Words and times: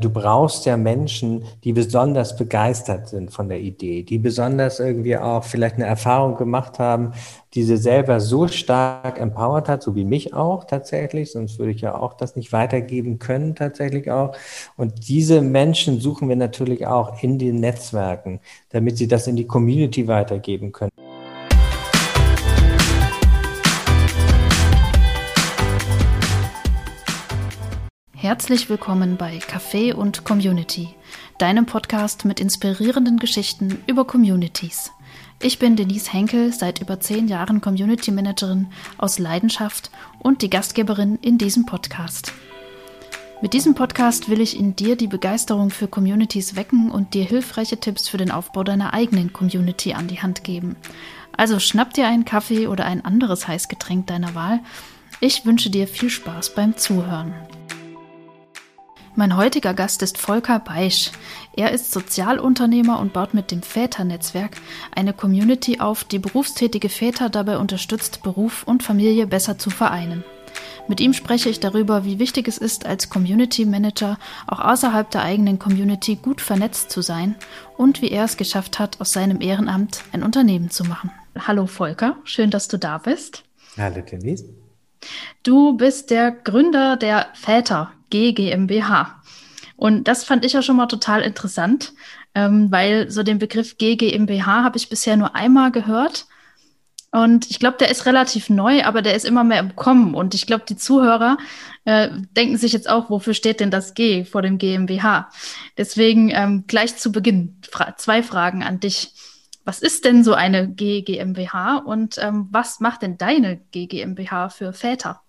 du 0.00 0.10
brauchst 0.10 0.66
ja 0.66 0.76
Menschen, 0.76 1.44
die 1.64 1.72
besonders 1.72 2.36
begeistert 2.36 3.08
sind 3.08 3.30
von 3.30 3.48
der 3.48 3.60
Idee, 3.60 4.02
die 4.02 4.18
besonders 4.18 4.80
irgendwie 4.80 5.16
auch 5.16 5.44
vielleicht 5.44 5.76
eine 5.76 5.86
Erfahrung 5.86 6.36
gemacht 6.36 6.78
haben, 6.78 7.12
die 7.54 7.62
sie 7.62 7.76
selber 7.76 8.20
so 8.20 8.48
stark 8.48 9.20
empowert 9.20 9.68
hat, 9.68 9.82
so 9.82 9.94
wie 9.94 10.04
mich 10.04 10.34
auch 10.34 10.64
tatsächlich, 10.64 11.32
sonst 11.32 11.58
würde 11.58 11.72
ich 11.72 11.80
ja 11.80 11.94
auch 11.94 12.14
das 12.14 12.36
nicht 12.36 12.52
weitergeben 12.52 13.18
können 13.18 13.54
tatsächlich 13.54 14.10
auch. 14.10 14.36
Und 14.76 15.08
diese 15.08 15.42
Menschen 15.42 16.00
suchen 16.00 16.28
wir 16.28 16.36
natürlich 16.36 16.86
auch 16.86 17.22
in 17.22 17.38
den 17.38 17.60
Netzwerken, 17.60 18.40
damit 18.70 18.98
sie 18.98 19.08
das 19.08 19.26
in 19.26 19.36
die 19.36 19.46
Community 19.46 20.06
weitergeben 20.06 20.72
können. 20.72 21.09
Herzlich 28.30 28.70
willkommen 28.70 29.16
bei 29.16 29.38
Café 29.38 29.92
und 29.92 30.22
Community, 30.22 30.94
deinem 31.38 31.66
Podcast 31.66 32.24
mit 32.24 32.38
inspirierenden 32.38 33.18
Geschichten 33.18 33.82
über 33.88 34.04
Communities. 34.04 34.92
Ich 35.42 35.58
bin 35.58 35.74
Denise 35.74 36.12
Henkel, 36.12 36.52
seit 36.52 36.80
über 36.80 37.00
zehn 37.00 37.26
Jahren 37.26 37.60
Community 37.60 38.12
Managerin 38.12 38.68
aus 38.98 39.18
Leidenschaft 39.18 39.90
und 40.20 40.42
die 40.42 40.48
Gastgeberin 40.48 41.18
in 41.20 41.38
diesem 41.38 41.66
Podcast. 41.66 42.32
Mit 43.42 43.52
diesem 43.52 43.74
Podcast 43.74 44.28
will 44.28 44.40
ich 44.40 44.56
in 44.56 44.76
dir 44.76 44.94
die 44.94 45.08
Begeisterung 45.08 45.70
für 45.70 45.88
Communities 45.88 46.54
wecken 46.54 46.92
und 46.92 47.14
dir 47.14 47.24
hilfreiche 47.24 47.80
Tipps 47.80 48.06
für 48.06 48.18
den 48.18 48.30
Aufbau 48.30 48.62
deiner 48.62 48.94
eigenen 48.94 49.32
Community 49.32 49.94
an 49.94 50.06
die 50.06 50.22
Hand 50.22 50.44
geben. 50.44 50.76
Also 51.36 51.58
schnapp 51.58 51.94
dir 51.94 52.06
einen 52.06 52.24
Kaffee 52.24 52.68
oder 52.68 52.84
ein 52.84 53.04
anderes 53.04 53.48
Heißgetränk 53.48 54.06
deiner 54.06 54.36
Wahl. 54.36 54.60
Ich 55.18 55.44
wünsche 55.46 55.68
dir 55.68 55.88
viel 55.88 56.10
Spaß 56.10 56.54
beim 56.54 56.76
Zuhören. 56.76 57.34
Mein 59.16 59.36
heutiger 59.36 59.74
Gast 59.74 60.02
ist 60.02 60.18
Volker 60.18 60.60
Beisch. 60.60 61.10
Er 61.56 61.72
ist 61.72 61.90
Sozialunternehmer 61.90 63.00
und 63.00 63.12
baut 63.12 63.34
mit 63.34 63.50
dem 63.50 63.60
Väternetzwerk 63.60 64.52
eine 64.94 65.12
Community 65.12 65.80
auf, 65.80 66.04
die 66.04 66.20
berufstätige 66.20 66.88
Väter 66.88 67.28
dabei 67.28 67.58
unterstützt, 67.58 68.22
Beruf 68.22 68.62
und 68.62 68.84
Familie 68.84 69.26
besser 69.26 69.58
zu 69.58 69.68
vereinen. 69.68 70.22
Mit 70.86 71.00
ihm 71.00 71.12
spreche 71.12 71.48
ich 71.48 71.58
darüber, 71.58 72.04
wie 72.04 72.20
wichtig 72.20 72.46
es 72.46 72.56
ist, 72.56 72.86
als 72.86 73.10
Community 73.10 73.66
Manager 73.66 74.16
auch 74.46 74.60
außerhalb 74.60 75.10
der 75.10 75.22
eigenen 75.22 75.58
Community 75.58 76.16
gut 76.16 76.40
vernetzt 76.40 76.90
zu 76.90 77.02
sein 77.02 77.34
und 77.76 78.02
wie 78.02 78.10
er 78.10 78.24
es 78.24 78.36
geschafft 78.36 78.78
hat, 78.78 79.00
aus 79.00 79.12
seinem 79.12 79.40
Ehrenamt 79.40 80.04
ein 80.12 80.22
Unternehmen 80.22 80.70
zu 80.70 80.84
machen. 80.84 81.10
Hallo 81.36 81.66
Volker, 81.66 82.16
schön, 82.24 82.50
dass 82.50 82.68
du 82.68 82.78
da 82.78 82.98
bist. 82.98 83.44
Hallo 83.76 84.02
Denise. 84.02 84.44
Du 85.42 85.76
bist 85.76 86.10
der 86.10 86.30
Gründer 86.30 86.96
der 86.96 87.28
Väter 87.34 87.92
GGMBH. 88.10 89.22
Und 89.76 90.08
das 90.08 90.24
fand 90.24 90.44
ich 90.44 90.52
ja 90.52 90.62
schon 90.62 90.76
mal 90.76 90.86
total 90.86 91.22
interessant, 91.22 91.94
ähm, 92.34 92.70
weil 92.70 93.10
so 93.10 93.22
den 93.22 93.38
Begriff 93.38 93.78
GGMBH 93.78 94.62
habe 94.62 94.76
ich 94.76 94.90
bisher 94.90 95.16
nur 95.16 95.34
einmal 95.34 95.72
gehört. 95.72 96.26
Und 97.12 97.50
ich 97.50 97.58
glaube, 97.58 97.78
der 97.78 97.90
ist 97.90 98.06
relativ 98.06 98.50
neu, 98.50 98.84
aber 98.84 99.02
der 99.02 99.14
ist 99.14 99.24
immer 99.24 99.42
mehr 99.42 99.58
im 99.58 99.74
Kommen. 99.74 100.14
Und 100.14 100.34
ich 100.34 100.46
glaube, 100.46 100.64
die 100.68 100.76
Zuhörer 100.76 101.38
äh, 101.84 102.08
denken 102.36 102.56
sich 102.56 102.72
jetzt 102.72 102.88
auch, 102.88 103.10
wofür 103.10 103.34
steht 103.34 103.58
denn 103.58 103.72
das 103.72 103.94
G 103.94 104.24
vor 104.24 104.42
dem 104.42 104.58
GmbH? 104.58 105.30
Deswegen 105.76 106.30
ähm, 106.30 106.64
gleich 106.68 106.96
zu 106.96 107.10
Beginn 107.10 107.58
fra 107.68 107.96
zwei 107.96 108.22
Fragen 108.22 108.62
an 108.62 108.78
dich. 108.78 109.12
Was 109.64 109.80
ist 109.80 110.04
denn 110.04 110.22
so 110.24 110.34
eine 110.34 110.68
GGMBH 110.68 111.78
und 111.78 112.18
ähm, 112.18 112.48
was 112.50 112.80
macht 112.80 113.02
denn 113.02 113.18
deine 113.18 113.56
GGMBH 113.72 114.50
für 114.50 114.72
Väter? 114.72 115.22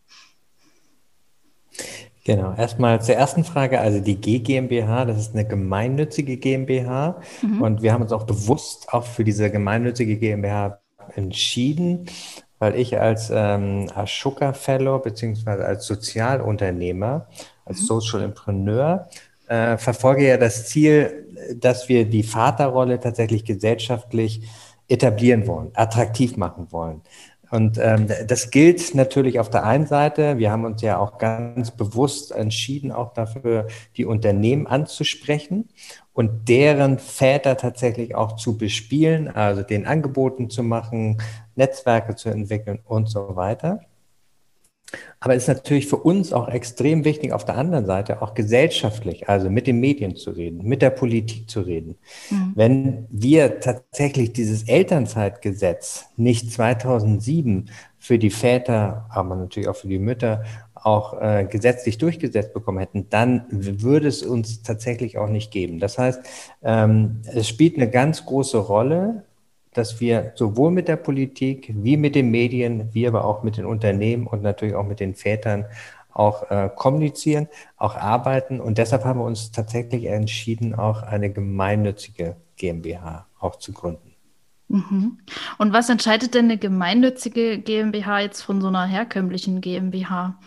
Genau, 2.23 2.53
erstmal 2.55 3.02
zur 3.02 3.16
ersten 3.16 3.44
Frage, 3.44 3.80
also 3.80 4.00
die 4.00 4.16
G 4.16 4.39
GmbH, 4.39 5.05
das 5.05 5.17
ist 5.17 5.33
eine 5.33 5.45
gemeinnützige 5.45 6.38
GmbH 6.38 7.19
mhm. 7.41 7.61
und 7.61 7.81
wir 7.81 7.94
haben 7.94 8.03
uns 8.03 8.11
auch 8.11 8.25
bewusst 8.25 8.94
auch 8.94 9.05
für 9.05 9.23
diese 9.23 9.50
gemeinnützige 9.50 10.17
GmbH 10.17 10.80
entschieden, 11.16 12.05
weil 12.59 12.76
ich 12.76 12.99
als 12.99 13.32
ähm, 13.33 13.89
Ashoka 13.95 14.54
Fellow 14.54 14.99
beziehungsweise 14.99 15.65
als 15.65 15.87
Sozialunternehmer, 15.87 17.27
als 17.65 17.82
mhm. 17.82 17.86
Social 17.86 18.21
Entrepreneur 18.21 19.09
äh, 19.48 19.77
verfolge 19.77 20.27
ja 20.27 20.38
das 20.38 20.67
Ziel, 20.67 21.27
dass 21.55 21.89
wir 21.89 22.05
die 22.05 22.23
Vaterrolle 22.23 22.99
tatsächlich 22.99 23.45
gesellschaftlich 23.45 24.43
etablieren 24.88 25.48
wollen, 25.48 25.71
attraktiv 25.73 26.38
machen 26.38 26.67
wollen. 26.70 27.02
Und 27.52 27.78
ähm, 27.78 28.08
das 28.28 28.50
gilt 28.50 28.95
natürlich 28.95 29.39
auf 29.39 29.50
der 29.50 29.66
einen 29.66 29.86
Seite. 29.86 30.38
Wir 30.38 30.52
haben 30.52 30.64
uns 30.64 30.82
ja 30.82 30.98
auch 30.98 31.17
ganz 31.17 31.72
bewusst 31.72 32.32
entschieden, 32.32 32.94
auch 32.94 33.14
dafür 33.14 33.67
die 33.98 34.06
Unternehmen 34.06 34.67
anzusprechen 34.67 35.67
und 36.14 36.48
deren 36.48 36.98
Väter 36.98 37.58
tatsächlich 37.58 38.16
auch 38.16 38.38
zu 38.38 38.58
bespielen, 38.58 39.28
also 39.28 39.64
den 39.64 39.86
Angeboten 39.86 40.50
zu 40.50 40.64
machen, 40.64 41.22
Netzwerke 41.56 42.16
zu 42.16 42.30
entwickeln 42.30 42.80
und 42.86 43.10
so 43.10 43.36
weiter. 43.36 43.82
Aber 45.19 45.35
es 45.35 45.43
ist 45.43 45.47
natürlich 45.47 45.87
für 45.87 45.97
uns 45.97 46.33
auch 46.33 46.47
extrem 46.47 47.05
wichtig, 47.05 47.31
auf 47.31 47.45
der 47.45 47.55
anderen 47.55 47.85
Seite 47.85 48.21
auch 48.21 48.33
gesellschaftlich, 48.33 49.29
also 49.29 49.49
mit 49.49 49.67
den 49.67 49.79
Medien 49.79 50.15
zu 50.15 50.31
reden, 50.31 50.63
mit 50.63 50.81
der 50.81 50.89
Politik 50.89 51.49
zu 51.49 51.61
reden. 51.61 51.95
Mhm. 52.29 52.52
Wenn 52.55 53.07
wir 53.09 53.59
tatsächlich 53.59 54.33
dieses 54.33 54.63
Elternzeitgesetz 54.63 56.05
nicht 56.17 56.52
2007 56.52 57.69
für 57.99 58.17
die 58.17 58.31
Väter, 58.31 59.05
aber 59.09 59.35
natürlich 59.35 59.69
auch 59.69 59.75
für 59.75 59.87
die 59.87 59.99
Mütter 59.99 60.43
auch 60.73 61.21
äh, 61.21 61.45
gesetzlich 61.45 61.99
durchgesetzt 61.99 62.53
bekommen 62.53 62.79
hätten, 62.79 63.08
dann 63.09 63.45
würde 63.52 64.08
es 64.08 64.23
uns 64.23 64.63
tatsächlich 64.63 65.17
auch 65.17 65.29
nicht 65.29 65.52
geben. 65.52 65.79
Das 65.79 65.97
heißt, 65.97 66.21
ähm, 66.63 67.21
es 67.25 67.47
spielt 67.47 67.75
eine 67.75 67.89
ganz 67.89 68.25
große 68.25 68.58
Rolle, 68.58 69.23
dass 69.73 69.99
wir 70.02 70.33
sowohl 70.36 70.71
mit 70.71 70.87
der 70.87 70.98
Politik 70.98 71.71
wie 71.73 71.98
mit 71.98 72.15
den 72.15 72.30
Medien, 72.30 72.89
wie 72.93 73.08
aber 73.08 73.26
auch 73.26 73.43
mit 73.43 73.58
den 73.58 73.65
Unternehmen 73.65 74.27
und 74.27 74.42
natürlich 74.42 74.76
auch 74.76 74.86
mit 74.86 74.99
den 74.99 75.15
Vätern 75.15 75.65
auch 76.14 76.49
äh, 76.52 76.70
kommunizieren, 76.76 77.48
auch 77.77 77.95
arbeiten. 77.95 78.59
Und 78.59 78.77
deshalb 78.77 79.05
haben 79.05 79.20
wir 79.20 79.26
uns 79.26 79.52
tatsächlich 79.52 80.05
entschieden, 80.05 80.76
auch 80.76 81.04
eine 81.04 81.32
gemeinnützige 81.32 82.36
GmbH 82.58 83.27
auch 83.39 83.55
zu 83.58 83.71
gründen. 83.71 84.11
Mhm. 84.67 85.20
Und 85.58 85.73
was 85.73 85.89
entscheidet 85.89 86.33
denn 86.33 86.45
eine 86.45 86.58
gemeinnützige 86.58 87.59
GmbH 87.59 88.21
jetzt 88.21 88.42
von 88.42 88.61
so 88.61 88.67
einer 88.67 88.86
herkömmlichen 88.86 89.61
GmbH 89.61 90.38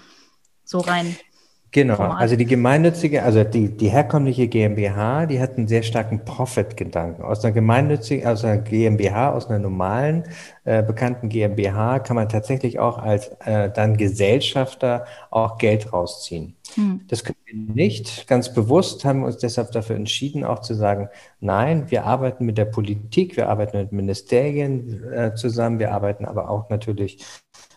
so 0.65 0.79
rein? 0.79 1.17
Genau, 1.75 1.97
also 1.97 2.37
die 2.37 2.45
gemeinnützige, 2.45 3.25
also 3.25 3.43
die, 3.43 3.67
die 3.67 3.89
herkömmliche 3.89 4.47
GmbH, 4.47 5.27
die 5.27 5.41
hat 5.41 5.59
einen 5.59 5.67
sehr 5.67 5.83
starken 5.83 6.25
Profit-Gedanken. 6.25 7.23
Aus 7.23 7.45
einer 7.45 7.53
gemeinnützigen, 7.53 8.29
aus 8.29 8.45
einer 8.45 8.59
GmbH, 8.59 9.33
aus 9.33 9.49
einer 9.49 9.59
normalen, 9.59 10.23
äh, 10.62 10.85
bekannten 10.85 11.29
GmbH 11.29 11.99
kann 11.99 12.15
man 12.15 12.29
tatsächlich 12.29 12.79
auch 12.79 12.99
als 12.99 13.27
äh, 13.45 13.73
dann 13.73 13.97
Gesellschafter 13.97 15.05
auch 15.33 15.59
Geld 15.59 15.93
rausziehen. 15.93 16.55
Hm. 16.77 17.01
Das 17.09 17.25
können 17.25 17.39
wir 17.45 17.75
nicht. 17.75 18.29
Ganz 18.29 18.55
bewusst 18.55 19.05
haben 19.05 19.23
wir 19.23 19.27
uns 19.27 19.39
deshalb 19.39 19.73
dafür 19.73 19.97
entschieden, 19.97 20.45
auch 20.45 20.61
zu 20.61 20.75
sagen, 20.75 21.09
nein, 21.41 21.91
wir 21.91 22.05
arbeiten 22.05 22.47
mit 22.47 22.56
der 22.56 22.67
Politik, 22.67 23.37
wir 23.37 23.49
arbeiten 23.49 23.79
mit 23.79 23.91
Ministerien 23.91 25.03
äh, 25.12 25.35
zusammen, 25.35 25.81
wir 25.81 25.91
arbeiten 25.91 26.25
aber 26.25 26.51
auch 26.51 26.71
natürlich 26.71 27.19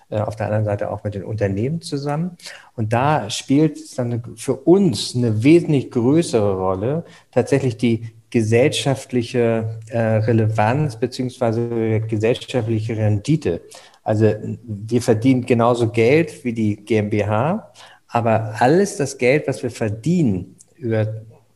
auf 0.10 0.36
der 0.36 0.48
anderen 0.48 0.66
Seite 0.66 0.90
auch 0.90 1.04
mit 1.04 1.16
den 1.16 1.24
Unternehmen 1.24 1.82
zusammen. 1.82 2.38
Und 2.76 2.94
da 2.94 3.30
spielt 3.30 3.78
es 3.78 3.96
dann 3.96 4.24
für 4.36 4.56
uns 4.56 5.16
eine 5.16 5.44
wesentlich 5.44 5.92
größere 5.92 6.56
Rolle, 6.56 7.04
tatsächlich 7.32 7.78
die 7.78 8.12
gesellschaftliche 8.30 9.80
äh, 9.90 10.00
Relevanz 10.00 10.98
beziehungsweise 10.98 12.02
gesellschaftliche 12.02 12.98
Rendite. 12.98 13.62
Also 14.04 14.34
wir 14.64 15.02
verdienen 15.02 15.46
genauso 15.46 15.90
Geld 15.90 16.44
wie 16.44 16.54
die 16.54 16.76
GmbH, 16.78 17.72
aber 18.08 18.56
alles 18.60 18.98
das 18.98 19.18
Geld, 19.18 19.48
was 19.48 19.64
wir 19.64 19.72
verdienen 19.72 20.56
über 20.76 21.08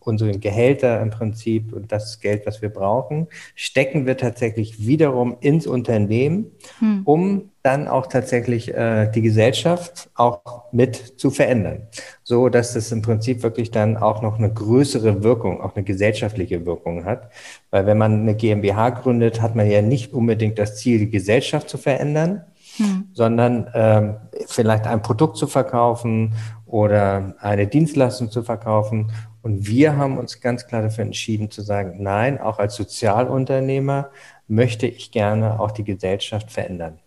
unsere 0.04 0.38
Gehälter 0.40 1.00
im 1.02 1.12
Prinzip 1.12 1.74
und 1.74 1.92
das 1.92 2.20
Geld, 2.20 2.46
was 2.46 2.62
wir 2.62 2.70
brauchen, 2.70 3.28
stecken 3.56 4.06
wir 4.06 4.18
tatsächlich 4.18 4.86
wiederum 4.86 5.38
ins 5.42 5.68
Unternehmen, 5.68 6.52
hm. 6.80 7.02
um 7.06 7.52
dann 7.62 7.88
auch 7.88 8.08
tatsächlich 8.08 8.74
äh, 8.74 9.12
die 9.12 9.22
Gesellschaft 9.22 10.10
auch 10.16 10.72
mit 10.72 10.96
zu 10.96 11.30
verändern, 11.30 11.88
so 12.24 12.50
dass 12.50 12.74
das 12.74 12.92
im 12.92 13.04
Prinzip 13.04 13.44
wirklich 13.44 13.70
dann 13.70 13.98
auch 13.98 14.24
noch 14.24 14.40
eine 14.40 14.52
größere 14.52 15.24
Wirkung, 15.24 15.62
auch 15.62 15.76
eine 15.76 15.84
gesellschaftliche 15.84 16.66
Wirkung 16.66 17.06
hat. 17.06 17.30
Weil 17.70 17.86
wenn 17.86 18.00
man 18.00 18.22
eine 18.22 18.36
GmbH 18.36 18.90
gründet, 18.90 19.42
hat 19.42 19.56
man 19.56 19.70
ja 19.70 19.84
nicht 19.84 20.14
unbedingt 20.14 20.58
das 20.58 20.78
Ziel, 20.78 20.98
die 20.98 21.12
Gesellschaft 21.12 21.70
zu 21.70 21.78
verändern, 21.78 22.44
hm. 22.78 23.10
sondern 23.14 23.70
ähm, 23.76 24.16
vielleicht 24.48 24.88
ein 24.88 25.04
Produkt 25.04 25.38
zu 25.38 25.46
verkaufen 25.46 26.34
oder 26.66 27.36
eine 27.40 27.68
Dienstleistung 27.68 28.32
zu 28.32 28.42
verkaufen 28.42 29.12
und 29.42 29.68
wir 29.68 29.98
haben 29.98 30.18
uns 30.18 30.40
ganz 30.40 30.68
klar 30.68 30.82
dafür 30.82 31.04
entschieden 31.04 31.50
zu 31.50 31.62
sagen, 31.62 32.02
nein, 32.02 32.40
auch 32.40 32.60
als 32.60 32.76
Sozialunternehmer 32.76 34.12
möchte 34.48 34.88
ich 34.88 35.12
gerne 35.12 35.60
auch 35.60 35.72
die 35.72 35.84
Gesellschaft 35.84 36.52
verändern. 36.52 37.00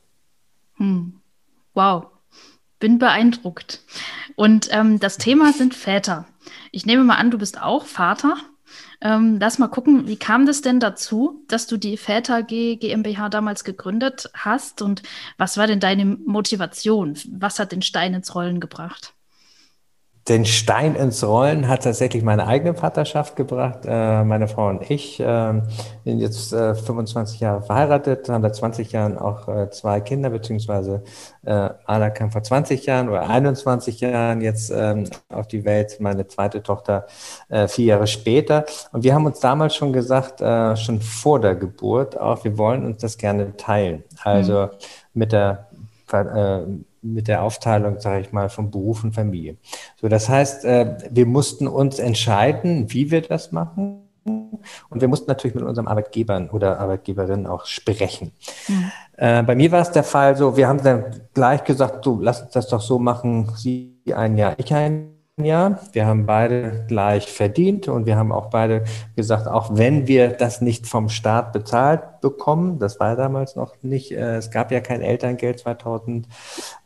Hm. 0.76 1.20
Wow. 1.74 2.06
bin 2.78 2.98
beeindruckt. 2.98 3.82
Und 4.36 4.68
ähm, 4.72 5.00
das 5.00 5.16
Thema 5.16 5.52
sind 5.52 5.74
Väter. 5.74 6.26
Ich 6.72 6.86
nehme 6.86 7.04
mal 7.04 7.16
an, 7.16 7.30
du 7.30 7.38
bist 7.38 7.60
auch 7.60 7.86
Vater. 7.86 8.36
Ähm, 9.00 9.38
lass 9.40 9.58
mal 9.58 9.68
gucken, 9.68 10.08
wie 10.08 10.16
kam 10.16 10.46
das 10.46 10.60
denn 10.60 10.80
dazu, 10.80 11.44
dass 11.48 11.66
du 11.66 11.76
die 11.76 11.96
Väter 11.96 12.42
G 12.42 12.76
GmbH 12.76 13.28
damals 13.28 13.64
gegründet 13.64 14.30
hast 14.34 14.82
und 14.82 15.02
was 15.38 15.56
war 15.56 15.66
denn 15.66 15.80
deine 15.80 16.04
Motivation? 16.04 17.16
Was 17.28 17.58
hat 17.58 17.72
den 17.72 17.82
Stein 17.82 18.14
ins 18.14 18.34
Rollen 18.34 18.60
gebracht? 18.60 19.14
Den 20.28 20.46
Stein 20.46 20.94
ins 20.94 21.22
Rollen 21.22 21.68
hat 21.68 21.84
tatsächlich 21.84 22.22
meine 22.22 22.46
eigene 22.46 22.74
Vaterschaft 22.74 23.36
gebracht. 23.36 23.80
Äh, 23.84 24.24
meine 24.24 24.48
Frau 24.48 24.68
und 24.68 24.90
ich 24.90 25.20
äh, 25.20 25.62
sind 26.04 26.18
jetzt 26.18 26.50
äh, 26.54 26.74
25 26.74 27.40
Jahre 27.40 27.60
verheiratet, 27.62 28.30
haben 28.30 28.42
seit 28.42 28.56
20 28.56 28.92
Jahren 28.92 29.18
auch 29.18 29.48
äh, 29.48 29.70
zwei 29.70 30.00
Kinder, 30.00 30.30
beziehungsweise 30.30 31.02
äh, 31.44 31.68
Anna 31.84 32.08
kam 32.08 32.30
vor 32.30 32.42
20 32.42 32.86
Jahren 32.86 33.10
oder 33.10 33.28
21 33.28 34.00
Jahren 34.00 34.40
jetzt 34.40 34.70
ähm, 34.74 35.04
auf 35.28 35.46
die 35.46 35.66
Welt, 35.66 35.98
meine 36.00 36.26
zweite 36.26 36.62
Tochter 36.62 37.06
äh, 37.50 37.68
vier 37.68 37.84
Jahre 37.84 38.06
später. 38.06 38.64
Und 38.92 39.04
wir 39.04 39.14
haben 39.14 39.26
uns 39.26 39.40
damals 39.40 39.76
schon 39.76 39.92
gesagt, 39.92 40.40
äh, 40.40 40.74
schon 40.76 41.02
vor 41.02 41.38
der 41.38 41.54
Geburt 41.54 42.18
auch, 42.18 42.44
wir 42.44 42.56
wollen 42.56 42.86
uns 42.86 42.98
das 42.98 43.18
gerne 43.18 43.54
teilen. 43.58 44.04
Also 44.22 44.62
mhm. 44.62 44.68
mit 45.12 45.32
der 45.32 45.66
äh, 46.12 46.60
mit 47.04 47.28
der 47.28 47.42
Aufteilung, 47.42 48.00
sage 48.00 48.22
ich 48.22 48.32
mal, 48.32 48.48
von 48.48 48.70
Beruf 48.70 49.04
und 49.04 49.12
Familie. 49.12 49.56
So, 50.00 50.08
das 50.08 50.28
heißt, 50.28 50.64
äh, 50.64 50.96
wir 51.10 51.26
mussten 51.26 51.68
uns 51.68 51.98
entscheiden, 51.98 52.92
wie 52.92 53.10
wir 53.10 53.22
das 53.22 53.52
machen. 53.52 54.00
Und 54.24 55.00
wir 55.02 55.08
mussten 55.08 55.26
natürlich 55.30 55.54
mit 55.54 55.64
unseren 55.64 55.86
Arbeitgebern 55.86 56.48
oder 56.48 56.80
Arbeitgeberinnen 56.80 57.46
auch 57.46 57.66
sprechen. 57.66 58.32
Mhm. 58.68 58.90
Äh, 59.18 59.42
bei 59.42 59.54
mir 59.54 59.70
war 59.70 59.82
es 59.82 59.90
der 59.90 60.04
Fall 60.04 60.34
so, 60.36 60.56
wir 60.56 60.66
haben 60.66 60.82
dann 60.82 61.04
gleich 61.34 61.62
gesagt, 61.64 62.04
so, 62.04 62.18
lass 62.20 62.40
uns 62.40 62.52
das 62.52 62.68
doch 62.68 62.80
so 62.80 62.98
machen, 62.98 63.50
Sie 63.56 63.98
ein 64.14 64.38
Jahr, 64.38 64.54
ich 64.58 64.72
ein 64.72 65.13
Jahr. 65.42 65.80
Wir 65.92 66.06
haben 66.06 66.26
beide 66.26 66.84
gleich 66.86 67.26
verdient 67.26 67.88
und 67.88 68.06
wir 68.06 68.16
haben 68.16 68.30
auch 68.30 68.50
beide 68.50 68.84
gesagt, 69.16 69.48
auch 69.48 69.76
wenn 69.76 70.06
wir 70.06 70.28
das 70.28 70.60
nicht 70.60 70.86
vom 70.86 71.08
Staat 71.08 71.52
bezahlt 71.52 72.20
bekommen, 72.20 72.78
das 72.78 73.00
war 73.00 73.16
damals 73.16 73.56
noch 73.56 73.74
nicht, 73.82 74.12
äh, 74.12 74.36
es 74.36 74.52
gab 74.52 74.70
ja 74.70 74.80
kein 74.80 75.02
Elterngeld 75.02 75.58
2000, 75.58 76.28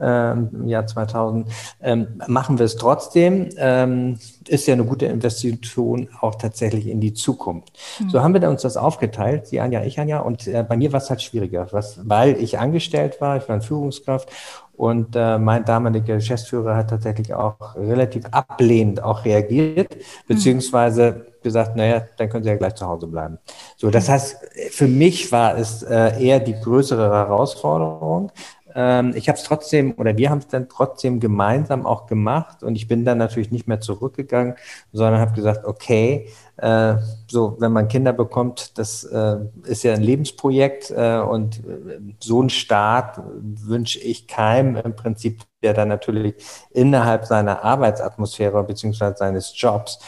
ähm, 0.01 0.67
Jahr 0.67 0.87
2000, 0.87 1.47
ähm, 1.83 2.23
machen 2.27 2.59
wir 2.59 2.65
es 2.65 2.77
trotzdem. 2.77 3.51
Ähm, 3.59 4.19
ist 4.49 4.67
ja 4.67 4.75
eine 4.75 4.85
gute 4.85 5.07
Investition 5.07 6.09
auch 6.21 6.35
tatsächlich 6.37 6.87
in 6.87 7.01
die 7.01 7.15
Zukunft. 7.15 7.73
Mhm. 8.01 8.11
So 8.11 8.23
haben 8.23 8.35
wir 8.35 8.49
uns 8.49 8.63
das 8.63 8.77
aufgeteilt, 8.77 9.47
Sie 9.47 9.57
Jahr, 9.57 9.85
ich 9.85 9.97
Jahr 9.97 10.25
und 10.25 10.47
äh, 10.47 10.65
bei 10.67 10.77
mir 10.77 10.93
war 10.93 11.01
es 11.01 11.11
halt 11.11 11.23
schwieriger, 11.23 11.69
was, 11.71 12.01
weil 12.09 12.37
ich 12.41 12.59
angestellt 12.59 13.21
war, 13.21 13.37
ich 13.37 13.49
war 13.49 13.57
eine 13.57 13.63
Führungskraft 13.63 14.31
und 14.79 15.17
äh, 15.17 15.39
mein 15.39 15.65
damaliger 15.65 16.15
Geschäftsführer 16.15 16.77
hat 16.77 16.91
tatsächlich 16.91 17.35
auch 17.35 17.75
relativ 17.75 18.25
ablehnend 18.31 19.03
auch 19.03 19.25
reagiert, 19.25 19.93
hm. 19.93 20.01
beziehungsweise 20.29 21.27
gesagt, 21.43 21.75
naja, 21.75 22.05
dann 22.17 22.29
können 22.29 22.45
Sie 22.45 22.51
ja 22.51 22.57
gleich 22.57 22.77
zu 22.77 22.87
Hause 22.87 23.09
bleiben. 23.09 23.39
So, 23.77 23.91
das 23.91 24.07
hm. 24.07 24.15
heißt, 24.15 24.37
für 24.71 24.87
mich 24.87 25.33
war 25.33 25.59
es 25.59 25.83
äh, 25.83 26.23
eher 26.25 26.39
die 26.39 26.55
größere 26.55 27.11
Herausforderung. 27.11 28.31
Ähm, 28.79 29.13
ich 29.17 29.29
habe 29.29 29.37
es 29.37 29.43
trotzdem, 29.43 29.95
oder 29.97 30.17
wir 30.17 30.31
haben 30.31 30.39
es 30.39 30.47
dann 30.47 30.69
trotzdem 30.69 31.19
gemeinsam 31.19 31.85
auch 31.85 32.07
gemacht 32.07 32.63
und 32.63 32.77
ich 32.77 32.87
bin 32.87 33.05
dann 33.05 33.19
natürlich 33.19 33.51
nicht 33.51 33.67
mehr 33.67 33.81
zurückgegangen, 33.81 34.55
sondern 34.93 35.21
habe 35.21 35.33
gesagt, 35.33 35.65
okay, 35.65 36.29
äh, 36.59 36.95
so, 37.27 37.57
wenn 37.59 37.73
man 37.73 37.89
Kinder 37.89 38.13
bekommt, 38.13 38.79
das 38.79 39.03
äh, 39.03 39.39
ist 39.65 39.83
ja 39.83 39.95
ein 39.95 40.03
Lebensprojekt 40.03 40.93
äh, 40.93 41.19
und 41.19 41.59
äh, 41.59 41.99
so 42.21 42.39
einen 42.39 42.51
Start 42.51 43.21
wünsche 43.41 43.99
ich 43.99 44.29
keinem 44.29 44.77
im 44.77 44.95
Prinzip, 44.95 45.41
der 45.61 45.75
dann 45.75 45.89
natürlich 45.89 46.37
innerhalb 46.71 47.27
seiner 47.27 47.65
Arbeitsatmosphäre 47.65 48.63
bzw. 48.63 49.15
seines 49.17 49.53
Jobs 49.57 49.99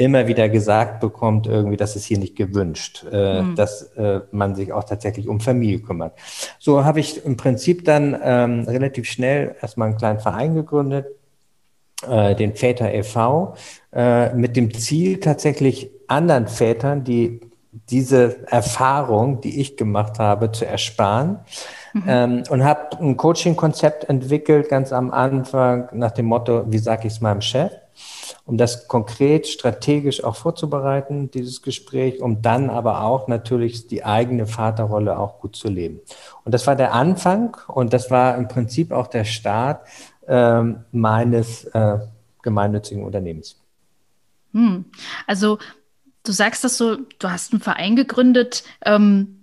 immer 0.00 0.26
wieder 0.26 0.48
gesagt 0.48 1.00
bekommt, 1.00 1.46
irgendwie, 1.46 1.76
das 1.76 1.94
ist 1.94 2.06
hier 2.06 2.18
nicht 2.18 2.34
gewünscht, 2.34 3.04
äh, 3.12 3.42
mhm. 3.42 3.54
dass 3.54 3.82
äh, 3.96 4.20
man 4.32 4.54
sich 4.54 4.72
auch 4.72 4.84
tatsächlich 4.84 5.28
um 5.28 5.40
Familie 5.40 5.80
kümmert. 5.80 6.14
So 6.58 6.84
habe 6.84 7.00
ich 7.00 7.24
im 7.24 7.36
Prinzip 7.36 7.84
dann 7.84 8.18
ähm, 8.22 8.64
relativ 8.66 9.06
schnell 9.06 9.56
erstmal 9.60 9.88
einen 9.88 9.98
kleinen 9.98 10.20
Verein 10.20 10.54
gegründet, 10.54 11.06
äh, 12.08 12.34
den 12.34 12.54
Väter 12.54 12.92
e.V., 12.94 13.54
äh, 13.92 14.34
mit 14.34 14.56
dem 14.56 14.72
Ziel 14.72 15.20
tatsächlich 15.20 15.90
anderen 16.06 16.48
Vätern, 16.48 17.04
die 17.04 17.40
diese 17.90 18.48
Erfahrung, 18.48 19.42
die 19.42 19.60
ich 19.60 19.76
gemacht 19.76 20.18
habe, 20.18 20.50
zu 20.50 20.66
ersparen. 20.66 21.40
Mhm. 21.92 22.02
Ähm, 22.06 22.42
und 22.48 22.64
habe 22.64 22.98
ein 23.00 23.18
Coaching-Konzept 23.18 24.08
entwickelt, 24.08 24.70
ganz 24.70 24.92
am 24.92 25.10
Anfang, 25.10 25.88
nach 25.92 26.12
dem 26.12 26.26
Motto, 26.26 26.64
wie 26.68 26.78
sage 26.78 27.06
ich 27.06 27.14
es 27.14 27.20
meinem 27.20 27.42
Chef, 27.42 27.72
um 28.50 28.56
das 28.56 28.88
konkret 28.88 29.46
strategisch 29.46 30.24
auch 30.24 30.34
vorzubereiten, 30.34 31.30
dieses 31.30 31.62
Gespräch, 31.62 32.20
um 32.20 32.42
dann 32.42 32.68
aber 32.68 33.04
auch 33.04 33.28
natürlich 33.28 33.86
die 33.86 34.04
eigene 34.04 34.48
Vaterrolle 34.48 35.20
auch 35.20 35.38
gut 35.38 35.54
zu 35.54 35.68
leben. 35.68 36.00
Und 36.44 36.52
das 36.52 36.66
war 36.66 36.74
der 36.74 36.92
Anfang 36.92 37.56
und 37.68 37.92
das 37.92 38.10
war 38.10 38.36
im 38.36 38.48
Prinzip 38.48 38.90
auch 38.90 39.06
der 39.06 39.22
Start 39.22 39.86
ähm, 40.26 40.80
meines 40.90 41.62
äh, 41.66 42.00
gemeinnützigen 42.42 43.04
Unternehmens. 43.04 43.54
Hm. 44.52 44.86
Also 45.28 45.60
du 46.24 46.32
sagst 46.32 46.64
das 46.64 46.76
so, 46.76 46.96
du 47.20 47.30
hast 47.30 47.52
einen 47.52 47.62
Verein 47.62 47.94
gegründet. 47.94 48.64
Ähm, 48.84 49.39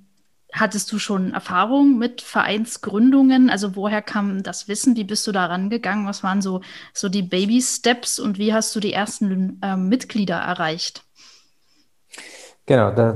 hattest 0.53 0.91
du 0.91 0.99
schon 0.99 1.33
Erfahrung 1.33 1.97
mit 1.97 2.21
Vereinsgründungen? 2.21 3.49
Also 3.49 3.75
woher 3.75 4.01
kam 4.01 4.43
das 4.43 4.67
Wissen? 4.67 4.95
Wie 4.95 5.03
bist 5.03 5.27
du 5.27 5.31
da 5.31 5.45
rangegangen? 5.45 6.07
Was 6.07 6.23
waren 6.23 6.41
so, 6.41 6.61
so 6.93 7.09
die 7.09 7.23
Baby-Steps 7.23 8.19
und 8.19 8.37
wie 8.37 8.53
hast 8.53 8.75
du 8.75 8.79
die 8.79 8.93
ersten 8.93 9.59
ähm, 9.63 9.89
Mitglieder 9.89 10.37
erreicht? 10.37 11.03
Genau, 12.69 12.91
da 12.91 13.15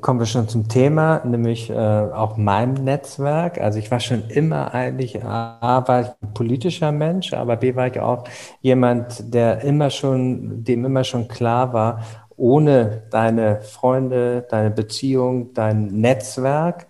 kommen 0.00 0.20
wir 0.20 0.26
schon 0.26 0.48
zum 0.48 0.68
Thema, 0.68 1.22
nämlich 1.22 1.68
äh, 1.68 1.74
auch 1.74 2.38
meinem 2.38 2.82
Netzwerk. 2.82 3.60
Also 3.60 3.78
ich 3.78 3.90
war 3.90 4.00
schon 4.00 4.30
immer 4.30 4.72
eigentlich, 4.72 5.22
A, 5.22 5.86
war 5.86 6.00
ich 6.00 6.06
ein 6.22 6.32
politischer 6.32 6.92
Mensch, 6.92 7.34
aber 7.34 7.56
B, 7.56 7.76
war 7.76 7.88
ich 7.88 8.00
auch 8.00 8.24
jemand, 8.62 9.34
der 9.34 9.60
immer 9.60 9.90
schon, 9.90 10.64
dem 10.64 10.86
immer 10.86 11.04
schon 11.04 11.28
klar 11.28 11.74
war, 11.74 12.00
ohne 12.36 13.02
deine 13.10 13.60
Freunde, 13.62 14.46
deine 14.50 14.70
Beziehung, 14.70 15.54
dein 15.54 15.86
Netzwerk, 15.86 16.86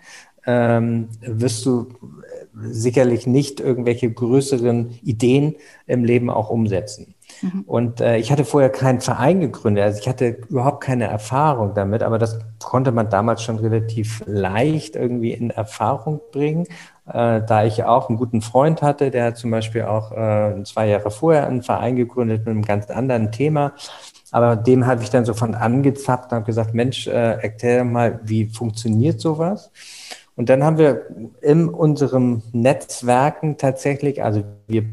ähm, 0.46 1.08
wirst 1.20 1.66
du 1.66 1.88
sicherlich 2.54 3.26
nicht 3.26 3.60
irgendwelche 3.60 4.10
größeren 4.10 4.98
Ideen 5.02 5.56
im 5.87 6.04
Leben 6.04 6.31
auch 6.31 6.48
umsetzen. 6.48 7.14
Mhm. 7.43 7.64
Und 7.66 8.00
äh, 8.00 8.16
ich 8.16 8.32
hatte 8.32 8.44
vorher 8.44 8.70
keinen 8.70 9.00
Verein 9.00 9.40
gegründet, 9.40 9.84
also 9.84 9.98
ich 10.00 10.08
hatte 10.08 10.38
überhaupt 10.48 10.82
keine 10.82 11.04
Erfahrung 11.04 11.75
damit, 11.75 12.02
aber 12.02 12.19
das 12.19 12.38
konnte 12.62 12.93
man 12.93 13.10
damals 13.10 13.43
schon 13.43 13.58
relativ 13.58 14.22
leicht 14.26 14.96
irgendwie 14.96 15.32
in 15.32 15.50
Erfahrung 15.50 16.20
bringen, 16.32 16.67
äh, 17.06 17.43
da 17.46 17.65
ich 17.65 17.84
auch 17.84 18.08
einen 18.08 18.17
guten 18.17 18.41
Freund 18.41 18.81
hatte, 18.81 19.10
der 19.10 19.26
hat 19.26 19.36
zum 19.36 19.50
Beispiel 19.50 19.82
auch 19.82 20.12
äh, 20.12 20.62
zwei 20.65 20.88
Jahre 20.88 21.10
vorher 21.10 21.46
einen 21.46 21.62
Verein 21.62 21.96
gegründet 21.96 22.41
mit 22.41 22.48
einem 22.48 22.62
ganz 22.62 22.91
anderen 22.91 23.32
Thema. 23.32 23.72
Aber 24.32 24.56
dem 24.56 24.86
habe 24.86 25.02
ich 25.02 25.10
dann 25.10 25.24
so 25.24 25.34
von 25.34 25.54
angezappt 25.54 26.32
und 26.32 26.36
habe 26.36 26.46
gesagt, 26.46 26.74
Mensch, 26.74 27.06
äh, 27.06 27.10
erklär 27.12 27.84
mal, 27.84 28.20
wie 28.24 28.46
funktioniert 28.46 29.20
sowas? 29.20 29.70
Und 30.34 30.48
dann 30.48 30.62
haben 30.62 30.78
wir 30.78 31.06
in 31.40 31.68
unserem 31.68 32.42
Netzwerken 32.52 33.56
tatsächlich, 33.56 34.22
also 34.22 34.44
wir 34.66 34.84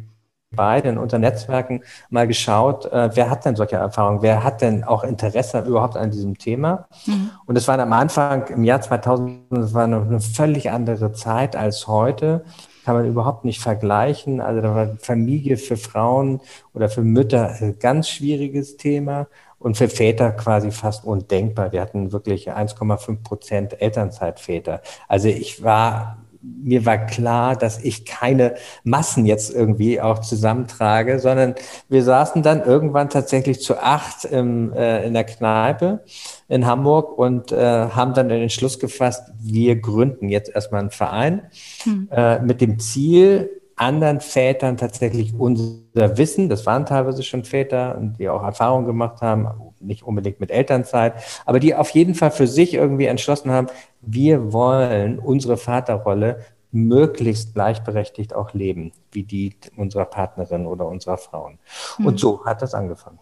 beide 0.56 0.90
in 0.90 0.98
unseren 0.98 1.22
Netzwerken 1.22 1.82
mal 2.10 2.28
geschaut, 2.28 2.86
äh, 2.86 3.10
wer 3.14 3.30
hat 3.30 3.46
denn 3.46 3.56
solche 3.56 3.76
Erfahrungen, 3.76 4.22
wer 4.22 4.44
hat 4.44 4.62
denn 4.62 4.84
auch 4.84 5.04
Interesse 5.04 5.60
überhaupt 5.62 5.98
an 5.98 6.12
diesem 6.12 6.38
Thema. 6.38 6.88
Mhm. 7.06 7.32
Und 7.46 7.58
es 7.58 7.68
war 7.68 7.78
am 7.80 7.92
Anfang 7.92 8.48
im 8.48 8.64
Jahr 8.64 8.82
2000, 8.82 9.52
es 9.52 9.74
war 9.74 9.86
eine, 9.86 10.02
eine 10.02 10.20
völlig 10.20 10.70
andere 10.70 11.12
Zeit 11.12 11.56
als 11.56 11.88
heute 11.88 12.44
kann 12.84 12.96
man 12.96 13.08
überhaupt 13.08 13.46
nicht 13.46 13.62
vergleichen. 13.62 14.42
Also 14.42 14.62
da 14.62 14.76
war 14.76 14.98
Familie 15.00 15.58
für 15.58 15.78
Frauen 15.78 16.42
oder 16.74 16.90
für 16.90 17.02
Mütter 17.02 17.56
ein 17.60 17.80
ganz 17.80 18.10
schwieriges 18.10 18.78
Thema 18.78 19.28
und 19.60 19.78
für 19.78 19.88
Väter 19.90 20.32
quasi 20.32 20.72
fast 20.72 21.06
undenkbar. 21.06 21.72
Wir 21.72 21.82
hatten 21.82 22.12
wirklich 22.12 22.52
1,5 22.52 23.24
Prozent 23.24 23.82
Elternzeitväter. 23.82 24.82
Also 25.08 25.30
ich 25.30 25.64
war 25.64 26.18
mir 26.44 26.86
war 26.86 26.98
klar, 26.98 27.56
dass 27.56 27.84
ich 27.84 28.06
keine 28.06 28.56
Massen 28.84 29.26
jetzt 29.26 29.54
irgendwie 29.54 30.02
auch 30.02 30.20
zusammentrage, 30.20 31.20
sondern 31.20 31.56
wir 31.90 32.04
saßen 32.04 32.44
dann 32.44 32.64
irgendwann 32.64 33.10
tatsächlich 33.10 33.62
zu 33.62 33.78
acht 33.78 34.26
im, 34.26 34.74
äh, 34.74 35.06
in 35.06 35.14
der 35.14 35.24
Kneipe 35.24 36.04
in 36.50 36.66
Hamburg 36.66 37.18
und 37.18 37.52
äh, 37.52 37.58
haben 37.58 38.14
dann 38.14 38.30
den 38.30 38.42
Entschluss 38.42 38.80
gefasst, 38.80 39.32
wir 39.40 39.78
gründen 39.78 40.30
jetzt 40.30 40.54
erstmal 40.54 40.82
einen 40.82 40.92
Verein 40.92 41.44
hm. 41.84 42.10
äh, 42.12 42.40
mit 42.40 42.62
dem 42.62 42.80
Ziel, 42.80 43.50
anderen 43.76 44.20
Vätern 44.20 44.78
tatsächlich 44.78 45.34
unser 45.34 46.18
Wissen, 46.18 46.50
das 46.50 46.66
waren 46.66 46.86
teilweise 46.86 47.24
schon 47.24 47.44
Väter, 47.44 47.98
die 48.20 48.30
auch 48.30 48.44
Erfahrungen 48.44 48.86
gemacht 48.86 49.22
haben, 49.22 49.48
nicht 49.80 50.04
unbedingt 50.04 50.40
mit 50.40 50.52
Elternzeit, 50.52 51.16
aber 51.46 51.60
die 51.60 51.76
auf 51.76 51.90
jeden 51.90 52.16
Fall 52.16 52.32
für 52.32 52.48
sich 52.48 52.74
irgendwie 52.74 53.06
entschlossen 53.06 53.52
haben, 53.52 53.68
wir 54.02 54.54
wollen 54.54 55.20
unsere 55.20 55.58
Vaterrolle 55.58 56.40
möglichst 56.72 57.54
gleichberechtigt 57.54 58.34
auch 58.34 58.54
leben, 58.54 58.92
wie 59.12 59.24
die 59.24 59.56
unserer 59.78 60.06
Partnerin 60.06 60.66
oder 60.66 60.88
unserer 60.88 61.18
Frauen. 61.18 61.60
Hm. 61.98 62.08
Und 62.08 62.20
so 62.20 62.46
hat 62.46 62.62
das 62.62 62.74
angefangen. 62.74 63.20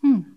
Hm. 0.00 0.36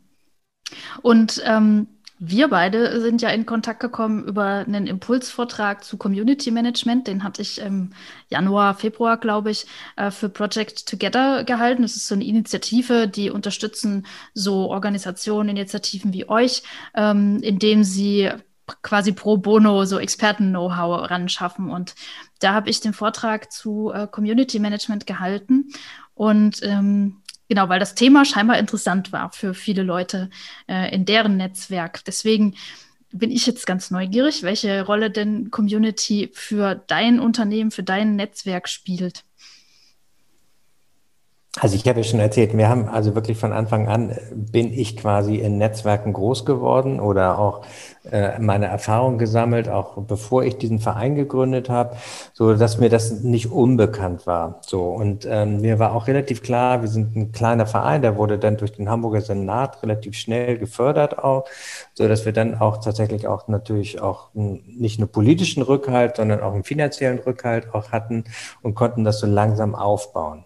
Und 1.02 1.42
ähm, 1.46 1.88
wir 2.24 2.50
beide 2.50 3.02
sind 3.02 3.24
ja 3.24 3.30
in 3.30 3.48
Kontakt 3.48 3.80
gekommen 3.80 4.24
über 4.26 4.44
einen 4.44 4.86
Impulsvortrag 4.86 5.84
zu 5.84 5.98
Community 5.98 6.52
Management. 6.52 7.08
Den 7.08 7.24
hatte 7.24 7.42
ich 7.42 7.60
im 7.60 7.94
Januar, 8.30 8.76
Februar, 8.76 9.18
glaube 9.18 9.50
ich, 9.50 9.66
äh, 9.96 10.12
für 10.12 10.30
Project 10.30 10.88
Together 10.88 11.44
gehalten. 11.44 11.82
Das 11.82 11.96
ist 11.96 12.08
so 12.08 12.14
eine 12.14 12.24
Initiative, 12.24 13.08
die 13.08 13.32
unterstützen 13.32 14.06
so 14.36 14.70
Organisationen, 14.70 15.50
Initiativen 15.50 16.14
wie 16.14 16.30
euch, 16.30 16.62
ähm, 16.94 17.40
indem 17.42 17.84
sie 17.84 18.30
quasi 18.84 19.14
pro 19.14 19.38
bono 19.38 19.86
so 19.86 19.98
Experten-Know-how 19.98 21.10
ranschaffen. 21.10 21.72
Und 21.72 21.96
da 22.40 22.54
habe 22.54 22.70
ich 22.70 22.82
den 22.82 22.94
Vortrag 22.94 23.52
zu 23.52 23.92
äh, 23.92 24.06
Community 24.06 24.60
Management 24.60 25.08
gehalten. 25.08 25.70
Und 26.14 26.60
ähm, 26.62 27.24
Genau, 27.52 27.68
weil 27.68 27.82
das 27.82 27.96
Thema 27.96 28.24
scheinbar 28.24 28.60
interessant 28.60 29.12
war 29.12 29.30
für 29.34 29.54
viele 29.54 29.84
Leute 29.84 30.30
äh, 30.70 30.96
in 30.96 31.04
deren 31.04 31.36
Netzwerk. 31.36 32.06
Deswegen 32.06 32.56
bin 33.12 33.30
ich 33.30 33.46
jetzt 33.46 33.68
ganz 33.68 33.92
neugierig, 33.92 34.44
welche 34.44 34.86
Rolle 34.86 35.12
denn 35.12 35.52
Community 35.52 36.30
für 36.32 36.76
dein 36.88 37.20
Unternehmen, 37.20 37.72
für 37.72 37.84
dein 37.84 38.16
Netzwerk 38.16 38.70
spielt. 38.70 39.26
Also 41.60 41.76
ich 41.76 41.86
habe 41.86 42.00
ja 42.00 42.04
schon 42.06 42.22
erzählt, 42.22 42.56
wir 42.56 42.70
haben 42.70 42.88
also 42.88 43.16
wirklich 43.16 43.38
von 43.38 43.52
Anfang 43.52 43.90
an 43.90 44.18
bin 44.32 44.72
ich 44.72 44.96
quasi 44.96 45.36
in 45.36 45.58
Netzwerken 45.58 46.14
groß 46.14 46.46
geworden 46.46 47.02
oder 47.02 47.38
auch 47.38 47.66
äh, 48.01 48.01
meine 48.40 48.66
Erfahrung 48.66 49.20
gesammelt, 49.20 49.70
auch 49.70 49.96
bevor 49.98 50.44
ich 50.44 50.58
diesen 50.58 50.80
Verein 50.80 51.14
gegründet 51.14 51.70
habe, 51.70 51.98
so 52.34 52.56
dass 52.56 52.80
mir 52.80 52.90
das 52.90 53.22
nicht 53.22 53.52
unbekannt 53.52 54.26
war. 54.26 54.60
So 54.62 54.86
und 54.86 55.28
ähm, 55.30 55.62
mir 55.62 55.78
war 55.78 55.94
auch 55.94 56.08
relativ 56.08 56.42
klar, 56.42 56.82
wir 56.82 56.90
sind 56.90 57.16
ein 57.16 57.32
kleiner 57.32 57.68
Verein, 57.68 58.02
der 58.02 58.18
wurde 58.18 58.40
dann 58.40 58.58
durch 58.58 58.72
den 58.72 58.90
Hamburger 58.90 59.22
Senat 59.22 59.84
relativ 59.84 60.16
schnell 60.16 60.58
gefördert 60.58 61.20
auch, 61.20 61.46
so 61.94 62.08
dass 62.08 62.26
wir 62.26 62.34
dann 62.34 62.60
auch 62.60 62.78
tatsächlich 62.78 63.28
auch 63.28 63.48
natürlich 63.48 64.02
auch 64.02 64.30
nicht 64.34 64.98
nur 64.98 65.12
politischen 65.12 65.62
Rückhalt, 65.62 66.16
sondern 66.16 66.42
auch 66.42 66.54
einen 66.54 66.64
finanziellen 66.64 67.20
Rückhalt 67.20 67.74
auch 67.74 67.92
hatten 67.92 68.24
und 68.64 68.74
konnten 68.74 69.04
das 69.04 69.20
so 69.20 69.28
langsam 69.28 69.76
aufbauen. 69.76 70.46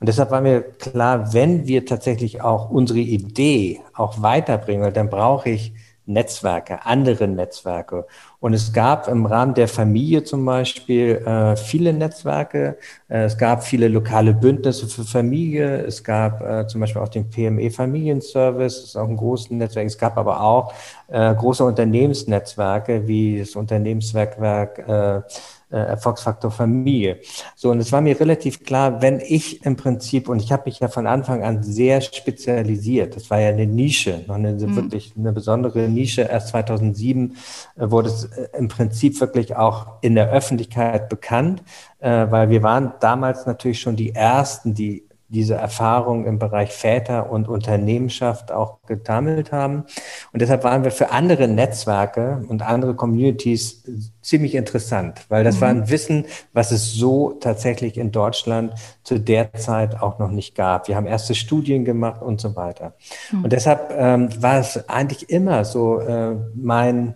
Und 0.00 0.08
deshalb 0.08 0.32
war 0.32 0.40
mir 0.40 0.62
klar, 0.62 1.32
wenn 1.32 1.68
wir 1.68 1.86
tatsächlich 1.86 2.42
auch 2.42 2.68
unsere 2.68 2.98
Idee 2.98 3.80
auch 3.94 4.22
weiterbringen, 4.22 4.92
dann 4.92 5.08
brauche 5.08 5.50
ich 5.50 5.72
Netzwerke, 6.06 6.86
andere 6.86 7.28
Netzwerke. 7.28 8.06
Und 8.40 8.54
es 8.54 8.72
gab 8.72 9.08
im 9.08 9.26
Rahmen 9.26 9.54
der 9.54 9.68
Familie 9.68 10.22
zum 10.22 10.44
Beispiel 10.44 11.16
äh, 11.16 11.56
viele 11.56 11.92
Netzwerke. 11.92 12.78
Äh, 13.08 13.24
es 13.24 13.36
gab 13.36 13.64
viele 13.64 13.88
lokale 13.88 14.32
Bündnisse 14.32 14.86
für 14.86 15.04
Familie. 15.04 15.82
Es 15.84 16.04
gab 16.04 16.40
äh, 16.42 16.66
zum 16.66 16.80
Beispiel 16.80 17.02
auch 17.02 17.08
den 17.08 17.28
PME 17.28 17.70
Familienservice, 17.70 18.76
das 18.76 18.84
ist 18.90 18.96
auch 18.96 19.08
ein 19.08 19.16
großes 19.16 19.50
Netzwerk. 19.50 19.86
Es 19.86 19.98
gab 19.98 20.16
aber 20.16 20.40
auch 20.40 20.72
äh, 21.08 21.34
große 21.34 21.64
Unternehmensnetzwerke 21.64 23.06
wie 23.08 23.40
das 23.40 23.56
Unternehmenswerkwerk 23.56 25.24
äh, 25.70 25.76
Erfolgsfaktor 25.76 26.50
Familie. 26.50 27.20
So, 27.54 27.70
und 27.70 27.80
es 27.80 27.90
war 27.92 28.00
mir 28.00 28.18
relativ 28.18 28.64
klar, 28.64 29.02
wenn 29.02 29.20
ich 29.20 29.64
im 29.64 29.76
Prinzip, 29.76 30.28
und 30.28 30.40
ich 30.40 30.52
habe 30.52 30.64
mich 30.66 30.80
ja 30.80 30.88
von 30.88 31.06
Anfang 31.06 31.42
an 31.42 31.62
sehr 31.62 32.00
spezialisiert, 32.00 33.16
das 33.16 33.30
war 33.30 33.40
ja 33.40 33.48
eine 33.48 33.66
Nische, 33.66 34.24
noch 34.26 34.36
eine 34.36 34.52
mhm. 34.52 34.76
wirklich 34.76 35.14
eine 35.18 35.32
besondere 35.32 35.88
Nische, 35.88 36.22
erst 36.22 36.48
2007 36.48 37.36
äh, 37.76 37.90
wurde 37.90 38.08
es 38.08 38.24
äh, 38.24 38.48
im 38.56 38.68
Prinzip 38.68 39.20
wirklich 39.20 39.56
auch 39.56 40.02
in 40.02 40.14
der 40.14 40.30
Öffentlichkeit 40.30 41.08
bekannt, 41.08 41.62
äh, 41.98 42.26
weil 42.30 42.50
wir 42.50 42.62
waren 42.62 42.92
damals 43.00 43.46
natürlich 43.46 43.80
schon 43.80 43.96
die 43.96 44.14
Ersten, 44.14 44.74
die 44.74 45.06
diese 45.28 45.54
Erfahrung 45.54 46.24
im 46.24 46.38
Bereich 46.38 46.70
Väter 46.70 47.30
und 47.30 47.48
Unternehmenschaft 47.48 48.52
auch 48.52 48.78
getammelt 48.86 49.50
haben. 49.50 49.84
Und 50.32 50.40
deshalb 50.40 50.62
waren 50.62 50.84
wir 50.84 50.92
für 50.92 51.10
andere 51.10 51.48
Netzwerke 51.48 52.44
und 52.48 52.62
andere 52.62 52.94
Communities 52.94 53.82
ziemlich 54.22 54.54
interessant, 54.54 55.26
weil 55.28 55.42
das 55.42 55.56
mhm. 55.56 55.60
war 55.60 55.68
ein 55.68 55.90
Wissen, 55.90 56.26
was 56.52 56.70
es 56.70 56.94
so 56.94 57.32
tatsächlich 57.40 57.96
in 57.96 58.12
Deutschland 58.12 58.72
zu 59.02 59.18
der 59.18 59.52
Zeit 59.54 60.00
auch 60.00 60.18
noch 60.18 60.30
nicht 60.30 60.54
gab. 60.54 60.86
Wir 60.86 60.96
haben 60.96 61.06
erste 61.06 61.34
Studien 61.34 61.84
gemacht 61.84 62.22
und 62.22 62.40
so 62.40 62.54
weiter. 62.54 62.94
Mhm. 63.32 63.44
Und 63.44 63.52
deshalb 63.52 63.92
ähm, 63.96 64.30
war 64.40 64.60
es 64.60 64.88
eigentlich 64.88 65.28
immer 65.28 65.64
so 65.64 65.98
äh, 65.98 66.36
mein 66.54 67.14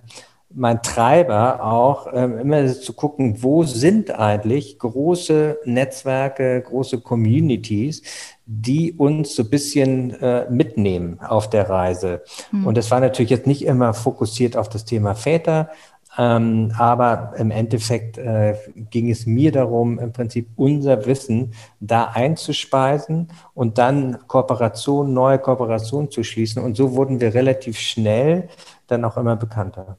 mein 0.52 0.82
Treiber 0.82 1.64
auch, 1.64 2.08
ähm, 2.12 2.38
immer 2.38 2.66
zu 2.66 2.92
gucken, 2.92 3.42
wo 3.42 3.62
sind 3.62 4.10
eigentlich 4.10 4.78
große 4.78 5.58
Netzwerke, 5.64 6.60
große 6.62 7.00
Communities, 7.00 8.02
die 8.46 8.92
uns 8.92 9.36
so 9.36 9.44
ein 9.44 9.50
bisschen 9.50 10.10
äh, 10.20 10.50
mitnehmen 10.50 11.20
auf 11.20 11.48
der 11.48 11.70
Reise. 11.70 12.22
Mhm. 12.50 12.66
Und 12.66 12.76
das 12.76 12.90
war 12.90 13.00
natürlich 13.00 13.30
jetzt 13.30 13.46
nicht 13.46 13.64
immer 13.64 13.94
fokussiert 13.94 14.56
auf 14.56 14.68
das 14.68 14.84
Thema 14.84 15.14
Väter, 15.14 15.70
ähm, 16.18 16.72
aber 16.76 17.34
im 17.36 17.52
Endeffekt 17.52 18.18
äh, 18.18 18.56
ging 18.90 19.08
es 19.10 19.26
mir 19.26 19.52
darum, 19.52 20.00
im 20.00 20.12
Prinzip 20.12 20.48
unser 20.56 21.06
Wissen 21.06 21.52
da 21.78 22.06
einzuspeisen 22.06 23.28
und 23.54 23.78
dann 23.78 24.18
Kooperationen, 24.26 25.14
neue 25.14 25.38
Kooperationen 25.38 26.10
zu 26.10 26.24
schließen. 26.24 26.60
Und 26.60 26.76
so 26.76 26.96
wurden 26.96 27.20
wir 27.20 27.34
relativ 27.34 27.78
schnell 27.78 28.48
dann 28.88 29.04
auch 29.04 29.16
immer 29.16 29.36
bekannter. 29.36 29.96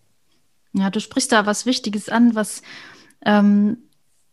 Ja, 0.74 0.90
du 0.90 1.00
sprichst 1.00 1.32
da 1.32 1.46
was 1.46 1.66
Wichtiges 1.66 2.10
an, 2.10 2.36
was 2.36 2.62
ähm, 3.26 3.78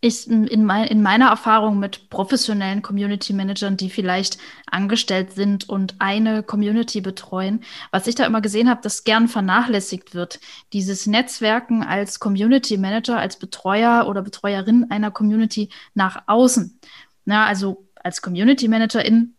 ich 0.00 0.28
in, 0.30 0.64
mein, 0.64 0.86
in, 0.86 1.02
meiner 1.02 1.28
Erfahrung 1.28 1.80
mit 1.80 2.08
professionellen 2.08 2.82
Community 2.82 3.32
Managern, 3.32 3.76
die 3.76 3.90
vielleicht 3.90 4.38
angestellt 4.70 5.32
sind 5.32 5.68
und 5.68 5.96
eine 5.98 6.44
Community 6.44 7.00
betreuen, 7.00 7.64
was 7.90 8.06
ich 8.06 8.14
da 8.14 8.24
immer 8.24 8.40
gesehen 8.40 8.70
habe, 8.70 8.80
dass 8.80 9.02
gern 9.02 9.26
vernachlässigt 9.26 10.14
wird. 10.14 10.38
Dieses 10.72 11.06
Netzwerken 11.06 11.82
als 11.82 12.20
Community 12.20 12.76
Manager, 12.76 13.18
als 13.18 13.38
Betreuer 13.38 14.06
oder 14.08 14.22
Betreuerin 14.22 14.86
einer 14.90 15.10
Community 15.10 15.70
nach 15.94 16.22
außen. 16.28 16.78
Na, 17.24 17.46
also 17.46 17.88
als 17.96 18.22
Community 18.22 18.68
Managerin 18.68 19.34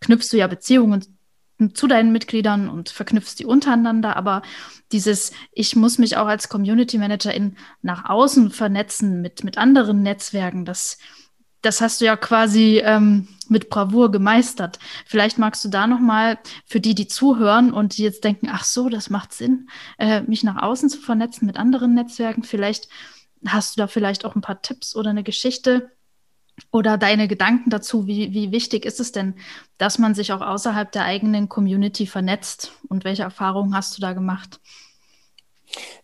knüpfst 0.00 0.32
du 0.32 0.36
ja 0.36 0.46
Beziehungen 0.46 1.13
zu 1.74 1.86
deinen 1.86 2.12
Mitgliedern 2.12 2.68
und 2.68 2.88
verknüpfst 2.88 3.36
die 3.38 3.46
untereinander, 3.46 4.16
aber 4.16 4.42
dieses, 4.92 5.32
ich 5.52 5.76
muss 5.76 5.98
mich 5.98 6.16
auch 6.16 6.26
als 6.26 6.48
Community 6.48 6.98
Managerin 6.98 7.56
nach 7.80 8.08
außen 8.08 8.50
vernetzen 8.50 9.22
mit, 9.22 9.44
mit 9.44 9.56
anderen 9.56 10.02
Netzwerken, 10.02 10.64
das, 10.64 10.98
das 11.62 11.80
hast 11.80 12.00
du 12.00 12.04
ja 12.04 12.16
quasi 12.16 12.82
ähm, 12.84 13.28
mit 13.48 13.70
Bravour 13.70 14.10
gemeistert. 14.10 14.78
Vielleicht 15.06 15.38
magst 15.38 15.64
du 15.64 15.68
da 15.68 15.86
nochmal 15.86 16.38
für 16.66 16.80
die, 16.80 16.94
die 16.94 17.06
zuhören 17.06 17.72
und 17.72 17.96
die 17.96 18.02
jetzt 18.02 18.24
denken, 18.24 18.48
ach 18.50 18.64
so, 18.64 18.88
das 18.88 19.08
macht 19.08 19.32
Sinn, 19.32 19.68
äh, 19.98 20.22
mich 20.22 20.42
nach 20.42 20.62
außen 20.62 20.88
zu 20.88 20.98
vernetzen 20.98 21.46
mit 21.46 21.56
anderen 21.56 21.94
Netzwerken. 21.94 22.42
Vielleicht 22.42 22.88
hast 23.46 23.76
du 23.76 23.80
da 23.80 23.86
vielleicht 23.86 24.24
auch 24.24 24.34
ein 24.34 24.42
paar 24.42 24.62
Tipps 24.62 24.96
oder 24.96 25.10
eine 25.10 25.22
Geschichte, 25.22 25.90
oder 26.70 26.98
deine 26.98 27.28
Gedanken 27.28 27.70
dazu, 27.70 28.06
wie, 28.06 28.32
wie 28.32 28.52
wichtig 28.52 28.84
ist 28.84 29.00
es 29.00 29.12
denn, 29.12 29.34
dass 29.78 29.98
man 29.98 30.14
sich 30.14 30.32
auch 30.32 30.40
außerhalb 30.40 30.90
der 30.92 31.04
eigenen 31.04 31.48
Community 31.48 32.06
vernetzt? 32.06 32.72
Und 32.88 33.04
welche 33.04 33.22
Erfahrungen 33.22 33.74
hast 33.74 33.96
du 33.96 34.00
da 34.00 34.12
gemacht? 34.12 34.60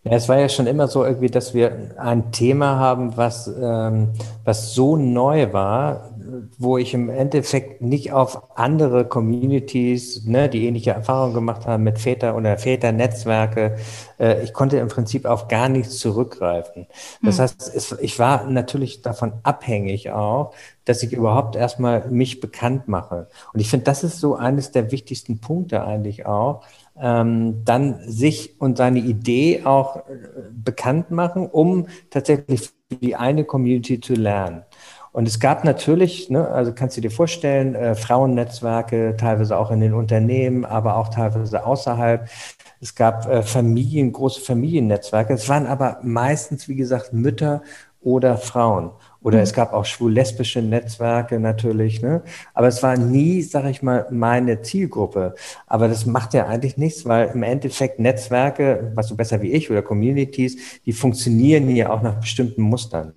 Ja, 0.03 0.13
es 0.13 0.27
war 0.27 0.39
ja 0.39 0.49
schon 0.49 0.65
immer 0.65 0.87
so 0.87 1.05
irgendwie, 1.05 1.29
dass 1.29 1.53
wir 1.53 1.91
ein 1.97 2.31
Thema 2.31 2.79
haben, 2.79 3.17
was, 3.17 3.47
ähm, 3.47 4.09
was 4.43 4.73
so 4.73 4.97
neu 4.97 5.53
war, 5.53 6.09
wo 6.57 6.77
ich 6.77 6.93
im 6.93 7.09
Endeffekt 7.09 7.81
nicht 7.81 8.11
auf 8.11 8.57
andere 8.57 9.05
Communities, 9.05 10.25
ne, 10.25 10.49
die 10.49 10.65
ähnliche 10.65 10.91
Erfahrungen 10.91 11.33
gemacht 11.33 11.67
haben 11.67 11.83
mit 11.83 11.99
Väter 11.99 12.35
oder 12.35 12.57
Väternetzwerke, 12.57 13.77
äh, 14.19 14.43
ich 14.43 14.53
konnte 14.53 14.77
im 14.77 14.87
Prinzip 14.87 15.25
auf 15.25 15.47
gar 15.47 15.69
nichts 15.69 15.99
zurückgreifen. 15.99 16.87
Das 17.21 17.37
hm. 17.37 17.43
heißt, 17.43 17.71
es, 17.75 17.91
ich 18.01 18.17
war 18.17 18.45
natürlich 18.45 19.03
davon 19.03 19.33
abhängig 19.43 20.11
auch, 20.11 20.53
dass 20.85 21.03
ich 21.03 21.13
überhaupt 21.13 21.55
erstmal 21.55 22.09
mich 22.09 22.39
bekannt 22.39 22.87
mache. 22.87 23.27
Und 23.53 23.59
ich 23.59 23.69
finde, 23.69 23.83
das 23.85 24.03
ist 24.03 24.19
so 24.19 24.35
eines 24.35 24.71
der 24.71 24.91
wichtigsten 24.91 25.39
Punkte 25.39 25.83
eigentlich 25.83 26.25
auch, 26.25 26.63
ähm, 27.01 27.65
dann 27.65 27.99
sich 28.07 28.59
und 28.59 28.77
seine 28.77 28.99
Idee 28.99 29.63
auch 29.65 29.97
äh, 29.97 30.01
bekannt 30.51 31.11
machen, 31.11 31.47
um 31.47 31.87
tatsächlich 32.09 32.69
für 32.89 32.95
die 32.95 33.15
eine 33.15 33.43
Community 33.43 33.99
zu 33.99 34.13
lernen. 34.13 34.63
Und 35.13 35.27
es 35.27 35.39
gab 35.39 35.65
natürlich, 35.65 36.29
ne, 36.29 36.47
also 36.47 36.73
kannst 36.73 36.95
du 36.95 37.01
dir 37.01 37.11
vorstellen, 37.11 37.75
äh, 37.75 37.95
Frauennetzwerke, 37.95 39.15
teilweise 39.17 39.57
auch 39.57 39.71
in 39.71 39.81
den 39.81 39.93
Unternehmen, 39.93 40.63
aber 40.63 40.95
auch 40.95 41.09
teilweise 41.09 41.65
außerhalb. 41.65 42.29
Es 42.79 42.95
gab 42.95 43.27
äh, 43.27 43.41
Familien, 43.43 44.13
große 44.13 44.39
Familiennetzwerke. 44.39 45.33
Es 45.33 45.49
waren 45.49 45.67
aber 45.67 45.99
meistens, 46.01 46.69
wie 46.69 46.75
gesagt, 46.75 47.11
Mütter 47.11 47.61
oder 48.01 48.37
Frauen. 48.37 48.91
Oder 49.21 49.41
es 49.41 49.53
gab 49.53 49.73
auch 49.73 49.85
schwul-lesbische 49.85 50.61
Netzwerke 50.61 51.39
natürlich, 51.39 52.01
ne? 52.01 52.23
Aber 52.55 52.67
es 52.67 52.81
war 52.81 52.97
nie, 52.97 53.43
sag 53.43 53.65
ich 53.65 53.83
mal, 53.83 54.07
meine 54.09 54.61
Zielgruppe. 54.63 55.35
Aber 55.67 55.87
das 55.87 56.07
macht 56.07 56.33
ja 56.33 56.47
eigentlich 56.47 56.77
nichts, 56.77 57.05
weil 57.05 57.29
im 57.29 57.43
Endeffekt 57.43 57.99
Netzwerke, 57.99 58.91
was 58.95 59.07
du 59.07 59.15
besser 59.15 59.41
wie 59.41 59.51
ich 59.51 59.69
oder 59.69 59.83
Communities, 59.83 60.81
die 60.85 60.93
funktionieren 60.93 61.67
hier 61.67 61.93
auch 61.93 62.01
nach 62.01 62.19
bestimmten 62.19 62.63
Mustern. 62.63 63.13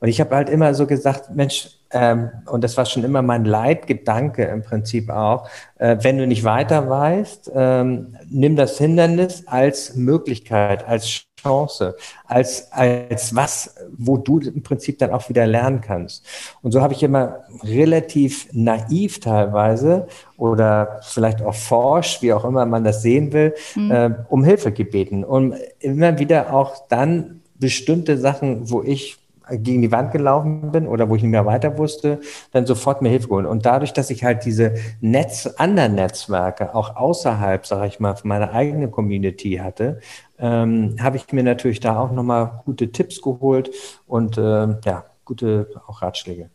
Und 0.00 0.08
ich 0.08 0.20
habe 0.20 0.34
halt 0.34 0.48
immer 0.48 0.74
so 0.74 0.86
gesagt, 0.86 1.30
Mensch, 1.34 1.78
ähm, 1.92 2.30
und 2.46 2.64
das 2.64 2.76
war 2.76 2.86
schon 2.86 3.04
immer 3.04 3.20
mein 3.20 3.44
Leitgedanke 3.44 4.44
im 4.44 4.62
Prinzip 4.62 5.10
auch, 5.10 5.48
äh, 5.78 5.98
wenn 6.00 6.16
du 6.16 6.26
nicht 6.26 6.42
weiter 6.42 6.88
weißt, 6.88 7.52
ähm, 7.54 8.16
nimm 8.28 8.56
das 8.56 8.78
Hindernis 8.78 9.46
als 9.46 9.96
Möglichkeit, 9.96 10.88
als 10.88 11.29
Chance, 11.42 11.96
als, 12.26 12.70
als 12.72 13.34
was, 13.34 13.74
wo 13.96 14.16
du 14.16 14.40
im 14.40 14.62
Prinzip 14.62 14.98
dann 14.98 15.10
auch 15.10 15.28
wieder 15.28 15.46
lernen 15.46 15.80
kannst. 15.80 16.24
Und 16.62 16.72
so 16.72 16.80
habe 16.80 16.94
ich 16.94 17.02
immer 17.02 17.44
relativ 17.62 18.48
naiv 18.52 19.20
teilweise 19.20 20.06
oder 20.36 21.00
vielleicht 21.02 21.42
auch 21.42 21.54
forsch, 21.54 22.22
wie 22.22 22.32
auch 22.32 22.44
immer 22.44 22.66
man 22.66 22.84
das 22.84 23.02
sehen 23.02 23.32
will, 23.32 23.54
mhm. 23.74 23.90
äh, 23.90 24.10
um 24.28 24.44
Hilfe 24.44 24.72
gebeten, 24.72 25.24
um 25.24 25.54
immer 25.78 26.18
wieder 26.18 26.52
auch 26.52 26.88
dann 26.88 27.42
bestimmte 27.58 28.18
Sachen, 28.18 28.70
wo 28.70 28.82
ich 28.82 29.19
gegen 29.50 29.82
die 29.82 29.92
Wand 29.92 30.12
gelaufen 30.12 30.72
bin 30.72 30.86
oder 30.86 31.08
wo 31.08 31.16
ich 31.16 31.22
nicht 31.22 31.30
mehr 31.30 31.46
weiter 31.46 31.78
wusste, 31.78 32.20
dann 32.52 32.66
sofort 32.66 33.02
mir 33.02 33.08
Hilfe 33.08 33.28
geholt. 33.28 33.46
Und 33.46 33.66
dadurch, 33.66 33.92
dass 33.92 34.10
ich 34.10 34.24
halt 34.24 34.44
diese 34.44 34.74
Netz, 35.00 35.46
anderen 35.58 35.94
Netzwerke 35.94 36.74
auch 36.74 36.96
außerhalb, 36.96 37.66
sage 37.66 37.86
ich 37.88 38.00
mal, 38.00 38.14
meiner 38.24 38.52
eigenen 38.52 38.90
Community 38.90 39.60
hatte, 39.62 40.00
ähm, 40.38 40.96
habe 41.00 41.16
ich 41.16 41.32
mir 41.32 41.42
natürlich 41.42 41.80
da 41.80 41.98
auch 41.98 42.12
nochmal 42.12 42.62
gute 42.64 42.92
Tipps 42.92 43.20
geholt 43.20 43.70
und 44.06 44.38
äh, 44.38 44.68
ja, 44.84 45.04
gute 45.24 45.68
auch 45.86 46.02
Ratschläge. 46.02 46.50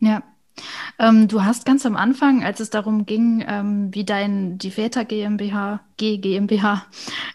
Ja, 0.00 0.22
ähm, 0.98 1.28
du 1.28 1.44
hast 1.44 1.64
ganz 1.64 1.86
am 1.86 1.96
Anfang, 1.96 2.44
als 2.44 2.60
es 2.60 2.70
darum 2.70 3.06
ging, 3.06 3.44
ähm, 3.46 3.88
wie 3.92 4.04
dein 4.04 4.58
die 4.58 4.70
Väter 4.70 5.04
GmbH, 5.04 5.80
G 5.96 6.18
GmbH 6.18 6.84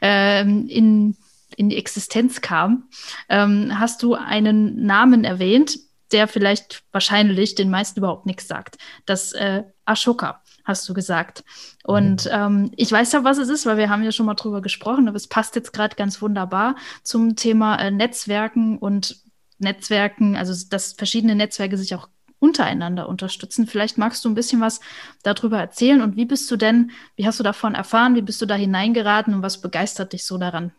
ähm, 0.01 0.68
in 0.68 1.16
in 1.58 1.70
die 1.70 1.78
Existenz 1.78 2.40
kam, 2.40 2.88
ähm, 3.28 3.78
hast 3.78 4.04
du 4.04 4.14
einen 4.14 4.86
Namen 4.86 5.26
erwähnt, 5.26 5.80
der 6.12 6.28
vielleicht 6.28 6.84
wahrscheinlich 6.92 7.56
den 7.56 7.70
meisten 7.70 8.00
überhaupt 8.00 8.26
nichts 8.26 8.48
sagt. 8.48 8.78
Das 9.06 9.34
äh, 9.34 9.64
Ashoka 9.84 10.42
hast 10.64 10.88
du 10.88 10.94
gesagt. 10.94 11.44
Und 11.84 12.26
mhm. 12.26 12.32
ähm, 12.32 12.72
ich 12.78 12.92
weiß 12.92 13.12
ja, 13.12 13.24
was 13.24 13.38
es 13.38 13.50
ist, 13.50 13.66
weil 13.66 13.78
wir 13.78 13.90
haben 13.90 14.04
ja 14.04 14.12
schon 14.12 14.26
mal 14.26 14.36
drüber 14.36 14.62
gesprochen, 14.62 15.08
aber 15.08 15.18
es 15.18 15.28
passt 15.28 15.56
jetzt 15.56 15.74
gerade 15.74 15.96
ganz 15.96 16.22
wunderbar 16.22 16.76
zum 17.04 17.36
Thema 17.36 17.76
äh, 17.78 17.92
Netzwerken 17.92 18.78
und 18.78 19.22
Netzwerken, 19.58 20.38
also 20.38 20.54
dass 20.70 20.94
verschiedene 20.94 21.36
Netzwerke 21.36 21.78
sich 21.78 21.96
auch 21.96 22.08
untereinander 22.40 23.10
unterstützen. 23.10 23.66
Vielleicht 23.66 23.98
magst 23.98 24.24
du 24.24 24.30
ein 24.30 24.36
bisschen 24.36 24.62
was 24.62 24.80
darüber 25.24 25.58
erzählen 25.58 26.02
und 26.02 26.16
wie 26.16 26.26
bist 26.26 26.50
du 26.52 26.56
denn, 26.56 26.92
wie 27.16 27.26
hast 27.26 27.40
du 27.40 27.44
davon 27.44 27.74
erfahren, 27.74 28.14
wie 28.14 28.22
bist 28.22 28.42
du 28.42 28.46
da 28.46 28.54
hineingeraten 28.54 29.34
und 29.34 29.42
was 29.42 29.60
begeistert 29.60 30.14
dich 30.14 30.24
so 30.24 30.38
daran? 30.38 30.72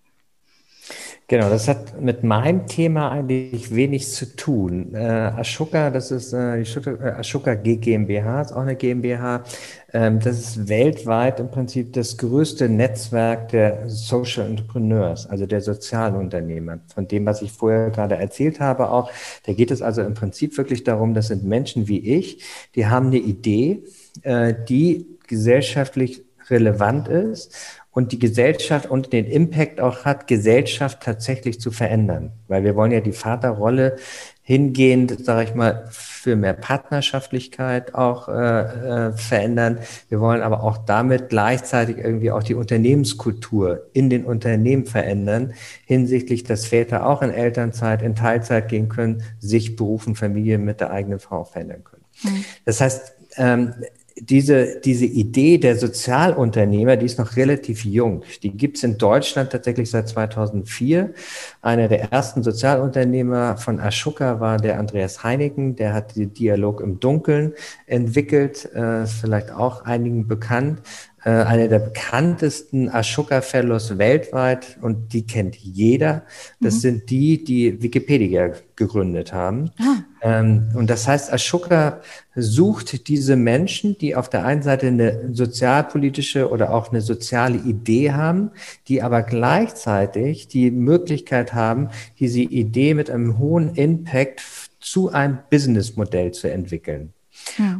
Genau, 1.31 1.51
das 1.51 1.69
hat 1.69 2.01
mit 2.01 2.25
meinem 2.25 2.67
Thema 2.67 3.13
eigentlich 3.13 3.75
wenig 3.75 4.11
zu 4.11 4.35
tun. 4.35 4.95
Äh, 4.95 4.99
Ashoka, 4.99 5.91
das 5.91 6.11
ist 6.11 6.33
äh, 6.33 6.63
äh, 6.63 7.11
Ashoka 7.19 7.55
GmbH, 7.55 8.41
ist 8.41 8.53
auch 8.53 8.63
eine 8.63 8.77
GmbH. 8.77 9.45
Ähm, 9.93 10.21
das 10.21 10.39
ist 10.39 10.69
weltweit 10.71 11.39
im 11.39 11.51
Prinzip 11.51 11.93
das 11.93 12.17
größte 12.17 12.71
Netzwerk 12.71 13.49
der 13.49 13.91
Social 13.91 14.47
Entrepreneurs, 14.47 15.27
also 15.27 15.45
der 15.45 15.61
Sozialunternehmer. 15.61 16.79
Von 16.95 17.07
dem, 17.09 17.27
was 17.27 17.43
ich 17.43 17.53
vorher 17.53 17.91
gerade 17.91 18.15
erzählt 18.17 18.59
habe, 18.59 18.91
auch, 18.91 19.11
da 19.45 19.53
geht 19.53 19.71
es 19.71 19.83
also 19.83 20.01
im 20.01 20.15
Prinzip 20.15 20.57
wirklich 20.57 20.83
darum, 20.83 21.13
das 21.13 21.29
sind 21.29 21.45
Menschen 21.45 21.89
wie 21.89 21.99
ich, 21.99 22.43
die 22.75 22.87
haben 22.87 23.09
eine 23.09 23.19
Idee, 23.19 23.83
äh, 24.23 24.55
die 24.67 25.05
gesellschaftlich 25.27 26.23
relevant 26.51 27.09
ist 27.09 27.55
und 27.99 28.13
die 28.13 28.21
Gesellschaft 28.21 28.89
und 28.89 29.13
den 29.13 29.25
Impact 29.25 29.81
auch 29.81 30.05
hat, 30.05 30.29
Gesellschaft 30.29 31.01
tatsächlich 31.03 31.61
zu 31.61 31.73
verändern. 31.73 32.31
Weil 32.47 32.63
wir 32.63 32.77
wollen 32.77 32.93
ja 32.93 33.01
die 33.01 33.11
Vaterrolle 33.11 33.97
hingehend, 34.41 35.25
sage 35.25 35.43
ich 35.43 35.57
mal, 35.57 35.89
für 35.91 36.37
mehr 36.37 36.53
Partnerschaftlichkeit 36.53 37.97
auch 37.97 38.29
äh, 38.29 38.61
äh, 39.09 39.13
verändern. 39.15 39.81
Wir 40.09 40.21
wollen 40.21 40.43
aber 40.43 40.63
auch 40.63 40.79
damit 40.79 41.29
gleichzeitig 41.29 41.99
irgendwie 41.99 42.31
auch 42.31 42.45
die 42.45 42.55
Unternehmenskultur 42.55 43.89
in 43.95 44.11
den 44.11 44.25
Unternehmen 44.25 44.87
verändern, 44.87 45.55
hinsichtlich, 45.85 46.45
dass 46.45 46.67
Väter 46.67 47.05
auch 47.05 47.21
in 47.21 47.31
Elternzeit, 47.31 48.03
in 48.03 48.15
Teilzeit 48.15 48.69
gehen 48.69 48.89
können, 48.89 49.25
sich 49.41 49.75
berufen, 49.75 50.15
Familie 50.15 50.59
mit 50.59 50.79
der 50.79 50.93
eigenen 50.93 51.19
Frau 51.19 51.43
verändern 51.43 51.83
können. 51.83 52.05
Mhm. 52.23 52.45
Das 52.65 52.81
heißt, 52.81 53.13
ähm, 53.39 53.75
diese, 54.21 54.81
diese 54.81 55.07
Idee 55.07 55.59
der 55.59 55.77
Sozialunternehmer, 55.77 56.97
die 56.97 57.07
ist 57.07 57.19
noch 57.19 57.37
relativ 57.37 57.85
jung. 57.85 58.23
Die 58.43 58.51
gibt 58.51 58.77
es 58.77 58.85
in 58.85 58.99
Deutschland 58.99 59.51
tatsächlich 59.51 59.91
seit 59.91 60.09
2004. 60.09 61.15
Einer 61.63 61.89
der 61.89 62.13
ersten 62.13 62.43
Sozialunternehmer 62.43 63.57
von 63.57 63.81
Ashoka 63.81 64.41
war 64.41 64.59
der 64.59 64.79
Andreas 64.79 65.23
Heineken. 65.23 65.77
Der 65.77 65.93
hat 65.93 66.17
den 66.17 66.33
Dialog 66.33 66.81
im 66.81 67.01
Dunkeln 67.01 67.55
entwickelt, 67.87 68.73
äh, 68.75 69.07
vielleicht 69.07 69.51
auch 69.51 69.85
einigen 69.85 70.27
bekannt. 70.27 70.81
Äh, 71.29 71.43
einer 71.43 71.69
der 71.69 71.81
bekanntesten 71.81 72.89
Ashoka 72.89 73.43
Fellows 73.43 73.99
weltweit 73.99 74.79
und 74.81 75.13
die 75.13 75.27
kennt 75.27 75.57
jeder. 75.57 76.23
Das 76.59 76.77
mhm. 76.77 76.79
sind 76.79 77.11
die, 77.11 77.45
die 77.45 77.83
Wikipedia 77.83 78.53
gegründet 78.77 79.35
haben. 79.35 79.71
Ah. 79.79 79.97
Ähm, 80.23 80.71
und 80.75 80.89
das 80.89 81.07
heißt, 81.07 81.31
Ashoka 81.31 82.01
sucht 82.35 83.09
diese 83.09 83.37
Menschen, 83.37 83.99
die 83.99 84.17
auf 84.17 84.31
der 84.31 84.47
einen 84.47 84.63
Seite 84.63 84.87
eine 84.87 85.29
sozialpolitische 85.35 86.49
oder 86.49 86.73
auch 86.73 86.93
eine 86.93 87.03
soziale 87.03 87.59
Idee 87.59 88.13
haben, 88.13 88.53
die 88.87 89.03
aber 89.03 89.23
gleichzeitig 89.23 90.49
die 90.49 90.71
Möglichkeit 90.71 91.53
haben, 91.53 91.91
diese 92.19 92.41
Idee 92.41 92.95
mit 92.95 93.11
einem 93.11 93.37
hohen 93.37 93.75
Impact 93.75 94.41
zu 94.81 95.11
einem 95.11 95.41
Businessmodell 95.51 96.33
zu 96.33 96.51
entwickeln. 96.51 97.13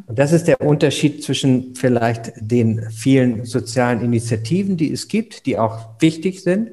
Und 0.07 0.19
das 0.19 0.33
ist 0.33 0.49
der 0.49 0.61
Unterschied 0.61 1.23
zwischen 1.23 1.75
vielleicht 1.75 2.33
den 2.37 2.91
vielen 2.91 3.45
sozialen 3.45 4.01
Initiativen, 4.01 4.77
die 4.77 4.93
es 4.93 5.09
gibt, 5.09 5.47
die 5.47 5.59
auch 5.59 6.01
wichtig 6.01 6.43
sind, 6.43 6.71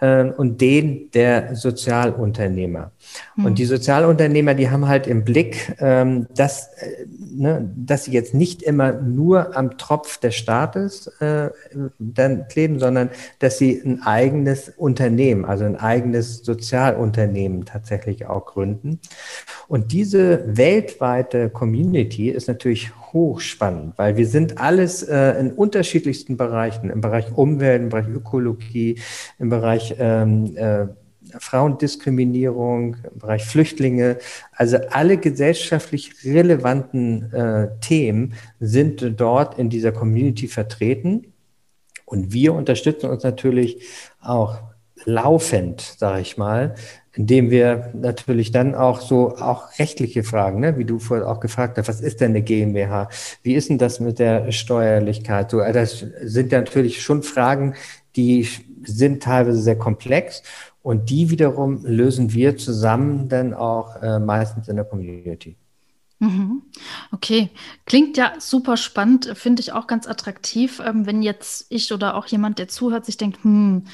äh, 0.00 0.24
und 0.24 0.60
den 0.60 1.10
der 1.12 1.56
Sozialunternehmer. 1.56 2.92
Und 3.36 3.58
die 3.58 3.64
Sozialunternehmer, 3.64 4.54
die 4.54 4.70
haben 4.70 4.88
halt 4.88 5.06
im 5.06 5.24
Blick, 5.24 5.74
ähm, 5.80 6.26
dass, 6.34 6.68
äh, 6.78 7.06
ne, 7.34 7.70
dass 7.76 8.04
sie 8.04 8.12
jetzt 8.12 8.34
nicht 8.34 8.62
immer 8.62 8.92
nur 8.92 9.56
am 9.56 9.78
Tropf 9.78 10.18
des 10.18 10.34
Staates 10.34 11.06
äh, 11.20 11.50
dann 11.98 12.48
kleben, 12.48 12.78
sondern 12.78 13.10
dass 13.38 13.58
sie 13.58 13.80
ein 13.84 14.02
eigenes 14.02 14.70
Unternehmen, 14.70 15.44
also 15.44 15.64
ein 15.64 15.76
eigenes 15.76 16.38
Sozialunternehmen 16.38 17.64
tatsächlich 17.64 18.26
auch 18.26 18.46
gründen. 18.46 19.00
Und 19.68 19.92
diese 19.92 20.56
weltweite 20.56 21.50
Community 21.50 22.30
ist 22.30 22.48
natürlich 22.48 22.92
hochspannend, 23.12 23.98
weil 23.98 24.16
wir 24.16 24.26
sind 24.26 24.58
alles 24.58 25.02
äh, 25.02 25.38
in 25.40 25.52
unterschiedlichsten 25.52 26.36
Bereichen, 26.36 26.90
im 26.90 27.00
Bereich 27.00 27.36
Umwelt, 27.36 27.82
im 27.82 27.88
Bereich 27.88 28.08
Ökologie, 28.08 29.00
im 29.38 29.48
Bereich 29.48 29.94
ähm, 29.98 30.56
äh, 30.56 30.86
Frauendiskriminierung, 31.38 32.96
im 33.12 33.18
Bereich 33.18 33.44
Flüchtlinge. 33.44 34.18
Also 34.52 34.78
alle 34.90 35.16
gesellschaftlich 35.16 36.24
relevanten 36.24 37.32
äh, 37.32 37.68
Themen 37.80 38.34
sind 38.60 39.20
dort 39.20 39.58
in 39.58 39.70
dieser 39.70 39.92
Community 39.92 40.48
vertreten. 40.48 41.32
Und 42.04 42.32
wir 42.32 42.54
unterstützen 42.54 43.10
uns 43.10 43.24
natürlich 43.24 43.84
auch 44.20 44.58
laufend, 45.04 45.80
sage 45.80 46.20
ich 46.20 46.36
mal, 46.36 46.74
indem 47.12 47.50
wir 47.50 47.90
natürlich 47.94 48.52
dann 48.52 48.74
auch 48.74 49.00
so 49.00 49.36
auch 49.36 49.78
rechtliche 49.78 50.22
Fragen, 50.22 50.60
ne, 50.60 50.78
wie 50.78 50.84
du 50.84 50.98
vorher 50.98 51.28
auch 51.28 51.40
gefragt 51.40 51.78
hast, 51.78 51.88
was 51.88 52.00
ist 52.00 52.20
denn 52.20 52.30
eine 52.30 52.42
GmbH? 52.42 53.08
Wie 53.42 53.54
ist 53.54 53.70
denn 53.70 53.78
das 53.78 54.00
mit 54.00 54.18
der 54.18 54.52
Steuerlichkeit? 54.52 55.50
So, 55.50 55.60
das 55.60 56.04
sind 56.22 56.52
natürlich 56.52 57.02
schon 57.02 57.22
Fragen, 57.22 57.74
die 58.16 58.48
sind 58.84 59.22
teilweise 59.22 59.60
sehr 59.60 59.78
komplex 59.78 60.42
und 60.86 61.10
die 61.10 61.30
wiederum 61.30 61.84
lösen 61.84 62.32
wir 62.32 62.56
zusammen 62.58 63.28
dann 63.28 63.54
auch 63.54 64.00
äh, 64.02 64.20
meistens 64.20 64.68
in 64.68 64.76
der 64.76 64.84
Community. 64.84 65.56
Mhm. 66.20 66.62
Okay, 67.10 67.50
klingt 67.86 68.16
ja 68.16 68.34
super 68.38 68.76
spannend, 68.76 69.32
finde 69.34 69.62
ich 69.62 69.72
auch 69.72 69.88
ganz 69.88 70.06
attraktiv. 70.06 70.78
Ähm, 70.78 71.04
wenn 71.04 71.22
jetzt 71.22 71.66
ich 71.70 71.92
oder 71.92 72.14
auch 72.14 72.26
jemand, 72.26 72.60
der 72.60 72.68
zuhört, 72.68 73.04
sich 73.04 73.16
denkt, 73.16 73.42
hm, 73.42 73.86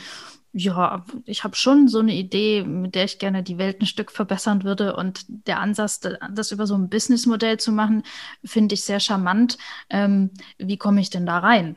ja, 0.53 1.07
ich 1.25 1.45
habe 1.45 1.57
schon 1.57 1.89
so 1.89 2.01
eine 2.01 2.13
Idee, 2.13 2.63
mit 2.63 2.95
der 2.95 3.05
ich 3.05 3.19
gerne 3.19 3.43
die 3.43 3.57
Welt 3.57 3.81
ein 3.81 3.87
Stück 3.87 4.13
verbessern 4.13 4.63
würde. 4.63 4.95
Und 4.95 5.25
der 5.47 5.61
Ansatz, 5.61 6.01
das 6.31 6.53
über 6.53 6.67
so 6.67 6.75
ein 6.75 6.91
Businessmodell 6.91 7.57
zu 7.57 7.73
machen, 7.73 8.03
finde 8.45 8.75
ich 8.75 8.85
sehr 8.85 9.01
charmant. 9.01 9.57
Ähm, 9.89 10.29
wie 10.59 10.77
komme 10.77 11.01
ich 11.01 11.09
denn 11.09 11.25
da 11.25 11.39
rein? 11.39 11.77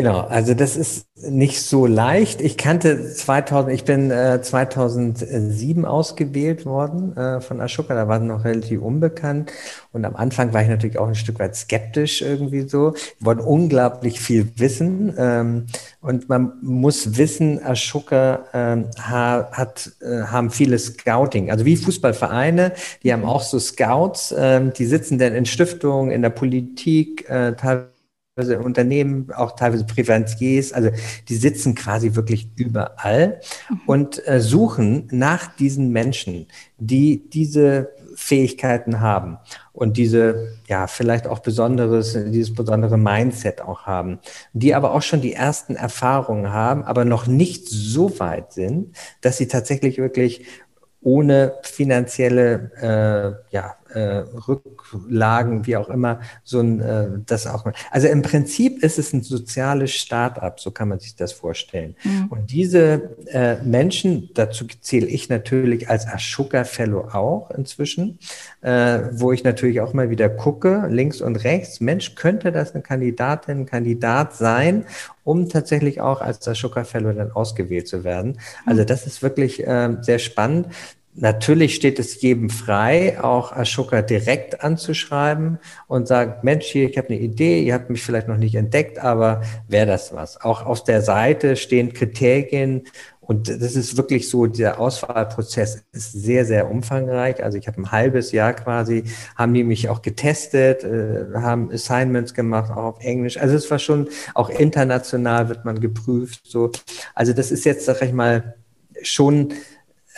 Genau, 0.00 0.20
also 0.20 0.54
das 0.54 0.78
ist 0.78 1.08
nicht 1.28 1.60
so 1.60 1.84
leicht. 1.84 2.40
Ich 2.40 2.56
kannte 2.56 3.12
2000, 3.12 3.70
ich 3.70 3.84
bin 3.84 4.10
äh, 4.10 4.40
2007 4.40 5.84
ausgewählt 5.84 6.64
worden 6.64 7.14
äh, 7.18 7.42
von 7.42 7.60
Ashoka, 7.60 7.94
da 7.94 8.08
war 8.08 8.18
noch 8.18 8.46
relativ 8.46 8.80
unbekannt 8.80 9.52
und 9.92 10.06
am 10.06 10.16
Anfang 10.16 10.54
war 10.54 10.62
ich 10.62 10.70
natürlich 10.70 10.98
auch 10.98 11.06
ein 11.08 11.14
Stück 11.14 11.38
weit 11.38 11.54
skeptisch 11.54 12.22
irgendwie 12.22 12.66
so. 12.66 12.94
Wir 13.18 13.26
wollten 13.26 13.42
unglaublich 13.42 14.20
viel 14.20 14.48
wissen 14.56 15.12
ähm, 15.18 15.66
und 16.00 16.30
man 16.30 16.54
muss 16.62 17.18
wissen, 17.18 17.62
Ashoka 17.62 18.44
ähm, 18.54 18.86
hat, 18.98 19.92
äh, 20.00 20.22
haben 20.22 20.48
viele 20.48 20.78
Scouting, 20.78 21.50
also 21.50 21.66
wie 21.66 21.76
Fußballvereine, 21.76 22.72
die 23.02 23.12
haben 23.12 23.26
auch 23.26 23.42
so 23.42 23.58
Scouts, 23.58 24.34
ähm, 24.34 24.72
die 24.72 24.86
sitzen 24.86 25.18
dann 25.18 25.34
in 25.34 25.44
Stiftungen, 25.44 26.10
in 26.10 26.22
der 26.22 26.30
Politik, 26.30 27.28
äh, 27.28 27.52
teilweise 27.52 27.89
teilweise 28.40 28.58
Unternehmen, 28.60 29.28
auch 29.34 29.52
teilweise 29.52 29.84
Privatiers, 29.84 30.72
also 30.72 30.90
die 31.28 31.36
sitzen 31.36 31.74
quasi 31.74 32.14
wirklich 32.14 32.48
überall 32.56 33.40
mhm. 33.68 33.80
und 33.86 34.28
äh, 34.28 34.40
suchen 34.40 35.08
nach 35.10 35.54
diesen 35.56 35.90
Menschen, 35.90 36.46
die 36.78 37.28
diese 37.30 37.90
Fähigkeiten 38.16 39.00
haben 39.00 39.38
und 39.72 39.96
diese, 39.96 40.48
ja, 40.66 40.86
vielleicht 40.86 41.26
auch 41.26 41.38
besonderes, 41.38 42.12
dieses 42.12 42.54
besondere 42.54 42.98
Mindset 42.98 43.60
auch 43.60 43.86
haben, 43.86 44.18
die 44.52 44.74
aber 44.74 44.92
auch 44.92 45.02
schon 45.02 45.20
die 45.20 45.32
ersten 45.32 45.76
Erfahrungen 45.76 46.52
haben, 46.52 46.84
aber 46.84 47.04
noch 47.04 47.26
nicht 47.26 47.68
so 47.68 48.18
weit 48.18 48.52
sind, 48.52 48.96
dass 49.20 49.38
sie 49.38 49.48
tatsächlich 49.48 49.98
wirklich 49.98 50.44
ohne 51.02 51.54
finanzielle 51.62 53.38
äh, 53.50 53.54
ja, 53.54 53.76
äh, 53.94 54.24
Rücklagen, 54.48 55.66
wie 55.66 55.76
auch 55.76 55.88
immer, 55.88 56.20
so 56.44 56.60
ein 56.60 56.80
äh, 56.80 57.08
das 57.26 57.46
auch. 57.46 57.64
Also 57.90 58.08
im 58.08 58.22
Prinzip 58.22 58.82
ist 58.82 58.98
es 58.98 59.12
ein 59.12 59.22
soziales 59.22 59.92
Start-up, 59.92 60.60
so 60.60 60.70
kann 60.70 60.88
man 60.88 60.98
sich 60.98 61.16
das 61.16 61.32
vorstellen. 61.32 61.96
Mhm. 62.04 62.26
Und 62.30 62.50
diese 62.50 63.16
äh, 63.26 63.56
Menschen, 63.62 64.30
dazu 64.34 64.66
zähle 64.80 65.06
ich 65.06 65.28
natürlich 65.28 65.88
als 65.88 66.06
Ashoka 66.06 66.64
Fellow 66.64 67.08
auch 67.12 67.50
inzwischen, 67.50 68.18
äh, 68.62 69.00
wo 69.12 69.32
ich 69.32 69.44
natürlich 69.44 69.80
auch 69.80 69.92
mal 69.92 70.10
wieder 70.10 70.28
gucke, 70.28 70.86
links 70.88 71.20
und 71.20 71.36
rechts, 71.44 71.80
Mensch, 71.80 72.14
könnte 72.14 72.52
das 72.52 72.74
eine 72.74 72.82
Kandidatin, 72.82 73.60
ein 73.60 73.66
Kandidat 73.66 74.34
sein, 74.34 74.84
um 75.24 75.48
tatsächlich 75.48 76.00
auch 76.00 76.20
als 76.20 76.46
Ashoka 76.46 76.84
Fellow 76.84 77.12
dann 77.12 77.30
ausgewählt 77.32 77.88
zu 77.88 78.04
werden. 78.04 78.38
Also 78.66 78.84
das 78.84 79.06
ist 79.06 79.22
wirklich 79.22 79.66
äh, 79.66 79.96
sehr 80.00 80.18
spannend. 80.18 80.66
Natürlich 81.14 81.74
steht 81.74 81.98
es 81.98 82.20
jedem 82.22 82.50
frei, 82.50 83.22
auch 83.22 83.52
Ashoka 83.52 84.00
direkt 84.00 84.62
anzuschreiben 84.62 85.58
und 85.88 86.06
sagt, 86.06 86.44
Mensch, 86.44 86.66
hier, 86.66 86.88
ich 86.88 86.96
habe 86.98 87.08
eine 87.08 87.18
Idee, 87.18 87.62
ihr 87.62 87.74
habt 87.74 87.90
mich 87.90 88.02
vielleicht 88.02 88.28
noch 88.28 88.36
nicht 88.36 88.54
entdeckt, 88.54 88.98
aber 89.00 89.42
wäre 89.66 89.86
das 89.86 90.14
was? 90.14 90.40
Auch 90.40 90.64
auf 90.64 90.84
der 90.84 91.02
Seite 91.02 91.56
stehen 91.56 91.92
Kriterien 91.92 92.84
und 93.30 93.48
das 93.48 93.76
ist 93.76 93.96
wirklich 93.96 94.28
so, 94.28 94.46
der 94.46 94.80
Auswahlprozess 94.80 95.84
ist 95.92 96.10
sehr, 96.10 96.44
sehr 96.44 96.68
umfangreich. 96.68 97.44
Also 97.44 97.58
ich 97.58 97.68
habe 97.68 97.80
ein 97.80 97.92
halbes 97.92 98.32
Jahr 98.32 98.54
quasi, 98.54 99.04
haben 99.36 99.54
die 99.54 99.62
mich 99.62 99.88
auch 99.88 100.02
getestet, 100.02 100.82
äh, 100.82 101.26
haben 101.34 101.70
Assignments 101.70 102.34
gemacht, 102.34 102.72
auch 102.72 102.96
auf 102.96 103.04
Englisch. 103.04 103.36
Also 103.36 103.54
es 103.54 103.70
war 103.70 103.78
schon, 103.78 104.08
auch 104.34 104.50
international 104.50 105.48
wird 105.48 105.64
man 105.64 105.78
geprüft. 105.78 106.40
So. 106.42 106.72
Also 107.14 107.32
das 107.32 107.52
ist 107.52 107.64
jetzt, 107.64 107.84
sag 107.84 108.02
ich 108.02 108.12
mal, 108.12 108.56
schon, 109.00 109.52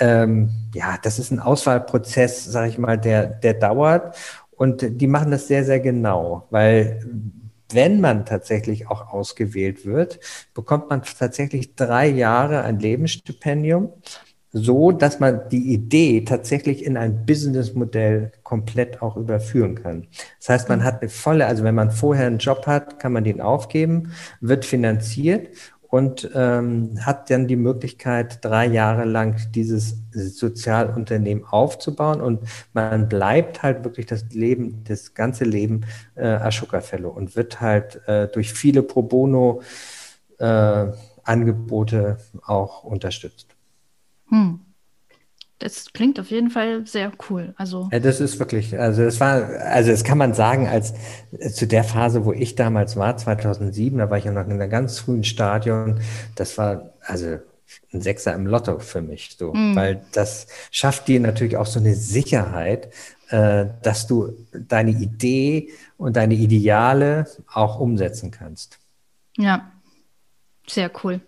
ähm, 0.02 0.50
ja, 0.74 0.98
das 1.00 1.20
ist 1.20 1.30
ein 1.30 1.38
Auswahlprozess, 1.38 2.44
sag 2.44 2.68
ich 2.68 2.76
mal, 2.76 2.98
der, 2.98 3.26
der 3.26 3.54
dauert. 3.54 4.16
Und 4.50 5.00
die 5.00 5.06
machen 5.06 5.30
das 5.30 5.46
sehr, 5.46 5.64
sehr 5.64 5.78
genau, 5.78 6.48
weil 6.50 7.00
wenn 7.72 8.00
man 8.00 8.26
tatsächlich 8.26 8.88
auch 8.88 9.12
ausgewählt 9.12 9.86
wird, 9.86 10.18
bekommt 10.54 10.90
man 10.90 11.02
tatsächlich 11.02 11.76
drei 11.76 12.08
Jahre 12.08 12.62
ein 12.62 12.80
Lebensstipendium, 12.80 13.90
so 14.50 14.90
dass 14.90 15.20
man 15.20 15.48
die 15.50 15.72
Idee 15.72 16.24
tatsächlich 16.24 16.84
in 16.84 16.96
ein 16.96 17.24
Businessmodell 17.24 18.32
komplett 18.42 19.02
auch 19.02 19.16
überführen 19.16 19.76
kann. 19.76 20.08
Das 20.40 20.48
heißt, 20.48 20.68
man 20.68 20.82
hat 20.84 21.00
eine 21.00 21.10
volle, 21.10 21.46
also 21.46 21.62
wenn 21.62 21.76
man 21.76 21.92
vorher 21.92 22.26
einen 22.26 22.38
Job 22.38 22.66
hat, 22.66 22.98
kann 22.98 23.12
man 23.12 23.24
den 23.24 23.40
aufgeben, 23.40 24.12
wird 24.40 24.64
finanziert 24.64 25.48
und 25.92 26.30
ähm, 26.34 26.98
hat 27.04 27.28
dann 27.28 27.46
die 27.46 27.56
Möglichkeit, 27.56 28.42
drei 28.42 28.64
Jahre 28.64 29.04
lang 29.04 29.36
dieses 29.54 29.98
Sozialunternehmen 30.10 31.44
aufzubauen 31.44 32.22
und 32.22 32.40
man 32.72 33.10
bleibt 33.10 33.62
halt 33.62 33.84
wirklich 33.84 34.06
das 34.06 34.24
Leben, 34.30 34.84
das 34.84 35.12
ganze 35.12 35.44
Leben 35.44 35.82
äh, 36.14 36.28
Ashoka 36.28 36.80
Fellow 36.80 37.10
und 37.10 37.36
wird 37.36 37.60
halt 37.60 38.00
äh, 38.08 38.26
durch 38.28 38.54
viele 38.54 38.82
Pro 38.82 39.02
Bono 39.02 39.60
äh, 40.38 40.86
Angebote 41.24 42.16
auch 42.46 42.84
unterstützt. 42.84 43.54
Hm. 44.30 44.60
Das 45.62 45.92
klingt 45.92 46.18
auf 46.18 46.30
jeden 46.30 46.50
Fall 46.50 46.84
sehr 46.88 47.12
cool. 47.30 47.54
Also 47.56 47.88
ja, 47.92 48.00
das 48.00 48.18
ist 48.18 48.40
wirklich, 48.40 48.76
also 48.80 49.02
es 49.02 49.20
war, 49.20 49.48
also 49.60 49.92
das 49.92 50.02
kann 50.02 50.18
man 50.18 50.34
sagen, 50.34 50.66
als 50.66 50.92
zu 51.54 51.68
der 51.68 51.84
Phase, 51.84 52.24
wo 52.24 52.32
ich 52.32 52.56
damals 52.56 52.96
war, 52.96 53.16
2007, 53.16 53.96
da 53.96 54.10
war 54.10 54.18
ich 54.18 54.24
ja 54.24 54.32
noch 54.32 54.44
in 54.44 54.60
einem 54.60 54.70
ganz 54.70 54.98
frühen 54.98 55.22
Stadion. 55.22 56.00
Das 56.34 56.58
war 56.58 56.94
also 57.00 57.38
ein 57.92 58.00
Sechser 58.00 58.34
im 58.34 58.48
Lotto 58.48 58.80
für 58.80 59.02
mich, 59.02 59.36
so, 59.38 59.54
mhm. 59.54 59.76
weil 59.76 60.04
das 60.10 60.48
schafft 60.72 61.06
dir 61.06 61.20
natürlich 61.20 61.56
auch 61.56 61.66
so 61.66 61.78
eine 61.78 61.94
Sicherheit, 61.94 62.92
äh, 63.28 63.66
dass 63.82 64.08
du 64.08 64.32
deine 64.52 64.90
Idee 64.90 65.70
und 65.96 66.16
deine 66.16 66.34
Ideale 66.34 67.28
auch 67.52 67.78
umsetzen 67.78 68.32
kannst. 68.32 68.80
Ja, 69.38 69.70
sehr 70.66 70.90
cool. 71.04 71.20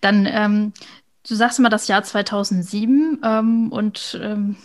Dann 0.00 0.28
ähm, 0.30 0.72
Du 1.32 1.36
sagst 1.36 1.58
immer 1.58 1.70
das 1.70 1.88
Jahr 1.88 2.02
2007 2.02 3.20
ähm, 3.24 3.72
und 3.72 4.20
ähm, 4.22 4.56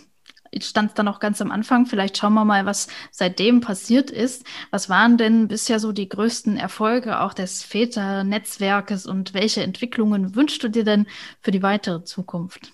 stand 0.59 0.99
dann 0.99 1.07
auch 1.07 1.21
ganz 1.21 1.41
am 1.41 1.49
Anfang. 1.49 1.85
Vielleicht 1.85 2.17
schauen 2.17 2.33
wir 2.33 2.43
mal, 2.43 2.65
was 2.65 2.89
seitdem 3.09 3.61
passiert 3.61 4.11
ist. 4.11 4.45
Was 4.69 4.89
waren 4.89 5.17
denn 5.17 5.47
bisher 5.47 5.79
so 5.79 5.93
die 5.93 6.09
größten 6.09 6.57
Erfolge 6.57 7.21
auch 7.21 7.33
des 7.33 7.63
Väter-Netzwerkes 7.63 9.05
und 9.05 9.33
welche 9.33 9.63
Entwicklungen 9.63 10.35
wünschst 10.35 10.61
du 10.61 10.67
dir 10.67 10.83
denn 10.83 11.07
für 11.39 11.51
die 11.51 11.63
weitere 11.63 12.03
Zukunft? 12.03 12.73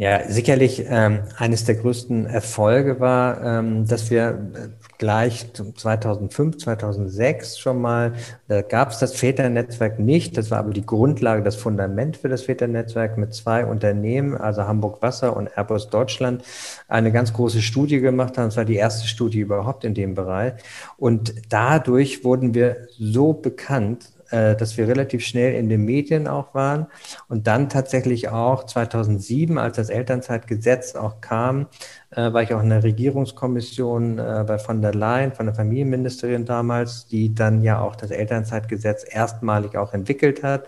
Ja, 0.00 0.26
sicherlich 0.26 0.82
ähm, 0.88 1.24
eines 1.36 1.64
der 1.64 1.74
größten 1.74 2.24
Erfolge 2.24 3.00
war, 3.00 3.44
ähm, 3.44 3.86
dass 3.86 4.10
wir 4.10 4.28
äh, 4.54 4.68
gleich 4.96 5.52
2005, 5.52 6.56
2006 6.56 7.58
schon 7.58 7.82
mal, 7.82 8.14
da 8.48 8.62
gab 8.62 8.92
es 8.92 8.98
das 8.98 9.14
Väternetzwerk 9.14 9.98
nicht, 9.98 10.38
das 10.38 10.50
war 10.50 10.60
aber 10.60 10.70
die 10.70 10.86
Grundlage, 10.86 11.42
das 11.42 11.56
Fundament 11.56 12.16
für 12.16 12.30
das 12.30 12.44
Väternetzwerk 12.44 13.18
mit 13.18 13.34
zwei 13.34 13.66
Unternehmen, 13.66 14.38
also 14.38 14.62
Hamburg 14.62 15.02
Wasser 15.02 15.36
und 15.36 15.48
Airbus 15.54 15.90
Deutschland, 15.90 16.44
eine 16.88 17.12
ganz 17.12 17.34
große 17.34 17.60
Studie 17.60 18.00
gemacht 18.00 18.38
haben. 18.38 18.46
Das 18.46 18.56
war 18.56 18.64
die 18.64 18.76
erste 18.76 19.06
Studie 19.06 19.40
überhaupt 19.40 19.84
in 19.84 19.92
dem 19.92 20.14
Bereich. 20.14 20.54
Und 20.96 21.34
dadurch 21.50 22.24
wurden 22.24 22.54
wir 22.54 22.88
so 22.98 23.34
bekannt, 23.34 24.06
äh, 24.30 24.56
dass 24.56 24.76
wir 24.76 24.88
relativ 24.88 25.24
schnell 25.24 25.54
in 25.54 25.68
den 25.68 25.84
Medien 25.84 26.28
auch 26.28 26.54
waren 26.54 26.86
und 27.28 27.46
dann 27.46 27.68
tatsächlich 27.68 28.28
auch 28.28 28.64
2007, 28.64 29.58
als 29.58 29.76
das 29.76 29.90
Elternzeitgesetz 29.90 30.94
auch 30.94 31.20
kam, 31.20 31.66
äh, 32.10 32.32
war 32.32 32.42
ich 32.42 32.54
auch 32.54 32.62
in 32.62 32.70
der 32.70 32.82
Regierungskommission 32.82 34.18
äh, 34.18 34.44
bei 34.46 34.58
von 34.58 34.82
der 34.82 34.94
Leyen, 34.94 35.32
von 35.32 35.46
der 35.46 35.54
Familienministerin 35.54 36.44
damals, 36.44 37.06
die 37.06 37.34
dann 37.34 37.62
ja 37.62 37.80
auch 37.80 37.96
das 37.96 38.10
Elternzeitgesetz 38.10 39.04
erstmalig 39.08 39.76
auch 39.76 39.94
entwickelt 39.94 40.42
hat, 40.42 40.66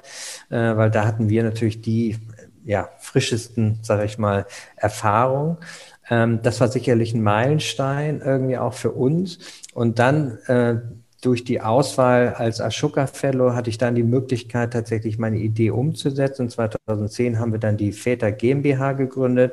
äh, 0.50 0.76
weil 0.76 0.90
da 0.90 1.04
hatten 1.04 1.28
wir 1.28 1.42
natürlich 1.42 1.80
die 1.80 2.18
ja, 2.64 2.90
frischesten, 2.98 3.78
sage 3.82 4.04
ich 4.04 4.18
mal, 4.18 4.46
Erfahrungen. 4.76 5.58
Ähm, 6.08 6.40
das 6.42 6.60
war 6.60 6.68
sicherlich 6.68 7.14
ein 7.14 7.22
Meilenstein 7.22 8.20
irgendwie 8.24 8.58
auch 8.58 8.74
für 8.74 8.92
uns. 8.92 9.38
Und 9.74 9.98
dann 9.98 10.38
äh, 10.46 10.76
durch 11.22 11.44
die 11.44 11.60
Auswahl 11.60 12.34
als 12.34 12.60
Ashoka 12.60 13.06
Fellow 13.06 13.54
hatte 13.54 13.70
ich 13.70 13.78
dann 13.78 13.94
die 13.94 14.02
Möglichkeit, 14.02 14.72
tatsächlich 14.72 15.18
meine 15.18 15.38
Idee 15.38 15.70
umzusetzen. 15.70 16.42
Und 16.42 16.50
2010 16.50 17.38
haben 17.38 17.52
wir 17.52 17.60
dann 17.60 17.76
die 17.76 17.92
Väter 17.92 18.32
GmbH 18.32 18.92
gegründet 18.92 19.52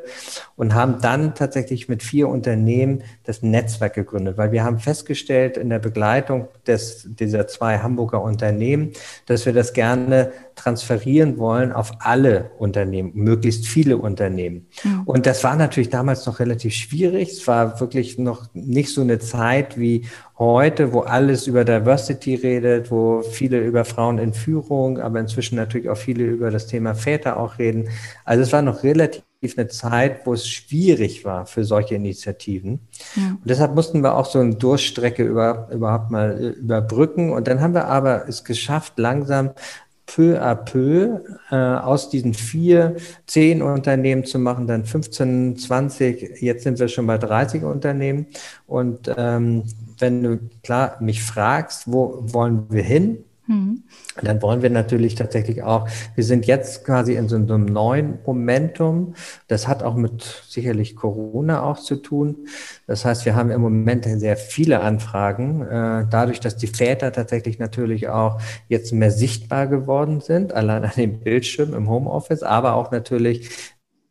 und 0.55 0.73
haben 0.73 0.99
dann 0.99 1.35
tatsächlich 1.35 1.87
mit 1.87 2.01
vier 2.01 2.27
Unternehmen 2.27 3.03
das 3.23 3.43
Netzwerk 3.43 3.93
gegründet, 3.93 4.35
weil 4.35 4.51
wir 4.51 4.63
haben 4.63 4.79
festgestellt 4.79 5.57
in 5.57 5.69
der 5.69 5.77
Begleitung 5.77 6.47
des, 6.65 7.07
dieser 7.07 7.47
zwei 7.47 7.77
Hamburger 7.77 8.23
Unternehmen, 8.23 8.93
dass 9.27 9.45
wir 9.45 9.53
das 9.53 9.73
gerne 9.73 10.31
transferieren 10.59 11.37
wollen 11.37 11.71
auf 11.71 11.91
alle 11.99 12.51
Unternehmen, 12.57 13.11
möglichst 13.13 13.67
viele 13.67 13.97
Unternehmen. 13.97 14.67
Mhm. 14.83 15.01
Und 15.05 15.25
das 15.25 15.43
war 15.43 15.55
natürlich 15.55 15.89
damals 15.89 16.25
noch 16.25 16.39
relativ 16.39 16.73
schwierig. 16.73 17.31
Es 17.31 17.47
war 17.47 17.79
wirklich 17.79 18.17
noch 18.17 18.47
nicht 18.53 18.93
so 18.93 19.01
eine 19.01 19.19
Zeit 19.19 19.79
wie 19.79 20.05
heute, 20.37 20.93
wo 20.93 21.01
alles 21.01 21.47
über 21.47 21.65
Diversity 21.65 22.35
redet, 22.35 22.91
wo 22.91 23.21
viele 23.21 23.59
über 23.59 23.83
Frauen 23.83 24.17
in 24.17 24.33
Führung, 24.33 24.99
aber 24.99 25.19
inzwischen 25.19 25.55
natürlich 25.55 25.89
auch 25.89 25.97
viele 25.97 26.23
über 26.23 26.49
das 26.49 26.67
Thema 26.67 26.95
Väter 26.95 27.37
auch 27.37 27.59
reden. 27.59 27.89
Also 28.23 28.43
es 28.43 28.53
war 28.53 28.61
noch 28.61 28.83
relativ 28.83 29.23
eine 29.57 29.67
Zeit, 29.67 30.25
wo 30.25 30.33
es 30.33 30.47
schwierig 30.47 31.25
war 31.25 31.45
für 31.45 31.63
solche 31.63 31.95
Initiativen. 31.95 32.79
Ja. 33.15 33.31
Und 33.31 33.49
deshalb 33.49 33.75
mussten 33.75 34.01
wir 34.01 34.15
auch 34.15 34.25
so 34.25 34.39
eine 34.39 34.55
Durchstrecke 34.55 35.23
über, 35.23 35.69
überhaupt 35.71 36.11
mal 36.11 36.41
äh, 36.41 36.47
überbrücken. 36.59 37.31
Und 37.31 37.47
dann 37.47 37.61
haben 37.61 37.73
wir 37.73 37.85
aber 37.87 38.27
es 38.27 38.43
geschafft, 38.43 38.93
langsam 38.97 39.51
peu 40.15 40.41
à 40.41 40.55
peu 40.55 41.23
äh, 41.51 41.55
aus 41.55 42.09
diesen 42.09 42.33
vier, 42.33 42.95
zehn 43.27 43.61
Unternehmen 43.61 44.25
zu 44.25 44.39
machen, 44.39 44.65
dann 44.65 44.85
15, 44.85 45.57
20, 45.57 46.41
jetzt 46.41 46.63
sind 46.63 46.79
wir 46.79 46.87
schon 46.87 47.05
bei 47.05 47.17
30 47.17 47.63
Unternehmen. 47.63 48.25
Und 48.65 49.11
ähm, 49.15 49.63
wenn 49.99 50.23
du 50.23 50.39
klar 50.63 50.97
mich 50.99 51.21
fragst, 51.21 51.83
wo 51.91 52.23
wollen 52.23 52.65
wir 52.69 52.83
hin, 52.83 53.23
Mhm. 53.49 53.81
Dann 54.21 54.43
wollen 54.43 54.61
wir 54.61 54.69
natürlich 54.69 55.15
tatsächlich 55.15 55.63
auch, 55.63 55.89
wir 56.13 56.23
sind 56.23 56.45
jetzt 56.45 56.85
quasi 56.85 57.15
in 57.15 57.27
so 57.27 57.35
einem 57.35 57.65
neuen 57.65 58.19
Momentum. 58.23 59.15
Das 59.47 59.67
hat 59.67 59.81
auch 59.81 59.95
mit 59.95 60.21
sicherlich 60.47 60.95
Corona 60.95 61.63
auch 61.63 61.79
zu 61.79 61.95
tun. 61.95 62.47
Das 62.85 63.05
heißt, 63.05 63.25
wir 63.25 63.35
haben 63.35 63.49
im 63.49 63.61
Moment 63.61 64.05
sehr 64.05 64.37
viele 64.37 64.81
Anfragen, 64.81 65.63
äh, 65.63 66.05
dadurch, 66.11 66.39
dass 66.39 66.57
die 66.57 66.67
Väter 66.67 67.11
tatsächlich 67.11 67.57
natürlich 67.57 68.07
auch 68.07 68.39
jetzt 68.67 68.93
mehr 68.93 69.11
sichtbar 69.11 69.65
geworden 69.65 70.21
sind, 70.21 70.53
allein 70.53 70.83
an 70.83 70.93
dem 70.95 71.19
Bildschirm 71.19 71.73
im 71.73 71.89
Homeoffice, 71.89 72.43
aber 72.43 72.75
auch 72.75 72.91
natürlich 72.91 73.49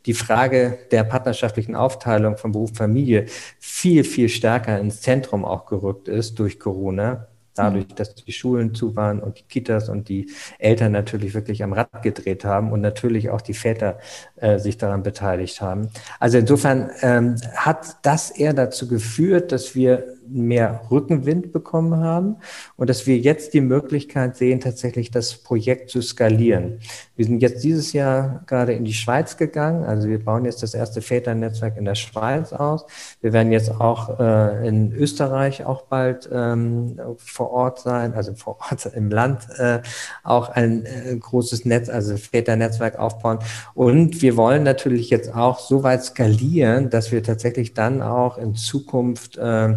die 0.06 0.14
Frage 0.14 0.78
der 0.90 1.04
partnerschaftlichen 1.04 1.76
Aufteilung 1.76 2.36
von 2.38 2.50
Beruf 2.50 2.70
und 2.70 2.76
Familie 2.76 3.26
viel, 3.60 4.02
viel 4.02 4.28
stärker 4.28 4.80
ins 4.80 5.00
Zentrum 5.00 5.44
auch 5.44 5.66
gerückt 5.66 6.08
ist 6.08 6.40
durch 6.40 6.58
Corona 6.58 7.28
dadurch, 7.58 7.86
dass 7.88 8.14
die 8.14 8.32
Schulen 8.32 8.74
zu 8.74 8.96
waren 8.96 9.20
und 9.20 9.38
die 9.38 9.44
Kitas 9.44 9.88
und 9.88 10.08
die 10.08 10.30
Eltern 10.58 10.92
natürlich 10.92 11.34
wirklich 11.34 11.62
am 11.62 11.72
Rad 11.72 12.02
gedreht 12.02 12.44
haben 12.44 12.72
und 12.72 12.80
natürlich 12.80 13.30
auch 13.30 13.40
die 13.40 13.54
Väter 13.54 13.98
äh, 14.36 14.58
sich 14.58 14.78
daran 14.78 15.02
beteiligt 15.02 15.60
haben. 15.60 15.90
Also 16.20 16.38
insofern 16.38 16.90
ähm, 17.02 17.36
hat 17.56 17.96
das 18.02 18.30
eher 18.30 18.54
dazu 18.54 18.88
geführt, 18.88 19.52
dass 19.52 19.74
wir 19.74 20.17
mehr 20.30 20.82
Rückenwind 20.90 21.52
bekommen 21.52 22.00
haben 22.00 22.36
und 22.76 22.90
dass 22.90 23.06
wir 23.06 23.18
jetzt 23.18 23.54
die 23.54 23.60
Möglichkeit 23.60 24.36
sehen, 24.36 24.60
tatsächlich 24.60 25.10
das 25.10 25.34
Projekt 25.34 25.90
zu 25.90 26.02
skalieren. 26.02 26.80
Wir 27.16 27.24
sind 27.24 27.42
jetzt 27.42 27.64
dieses 27.64 27.92
Jahr 27.92 28.44
gerade 28.46 28.72
in 28.72 28.84
die 28.84 28.94
Schweiz 28.94 29.36
gegangen. 29.36 29.84
Also 29.84 30.08
wir 30.08 30.24
bauen 30.24 30.44
jetzt 30.44 30.62
das 30.62 30.74
erste 30.74 31.02
Väternetzwerk 31.02 31.76
in 31.76 31.84
der 31.84 31.96
Schweiz 31.96 32.52
aus. 32.52 32.86
Wir 33.20 33.32
werden 33.32 33.50
jetzt 33.50 33.70
auch 33.70 34.20
äh, 34.20 34.68
in 34.68 34.92
Österreich 34.92 35.64
auch 35.64 35.82
bald 35.82 36.28
ähm, 36.32 37.00
vor 37.16 37.50
Ort 37.50 37.80
sein, 37.80 38.14
also 38.14 38.34
vor 38.34 38.58
Ort 38.60 38.86
im 38.94 39.10
Land 39.10 39.48
äh, 39.58 39.80
auch 40.22 40.48
ein 40.50 40.86
äh, 40.86 41.16
großes 41.16 41.64
Netz, 41.64 41.88
also 41.88 42.16
Väternetzwerk 42.16 42.98
aufbauen. 42.98 43.38
Und 43.74 44.22
wir 44.22 44.36
wollen 44.36 44.62
natürlich 44.62 45.10
jetzt 45.10 45.34
auch 45.34 45.58
so 45.58 45.82
weit 45.82 46.04
skalieren, 46.04 46.90
dass 46.90 47.10
wir 47.12 47.22
tatsächlich 47.22 47.74
dann 47.74 48.02
auch 48.02 48.38
in 48.38 48.54
Zukunft 48.54 49.36
äh, 49.38 49.74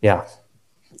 ja, 0.00 0.26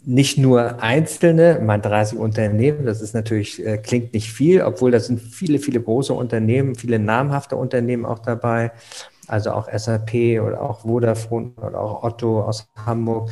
nicht 0.04 0.38
nur 0.38 0.82
einzelne, 0.82 1.60
mein 1.62 1.82
30 1.82 2.18
Unternehmen, 2.18 2.86
das 2.86 3.02
ist 3.02 3.14
natürlich, 3.14 3.64
äh, 3.64 3.78
klingt 3.78 4.14
nicht 4.14 4.32
viel, 4.32 4.62
obwohl 4.62 4.90
da 4.90 5.00
sind 5.00 5.20
viele, 5.20 5.58
viele 5.58 5.80
große 5.80 6.12
Unternehmen, 6.14 6.74
viele 6.74 6.98
namhafte 6.98 7.56
Unternehmen 7.56 8.06
auch 8.06 8.18
dabei, 8.18 8.72
also 9.26 9.52
auch 9.52 9.68
SAP 9.70 10.40
oder 10.40 10.60
auch 10.62 10.80
Vodafone 10.80 11.52
oder 11.64 11.80
auch 11.80 12.02
Otto 12.02 12.42
aus 12.42 12.68
Hamburg, 12.84 13.30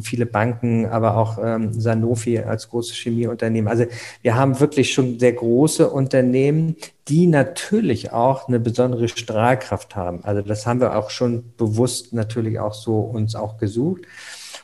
viele 0.00 0.26
Banken, 0.26 0.86
aber 0.86 1.16
auch 1.16 1.38
ähm, 1.42 1.72
Sanofi 1.72 2.38
als 2.38 2.68
großes 2.68 2.96
Chemieunternehmen. 2.96 3.68
Also 3.68 3.86
wir 4.22 4.36
haben 4.36 4.60
wirklich 4.60 4.92
schon 4.92 5.18
sehr 5.18 5.32
große 5.32 5.90
Unternehmen, 5.90 6.76
die 7.08 7.26
natürlich 7.26 8.12
auch 8.12 8.46
eine 8.46 8.60
besondere 8.60 9.08
Strahlkraft 9.08 9.96
haben. 9.96 10.22
Also 10.22 10.42
das 10.42 10.66
haben 10.66 10.80
wir 10.80 10.96
auch 10.96 11.10
schon 11.10 11.52
bewusst 11.56 12.12
natürlich 12.12 12.60
auch 12.60 12.74
so 12.74 13.00
uns 13.00 13.34
auch 13.34 13.56
gesucht. 13.56 14.02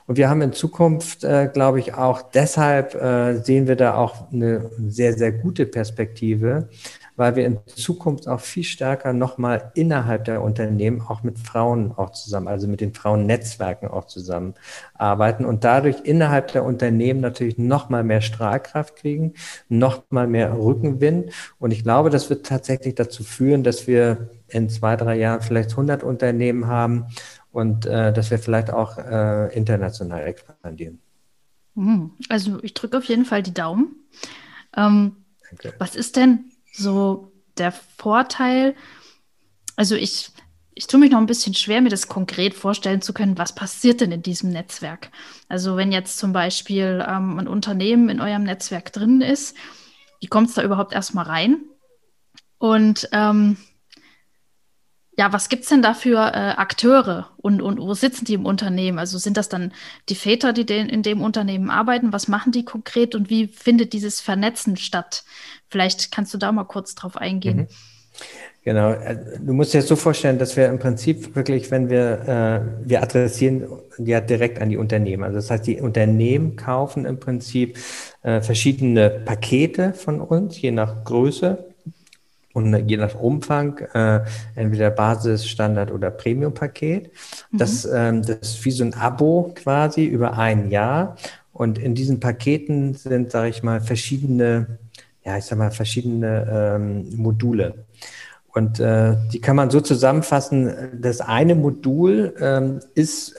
Und 0.07 0.17
wir 0.17 0.31
haben 0.31 0.41
in 0.43 0.53
Zukunft, 0.53 1.25
äh, 1.25 1.51
glaube 1.53 1.81
ich, 1.81 1.95
auch 1.95 2.23
deshalb 2.23 2.95
äh, 2.95 3.39
sehen 3.43 3.67
wir 3.67 3.77
da 3.77 3.95
auch 3.97 4.31
eine 4.33 4.71
sehr, 4.79 5.15
sehr 5.15 5.33
gute 5.33 5.67
Perspektive, 5.67 6.69
weil 7.17 7.35
wir 7.35 7.47
in 7.47 7.59
Zukunft 7.67 8.29
auch 8.29 8.41
viel 8.41 8.63
stärker 8.63 9.13
nochmal 9.13 9.73
innerhalb 9.75 10.25
der 10.27 10.43
Unternehmen 10.43 11.01
auch 11.01 11.23
mit 11.23 11.39
Frauen 11.39 11.93
auch 11.97 12.11
zusammen, 12.11 12.47
also 12.47 12.69
mit 12.69 12.81
den 12.81 12.95
Frauennetzwerken 12.95 13.89
auch 13.89 14.07
zusammenarbeiten 14.07 15.45
und 15.45 15.65
dadurch 15.65 15.97
innerhalb 16.05 16.53
der 16.53 16.65
Unternehmen 16.65 17.21
natürlich 17.21 17.59
nochmal 17.59 18.05
mehr 18.05 18.21
Strahlkraft 18.21 18.97
kriegen, 18.97 19.33
nochmal 19.69 20.27
mehr 20.27 20.57
Rückenwind. 20.57 21.33
Und 21.59 21.73
ich 21.73 21.83
glaube, 21.83 22.11
das 22.11 22.31
wird 22.31 22.47
tatsächlich 22.47 22.95
dazu 22.95 23.25
führen, 23.25 23.65
dass 23.65 23.87
wir 23.87 24.29
in 24.49 24.69
zwei, 24.69 24.97
drei 24.97 25.17
Jahren 25.17 25.41
vielleicht 25.41 25.71
100 25.71 26.05
Unternehmen 26.05 26.67
haben, 26.67 27.07
und 27.57 27.87
äh, 27.87 28.13
dass 28.13 28.31
wir 28.31 28.39
vielleicht 28.39 28.71
auch 28.71 28.99
äh, 28.99 29.47
international 29.57 30.27
expandieren. 30.27 31.01
Mhm. 31.75 32.11
Also 32.29 32.63
ich 32.63 32.75
drücke 32.75 32.99
auf 32.99 33.05
jeden 33.05 33.25
Fall 33.25 33.43
die 33.43 33.55
Daumen. 33.55 33.97
Ähm, 34.77 35.25
was 35.79 35.97
ist 35.97 36.17
denn 36.17 36.51
so 36.71 37.33
der 37.57 37.73
Vorteil? 37.73 38.75
Also 39.75 39.95
ich, 39.95 40.33
ich 40.75 40.87
tue 40.87 41.01
mich 41.01 41.11
noch 41.11 41.19
ein 41.19 41.25
bisschen 41.25 41.55
schwer, 41.55 41.81
mir 41.81 41.89
das 41.89 42.09
konkret 42.09 42.53
vorstellen 42.53 43.01
zu 43.01 43.15
können, 43.15 43.39
was 43.39 43.55
passiert 43.55 44.03
denn 44.03 44.13
in 44.13 44.21
diesem 44.21 44.51
Netzwerk? 44.51 45.11
Also 45.49 45.79
wenn 45.79 45.93
jetzt 45.93 46.19
zum 46.19 46.35
Beispiel 46.35 47.03
ähm, 47.09 47.39
ein 47.39 47.49
Unternehmen 47.49 48.11
in 48.11 48.21
eurem 48.21 48.43
Netzwerk 48.43 48.93
drin 48.93 49.23
ist, 49.23 49.57
wie 50.21 50.27
kommt 50.27 50.51
es 50.51 50.57
da 50.57 50.63
überhaupt 50.63 50.93
erstmal 50.93 51.25
rein? 51.25 51.65
Und 52.59 53.09
ähm, 53.13 53.57
ja, 55.19 55.33
was 55.33 55.49
gibt's 55.49 55.71
denn 55.71 55.81
da 55.81 55.95
für 55.95 56.19
äh, 56.19 56.55
Akteure 56.57 57.31
und, 57.39 57.63
und 57.63 57.81
wo 57.81 57.95
sitzen 57.95 58.27
die 58.27 58.35
im 58.35 58.45
Unternehmen? 58.45 58.99
Also 58.99 59.17
sind 59.17 59.39
das 59.39 59.49
dann 59.49 59.73
die 60.11 60.15
Väter, 60.15 60.53
die 60.53 60.67
den, 60.67 60.89
in 60.89 61.03
dem 61.03 61.23
Unternehmen 61.23 61.71
arbeiten? 61.71 62.13
Was 62.13 62.29
machen 62.29 62.53
die 62.53 62.65
konkret 62.65 63.15
und 63.15 63.31
wie 63.31 63.47
findet 63.49 63.95
dieses 63.95 64.21
Vernetzen 64.21 64.77
statt? 64.77 65.25
Vielleicht 65.71 66.13
kannst 66.13 66.35
du 66.35 66.39
da 66.39 66.53
mal 66.53 66.65
kurz 66.65 66.95
drauf 66.95 67.17
eingehen. 67.17 67.57
Mhm. 67.57 67.67
Genau, 68.63 68.91
äh, 68.91 69.17
du 69.41 69.53
musst 69.55 69.73
dir 69.73 69.79
das 69.79 69.89
so 69.89 69.97
vorstellen, 69.97 70.39
dass 70.39 70.57
wir 70.57 70.67
im 70.67 70.79
Prinzip 70.79 71.35
wirklich, 71.35 71.71
wenn 71.71 71.89
wir, 71.89 72.69
äh, 72.85 72.89
wir 72.89 73.03
adressieren 73.03 73.65
ja 73.99 74.21
direkt 74.21 74.61
an 74.61 74.69
die 74.69 74.77
Unternehmen. 74.77 75.23
Also 75.23 75.37
das 75.37 75.51
heißt, 75.51 75.67
die 75.67 75.81
Unternehmen 75.81 76.57
kaufen 76.57 77.07
im 77.07 77.21
Prinzip 77.21 77.79
äh, 78.23 78.43
verschiedene 78.43 79.09
Pakete 79.09 79.95
von 79.95 80.21
uns, 80.21 80.61
je 80.61 80.73
nach 80.73 81.05
Größe 81.05 81.76
und 82.57 82.89
je 82.89 82.97
nach 82.97 83.15
Umfang 83.15 83.77
äh, 83.93 84.21
entweder 84.55 84.89
Basis, 84.89 85.47
Standard 85.47 85.93
oder 85.93 86.11
Premium-Paket. 86.11 87.13
Mhm. 87.51 87.59
Das, 87.59 87.85
ähm, 87.85 88.23
das 88.23 88.39
ist 88.41 88.65
wie 88.65 88.71
so 88.71 88.83
ein 88.83 88.95
Abo 88.95 89.53
quasi 89.55 90.07
über 90.07 90.39
ein 90.39 90.71
Jahr. 90.71 91.17
Und 91.53 91.79
in 91.79 91.95
diesen 91.95 92.19
Paketen 92.19 92.95
sind, 92.95 93.31
sage 93.31 93.51
ich 93.51 93.63
mal, 93.63 93.83
verschiedene, 93.83 94.79
ja, 95.23 95.37
ich 95.37 95.45
sag 95.45 95.59
mal, 95.59 95.71
verschiedene 95.71 96.77
ähm, 96.77 97.15
Module. 97.15 97.85
Und 98.55 98.81
äh, 98.81 99.17
die 99.31 99.43
kann 99.43 99.57
man 99.57 99.69
so 99.69 99.83
zusammenfassen. 99.83 100.73
Das 100.99 101.21
eine 101.21 101.57
Modul 101.57 102.35
ähm, 102.41 102.81
ist, 102.95 103.35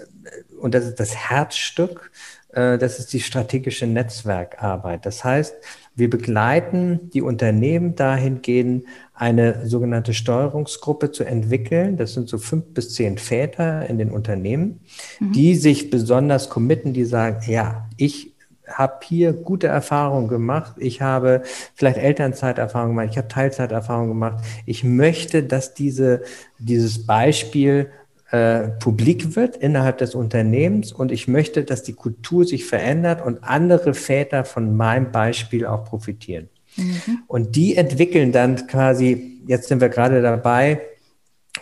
und 0.62 0.76
das 0.76 0.86
ist 0.86 1.00
das 1.00 1.16
Herzstück, 1.16 2.12
äh, 2.54 2.78
das 2.78 3.00
ist 3.00 3.12
die 3.14 3.20
strategische 3.22 3.88
Netzwerkarbeit. 3.88 5.08
Das 5.08 5.24
heißt, 5.24 5.56
wir 5.98 6.12
begleiten 6.12 7.10
die 7.12 7.24
Unternehmen 7.24 7.96
dahingehend, 7.96 8.86
eine 9.16 9.66
sogenannte 9.66 10.14
Steuerungsgruppe 10.14 11.12
zu 11.12 11.24
entwickeln. 11.24 11.98
Das 11.98 12.14
sind 12.14 12.30
so 12.30 12.38
fünf 12.38 12.66
bis 12.76 12.94
zehn 12.94 13.18
Väter 13.18 13.90
in 13.90 13.98
den 13.98 14.12
Unternehmen, 14.12 14.82
mhm. 15.20 15.32
die 15.32 15.56
sich 15.56 15.90
besonders 15.90 16.52
committen, 16.52 16.94
die 16.94 17.04
sagen, 17.04 17.42
ja, 17.52 17.90
ich 17.98 18.36
habe 18.68 19.00
hier 19.04 19.34
gute 19.34 19.68
Erfahrungen 19.68 20.28
gemacht. 20.28 20.74
Ich 20.78 21.02
habe 21.02 21.42
vielleicht 21.74 21.98
Elternzeiterfahrung 21.98 22.90
gemacht. 22.90 23.08
Ich 23.12 23.18
habe 23.18 23.28
Teilzeiterfahrung 23.28 24.10
gemacht. 24.10 24.44
Ich 24.68 24.84
möchte, 24.84 25.42
dass 25.44 25.74
diese, 25.74 26.22
dieses 26.60 27.08
Beispiel 27.08 27.90
äh, 28.32 28.68
publik 28.80 29.36
wird 29.36 29.56
innerhalb 29.56 30.00
des 30.00 30.14
Unternehmens 30.14 30.92
und 30.92 31.12
ich 31.12 31.28
möchte, 31.28 31.64
dass 31.64 31.84
die 31.84 31.94
Kultur 31.94 32.46
sich 32.46 32.66
verändert 32.66 33.26
und 33.26 33.44
andere 33.44 33.94
Väter 33.94 34.44
von 34.44 34.76
meinem 34.76 35.12
Beispiel 35.12 35.66
auch 35.66 35.86
profitieren. 35.86 36.50
Mhm. 36.76 37.20
Und 37.28 37.56
die 37.56 37.76
entwickeln 37.78 38.32
dann 38.32 38.68
quasi, 38.68 39.42
jetzt 39.48 39.70
sind 39.70 39.82
wir 39.82 39.90
gerade 39.90 40.22
dabei, 40.22 40.82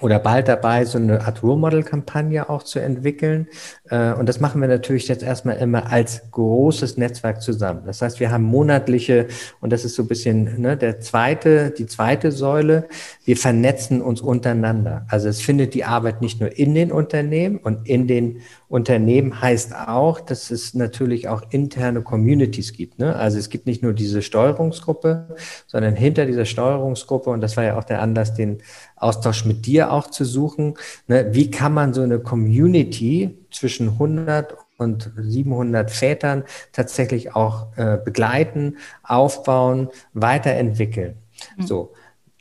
oder 0.01 0.19
bald 0.19 0.47
dabei, 0.47 0.86
so 0.86 0.97
eine 0.97 1.21
Art 1.21 1.43
Role 1.43 1.58
Model 1.58 1.84
Kampagne 1.84 2.49
auch 2.49 2.63
zu 2.63 2.79
entwickeln. 2.79 3.47
Äh, 3.89 4.13
und 4.13 4.27
das 4.27 4.39
machen 4.39 4.62
wir 4.62 4.67
natürlich 4.67 5.08
jetzt 5.08 5.23
erstmal 5.23 5.58
immer 5.58 5.91
als 5.91 6.23
großes 6.31 6.97
Netzwerk 6.97 7.41
zusammen. 7.41 7.84
Das 7.86 8.01
heißt, 8.01 8.19
wir 8.19 8.31
haben 8.31 8.43
monatliche, 8.43 9.27
und 9.62 9.71
das 9.71 9.86
ist 9.86 9.95
so 9.95 10.03
ein 10.03 10.08
bisschen 10.08 10.62
ne, 10.62 10.77
der 10.77 10.99
zweite, 10.99 11.71
die 11.71 11.86
zweite 11.86 12.31
Säule. 12.31 12.88
Wir 13.23 13.38
vernetzen 13.38 14.01
uns 14.01 14.21
untereinander. 14.21 15.05
Also 15.10 15.29
es 15.29 15.41
findet 15.41 15.73
die 15.73 15.84
Arbeit 15.84 16.21
nicht 16.21 16.39
nur 16.39 16.58
in 16.58 16.75
den 16.75 16.91
Unternehmen 16.91 17.58
und 17.58 17.88
in 17.88 18.08
den 18.08 18.41
Unternehmen 18.67 19.41
heißt 19.41 19.75
auch, 19.75 20.19
dass 20.19 20.49
es 20.49 20.73
natürlich 20.73 21.29
auch 21.29 21.43
interne 21.51 22.01
Communities 22.01 22.73
gibt. 22.73 22.99
Ne? 22.99 23.15
Also 23.15 23.38
es 23.38 23.49
gibt 23.49 23.67
nicht 23.67 23.84
nur 23.84 23.93
diese 23.93 24.21
Steuerungsgruppe, 24.21 25.36
sondern 25.67 25.95
hinter 25.95 26.25
dieser 26.25 26.45
Steuerungsgruppe, 26.45 27.29
und 27.29 27.41
das 27.41 27.58
war 27.58 27.63
ja 27.63 27.77
auch 27.77 27.84
der 27.84 28.01
Anlass, 28.01 28.34
den 28.34 28.58
Austausch 29.06 29.46
mit 29.46 29.65
dir 29.65 29.91
auch 29.91 30.08
zu 30.08 30.26
suchen, 30.26 30.76
ne? 31.08 31.28
wie 31.32 31.52
kann 31.52 31.74
man 31.74 31.94
so 31.94 32.02
eine 32.02 32.20
Community 32.20 33.38
zwischen 33.52 33.89
100 33.89 34.56
und 34.78 35.12
700 35.18 35.89
Vätern 35.91 36.44
tatsächlich 36.74 37.36
auch 37.36 37.68
äh, 37.78 37.98
begleiten, 38.04 38.78
aufbauen, 39.04 39.89
weiterentwickeln. 40.13 41.15
Mhm. 41.58 41.68
So, 41.68 41.94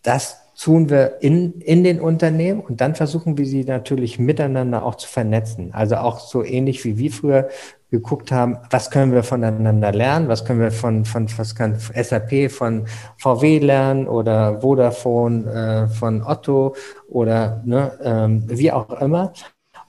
das 0.03 0.39
tun 0.57 0.89
wir 0.89 1.21
in, 1.21 1.61
in 1.61 1.85
den 1.85 2.01
Unternehmen 2.01 2.61
und 2.61 2.81
dann 2.81 2.95
versuchen 2.95 3.37
wir 3.39 3.47
sie 3.47 3.65
natürlich 3.65 4.19
miteinander 4.19 4.85
auch 4.85 4.95
zu 4.95 5.09
vernetzen. 5.09 5.73
Also 5.73 5.97
auch 5.97 6.21
so 6.21 6.45
ähnlich 6.45 6.85
wie 6.85 6.97
wir 6.99 7.11
früher 7.11 7.49
geguckt 7.95 8.33
haben, 8.33 8.59
was 8.71 8.91
können 8.91 9.13
wir 9.13 9.23
voneinander 9.23 9.93
lernen, 9.93 10.29
was 10.29 10.45
können 10.45 10.61
wir 10.61 10.73
von, 10.73 11.05
von 11.05 11.29
was 11.37 11.55
kann 11.55 11.79
SAP 11.79 12.51
von 12.51 12.87
VW 13.19 13.61
lernen 13.61 14.09
oder 14.09 14.61
Vodafone 14.61 15.89
äh, 15.89 15.89
von 15.89 16.23
Otto 16.23 16.75
oder 17.09 17.63
ne, 17.65 17.93
ähm, 18.03 18.45
wie 18.49 18.73
auch 18.73 18.91
immer. 19.01 19.33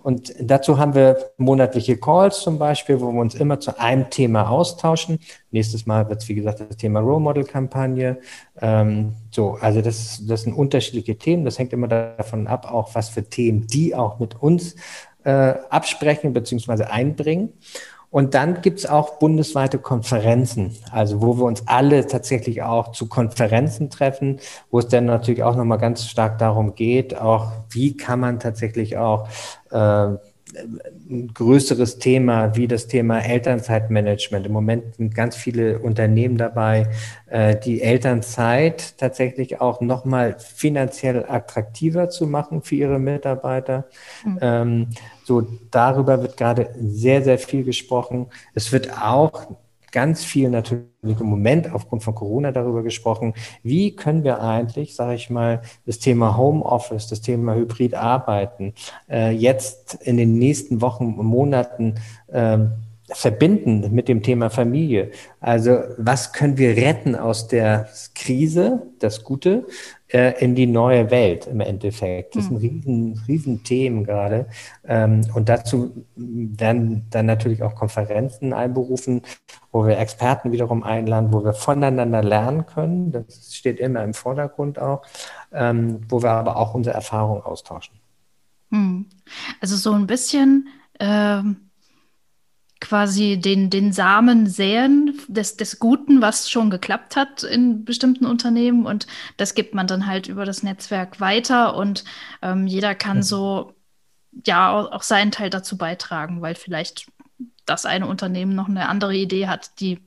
Und 0.03 0.35
dazu 0.39 0.77
haben 0.77 0.93
wir 0.93 1.17
monatliche 1.37 1.97
Calls 1.97 2.41
zum 2.41 2.59
Beispiel, 2.59 3.01
wo 3.01 3.11
wir 3.11 3.21
uns 3.21 3.33
immer 3.33 3.59
zu 3.59 3.79
einem 3.79 4.07
Thema 4.11 4.49
austauschen. 4.49 5.17
Nächstes 5.49 5.87
Mal 5.87 6.07
wird 6.07 6.21
es, 6.21 6.29
wie 6.29 6.35
gesagt, 6.35 6.59
das 6.59 6.77
Thema 6.77 6.99
Role 6.99 7.21
Model 7.21 7.43
Kampagne. 7.43 8.19
Ähm, 8.61 9.13
so, 9.31 9.57
also 9.59 9.81
das, 9.81 10.21
das 10.27 10.43
sind 10.43 10.53
unterschiedliche 10.53 11.17
Themen. 11.17 11.43
Das 11.43 11.57
hängt 11.57 11.73
immer 11.73 11.87
davon 11.87 12.45
ab, 12.45 12.71
auch 12.71 12.93
was 12.93 13.09
für 13.09 13.23
Themen 13.23 13.65
die 13.65 13.95
auch 13.95 14.19
mit 14.19 14.39
uns 14.39 14.75
äh, 15.25 15.55
absprechen 15.69 16.33
bzw. 16.33 16.83
einbringen. 16.83 17.53
Und 18.09 18.33
dann 18.33 18.61
gibt 18.61 18.79
es 18.79 18.85
auch 18.85 19.19
bundesweite 19.19 19.77
Konferenzen, 19.77 20.75
also 20.91 21.21
wo 21.21 21.37
wir 21.37 21.43
uns 21.43 21.67
alle 21.67 22.07
tatsächlich 22.07 22.63
auch 22.63 22.91
zu 22.91 23.07
Konferenzen 23.07 23.89
treffen, 23.89 24.39
wo 24.71 24.79
es 24.79 24.87
dann 24.87 25.05
natürlich 25.05 25.43
auch 25.43 25.55
nochmal 25.55 25.79
ganz 25.79 26.07
stark 26.07 26.37
darum 26.37 26.75
geht, 26.75 27.17
auch 27.17 27.51
wie 27.69 27.97
kann 27.97 28.19
man 28.19 28.39
tatsächlich 28.39 28.97
auch 28.97 29.27
äh, 29.71 30.15
ein 31.09 31.31
größeres 31.33 31.99
Thema 31.99 32.55
wie 32.55 32.67
das 32.67 32.87
Thema 32.87 33.19
Elternzeitmanagement. 33.19 34.45
Im 34.45 34.51
Moment 34.51 34.95
sind 34.95 35.13
ganz 35.13 35.35
viele 35.35 35.79
Unternehmen 35.79 36.37
dabei, 36.37 36.87
äh, 37.27 37.55
die 37.55 37.81
Elternzeit 37.81 38.97
tatsächlich 38.97 39.61
auch 39.61 39.81
nochmal 39.81 40.37
finanziell 40.39 41.25
attraktiver 41.27 42.09
zu 42.09 42.27
machen 42.27 42.61
für 42.61 42.75
ihre 42.75 42.99
Mitarbeiter. 42.99 43.85
Mhm. 44.23 44.87
So, 45.23 45.41
darüber 45.71 46.21
wird 46.21 46.37
gerade 46.37 46.69
sehr, 46.79 47.23
sehr 47.23 47.37
viel 47.37 47.63
gesprochen. 47.63 48.27
Es 48.53 48.71
wird 48.71 48.91
auch 49.01 49.47
ganz 49.95 50.25
viel 50.25 50.49
natürlich 50.49 50.83
im 51.03 51.25
Moment 51.25 51.71
aufgrund 51.71 52.03
von 52.03 52.13
Corona 52.13 52.51
darüber 52.51 52.83
gesprochen, 52.83 53.33
wie 53.63 53.95
können 53.95 54.25
wir 54.25 54.41
eigentlich, 54.41 54.93
sage 54.93 55.15
ich 55.15 55.29
mal, 55.29 55.61
das 55.85 55.99
Thema 55.99 56.35
Homeoffice, 56.35 57.07
das 57.07 57.21
Thema 57.21 57.55
Hybridarbeiten 57.55 58.73
äh, 59.09 59.31
jetzt 59.31 59.93
in 60.03 60.17
den 60.17 60.37
nächsten 60.37 60.81
Wochen 60.81 61.13
und 61.17 61.25
Monaten 61.25 61.95
ähm, 62.29 62.73
verbinden 63.09 63.93
mit 63.93 64.09
dem 64.09 64.21
Thema 64.21 64.49
Familie. 64.49 65.11
Also 65.39 65.79
was 65.97 66.33
können 66.33 66.57
wir 66.57 66.75
retten 66.75 67.15
aus 67.15 67.47
der 67.47 67.87
Krise, 68.15 68.81
das 68.99 69.23
Gute, 69.23 69.65
äh, 70.07 70.43
in 70.43 70.55
die 70.55 70.67
neue 70.67 71.09
Welt 71.09 71.47
im 71.47 71.61
Endeffekt. 71.61 72.35
Das 72.35 72.45
sind 72.45 72.61
hm. 72.61 72.69
riesen, 72.69 73.23
riesen 73.27 73.63
Themen 73.63 74.03
gerade. 74.03 74.47
Ähm, 74.87 75.21
und 75.33 75.49
dazu 75.49 76.05
werden 76.15 77.07
dann 77.09 77.25
natürlich 77.25 77.63
auch 77.63 77.75
Konferenzen 77.75 78.53
einberufen, 78.53 79.21
wo 79.71 79.85
wir 79.85 79.97
Experten 79.97 80.51
wiederum 80.51 80.83
einladen, 80.83 81.33
wo 81.33 81.43
wir 81.43 81.53
voneinander 81.53 82.23
lernen 82.23 82.65
können. 82.65 83.11
Das 83.11 83.55
steht 83.55 83.79
immer 83.79 84.03
im 84.03 84.13
Vordergrund 84.13 84.79
auch, 84.79 85.01
ähm, 85.51 86.01
wo 86.07 86.21
wir 86.21 86.31
aber 86.31 86.57
auch 86.57 86.73
unsere 86.73 86.95
Erfahrungen 86.95 87.41
austauschen. 87.41 87.95
Hm. 88.71 89.07
Also 89.59 89.75
so 89.75 89.91
ein 89.93 90.07
bisschen 90.07 90.67
ähm 90.99 91.64
quasi 92.81 93.37
den, 93.37 93.69
den 93.69 93.93
Samen 93.93 94.47
säen 94.47 95.19
des, 95.27 95.57
des 95.57 95.79
Guten, 95.79 96.21
was 96.21 96.49
schon 96.49 96.69
geklappt 96.69 97.15
hat 97.15 97.43
in 97.43 97.85
bestimmten 97.85 98.25
Unternehmen. 98.25 98.85
Und 98.85 99.07
das 99.37 99.55
gibt 99.55 99.73
man 99.73 99.87
dann 99.87 100.07
halt 100.07 100.27
über 100.27 100.45
das 100.45 100.63
Netzwerk 100.63 101.19
weiter 101.19 101.75
und 101.75 102.03
ähm, 102.41 102.67
jeder 102.67 102.93
kann 102.95 103.23
so 103.23 103.73
ja 104.45 104.73
auch 104.73 105.03
seinen 105.03 105.31
Teil 105.31 105.49
dazu 105.49 105.77
beitragen, 105.77 106.41
weil 106.41 106.55
vielleicht 106.55 107.07
das 107.65 107.85
eine 107.85 108.07
Unternehmen 108.07 108.53
noch 108.53 108.67
eine 108.67 108.89
andere 108.89 109.15
Idee 109.15 109.47
hat, 109.47 109.79
die, 109.79 109.99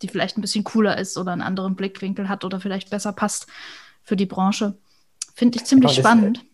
die 0.00 0.08
vielleicht 0.08 0.38
ein 0.38 0.42
bisschen 0.42 0.64
cooler 0.64 0.96
ist 0.98 1.18
oder 1.18 1.32
einen 1.32 1.42
anderen 1.42 1.74
Blickwinkel 1.74 2.28
hat 2.28 2.44
oder 2.44 2.60
vielleicht 2.60 2.90
besser 2.90 3.12
passt 3.12 3.48
für 4.02 4.16
die 4.16 4.26
Branche. 4.26 4.78
Finde 5.34 5.58
ich 5.58 5.64
ziemlich 5.64 5.96
genau, 5.96 6.08
spannend. 6.08 6.44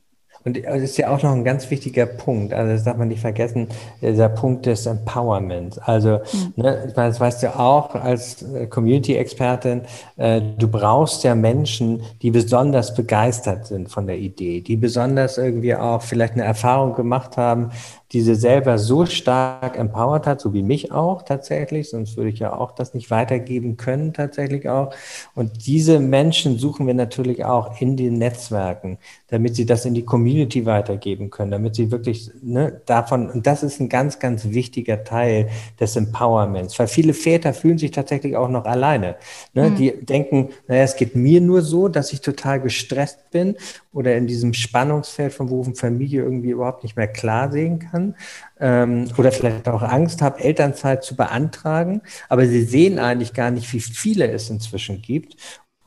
Und 0.45 0.65
das 0.65 0.83
ist 0.83 0.99
ja 0.99 1.09
auch 1.11 1.23
noch 1.23 1.33
ein 1.33 1.45
ganz 1.45 1.71
wichtiger 1.71 2.07
Punkt. 2.07 2.53
Also 2.53 2.73
das 2.73 2.85
darf 2.85 2.97
man 2.97 3.09
nicht 3.09 3.21
vergessen, 3.21 3.69
dieser 4.01 4.29
Punkt 4.29 4.67
des 4.67 4.87
Empowerment. 4.87 5.81
Also, 5.87 6.21
mhm. 6.33 6.53
ne, 6.57 6.87
ich 6.89 6.97
meine, 6.97 7.09
das 7.09 7.21
weißt 7.21 7.43
du 7.45 7.59
auch 7.59 7.95
als 7.95 8.43
äh, 8.43 8.67
Community-Expertin, 8.67 9.83
äh, 10.17 10.41
du 10.59 10.69
brauchst 10.69 11.23
ja 11.25 11.35
Menschen, 11.35 12.03
die 12.23 12.31
besonders 12.31 12.95
begeistert 12.95 13.67
sind 13.67 13.89
von 13.89 14.07
der 14.07 14.19
Idee, 14.19 14.61
die 14.61 14.77
besonders 14.77 15.39
irgendwie 15.39 15.75
auch 15.75 16.03
vielleicht 16.03 16.35
eine 16.35 16.45
Erfahrung 16.45 16.95
gemacht 16.95 17.37
haben, 17.37 17.71
die 18.13 18.21
sie 18.21 18.35
selber 18.35 18.79
so 18.79 19.07
stark 19.07 19.79
empowert 19.79 20.27
hat, 20.27 20.41
so 20.41 20.53
wie 20.53 20.63
mich 20.63 20.93
auch 20.93 21.23
tatsächlich, 21.23 21.89
sonst 21.89 22.17
würde 22.17 22.29
ich 22.29 22.41
ja 22.41 22.53
auch 22.53 22.73
das 22.73 22.93
nicht 22.93 23.11
weitergeben 23.11 23.79
können 23.79 24.13
tatsächlich 24.13 24.69
auch. 24.69 24.93
Und 25.35 25.67
diese 25.67 25.99
Menschen 25.99 26.59
suchen 26.59 26.87
wir 26.87 26.93
natürlich 26.93 27.45
auch 27.45 27.81
in 27.81 27.97
den 27.97 28.19
Netzwerken, 28.19 28.99
damit 29.29 29.57
sie 29.57 29.65
das 29.65 29.87
in 29.87 29.95
die 29.95 30.05
Community 30.05 30.32
weitergeben 30.65 31.31
können, 31.31 31.51
damit 31.51 31.75
sie 31.75 31.91
wirklich 31.91 32.31
ne, 32.43 32.81
davon, 32.87 33.31
und 33.31 33.47
das 33.47 33.63
ist 33.63 33.81
ein 33.81 33.89
ganz, 33.89 34.19
ganz 34.19 34.45
wichtiger 34.45 35.05
Teil 35.05 35.49
des 35.81 35.97
Empowerments, 35.97 36.79
weil 36.79 36.89
viele 36.89 37.15
Väter 37.15 37.55
fühlen 37.55 37.79
sich 37.79 37.91
tatsächlich 37.91 38.37
auch 38.37 38.49
noch 38.49 38.65
alleine. 38.65 39.17
Ne? 39.55 39.71
Mhm. 39.71 39.77
Die 39.77 40.05
denken, 40.05 40.51
naja, 40.69 40.83
es 40.83 40.97
geht 40.97 41.17
mir 41.17 41.41
nur 41.41 41.63
so, 41.63 41.89
dass 41.89 42.13
ich 42.13 42.21
total 42.21 42.61
gestresst 42.61 43.31
bin 43.31 43.57
oder 43.93 44.17
in 44.17 44.27
diesem 44.27 44.55
Spannungsfeld 44.55 45.33
von 45.33 45.47
Beruf 45.47 45.67
und 45.67 45.79
Familie 45.79 46.23
irgendwie 46.23 46.51
überhaupt 46.51 46.83
nicht 46.83 46.97
mehr 46.97 47.09
klar 47.09 47.51
sehen 47.51 47.79
kann 47.79 48.15
ähm, 48.61 49.09
oder 49.19 49.33
vielleicht 49.33 49.69
auch 49.69 49.83
Angst 49.83 50.23
habe, 50.23 50.41
Elternzeit 50.41 51.05
zu 51.05 51.17
beantragen, 51.17 52.03
aber 52.29 52.47
sie 52.47 52.63
sehen 52.63 52.99
eigentlich 52.99 53.35
gar 53.35 53.51
nicht, 53.51 53.73
wie 53.73 53.81
viele 53.81 54.31
es 54.31 54.49
inzwischen 54.51 55.03
gibt. 55.03 55.37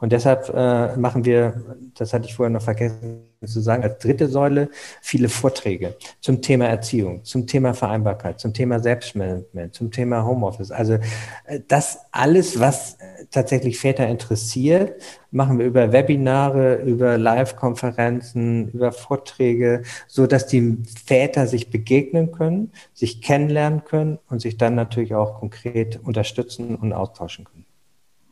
Und 0.06 0.12
deshalb 0.12 0.54
äh, 0.54 0.96
machen 0.98 1.26
wir, 1.26 1.64
das 1.98 2.14
hatte 2.14 2.28
ich 2.28 2.36
vorher 2.36 2.52
noch 2.52 2.62
vergessen 2.62 3.24
zu 3.44 3.60
sagen, 3.60 3.82
als 3.82 3.98
dritte 3.98 4.28
Säule 4.28 4.70
viele 5.02 5.30
Vorträge 5.30 5.96
zum 6.20 6.44
Thema 6.44 6.68
Erziehung, 6.68 7.24
zum 7.24 7.48
Thema 7.48 7.74
Vereinbarkeit, 7.74 8.40
zum 8.40 8.54
Thema 8.54 8.80
Selbstmanagement, 8.80 9.74
zum 9.74 9.90
Thema 9.90 10.24
Homeoffice. 10.24 10.70
Also 10.70 11.00
äh, 11.46 11.62
das 11.68 12.02
alles, 12.12 12.60
was 12.60 13.00
tatsächlich 13.32 13.80
Väter 13.80 14.08
interessiert, 14.08 15.02
machen 15.32 15.58
wir 15.58 15.66
über 15.66 15.92
Webinare, 15.92 16.84
über 16.84 17.18
Live-Konferenzen, 17.18 18.70
über 18.70 18.92
Vorträge, 18.92 19.82
so 20.08 20.28
dass 20.28 20.46
die 20.46 20.84
Väter 21.04 21.48
sich 21.48 21.72
begegnen 21.72 22.32
können, 22.32 22.72
sich 22.94 23.24
kennenlernen 23.24 23.84
können 23.86 24.20
und 24.30 24.40
sich 24.40 24.58
dann 24.58 24.76
natürlich 24.76 25.16
auch 25.16 25.40
konkret 25.40 26.00
unterstützen 26.04 26.76
und 26.76 26.94
austauschen 26.94 27.46
können. 27.46 27.66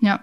Ja, 0.02 0.20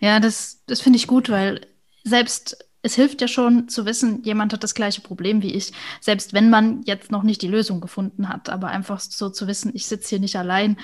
ja, 0.00 0.20
das, 0.20 0.62
das 0.66 0.80
finde 0.80 0.98
ich 0.98 1.06
gut, 1.06 1.28
weil 1.28 1.66
selbst 2.04 2.56
es 2.82 2.94
hilft 2.94 3.20
ja 3.20 3.28
schon 3.28 3.68
zu 3.68 3.86
wissen, 3.86 4.22
jemand 4.22 4.52
hat 4.52 4.62
das 4.62 4.74
gleiche 4.74 5.00
Problem 5.00 5.42
wie 5.42 5.52
ich, 5.52 5.72
selbst 6.00 6.32
wenn 6.32 6.48
man 6.48 6.82
jetzt 6.84 7.10
noch 7.10 7.24
nicht 7.24 7.42
die 7.42 7.48
Lösung 7.48 7.80
gefunden 7.80 8.28
hat, 8.28 8.48
aber 8.48 8.68
einfach 8.68 9.00
so 9.00 9.30
zu 9.30 9.46
wissen, 9.48 9.72
ich 9.74 9.86
sitze 9.86 10.10
hier 10.10 10.20
nicht 10.20 10.36
allein 10.36 10.76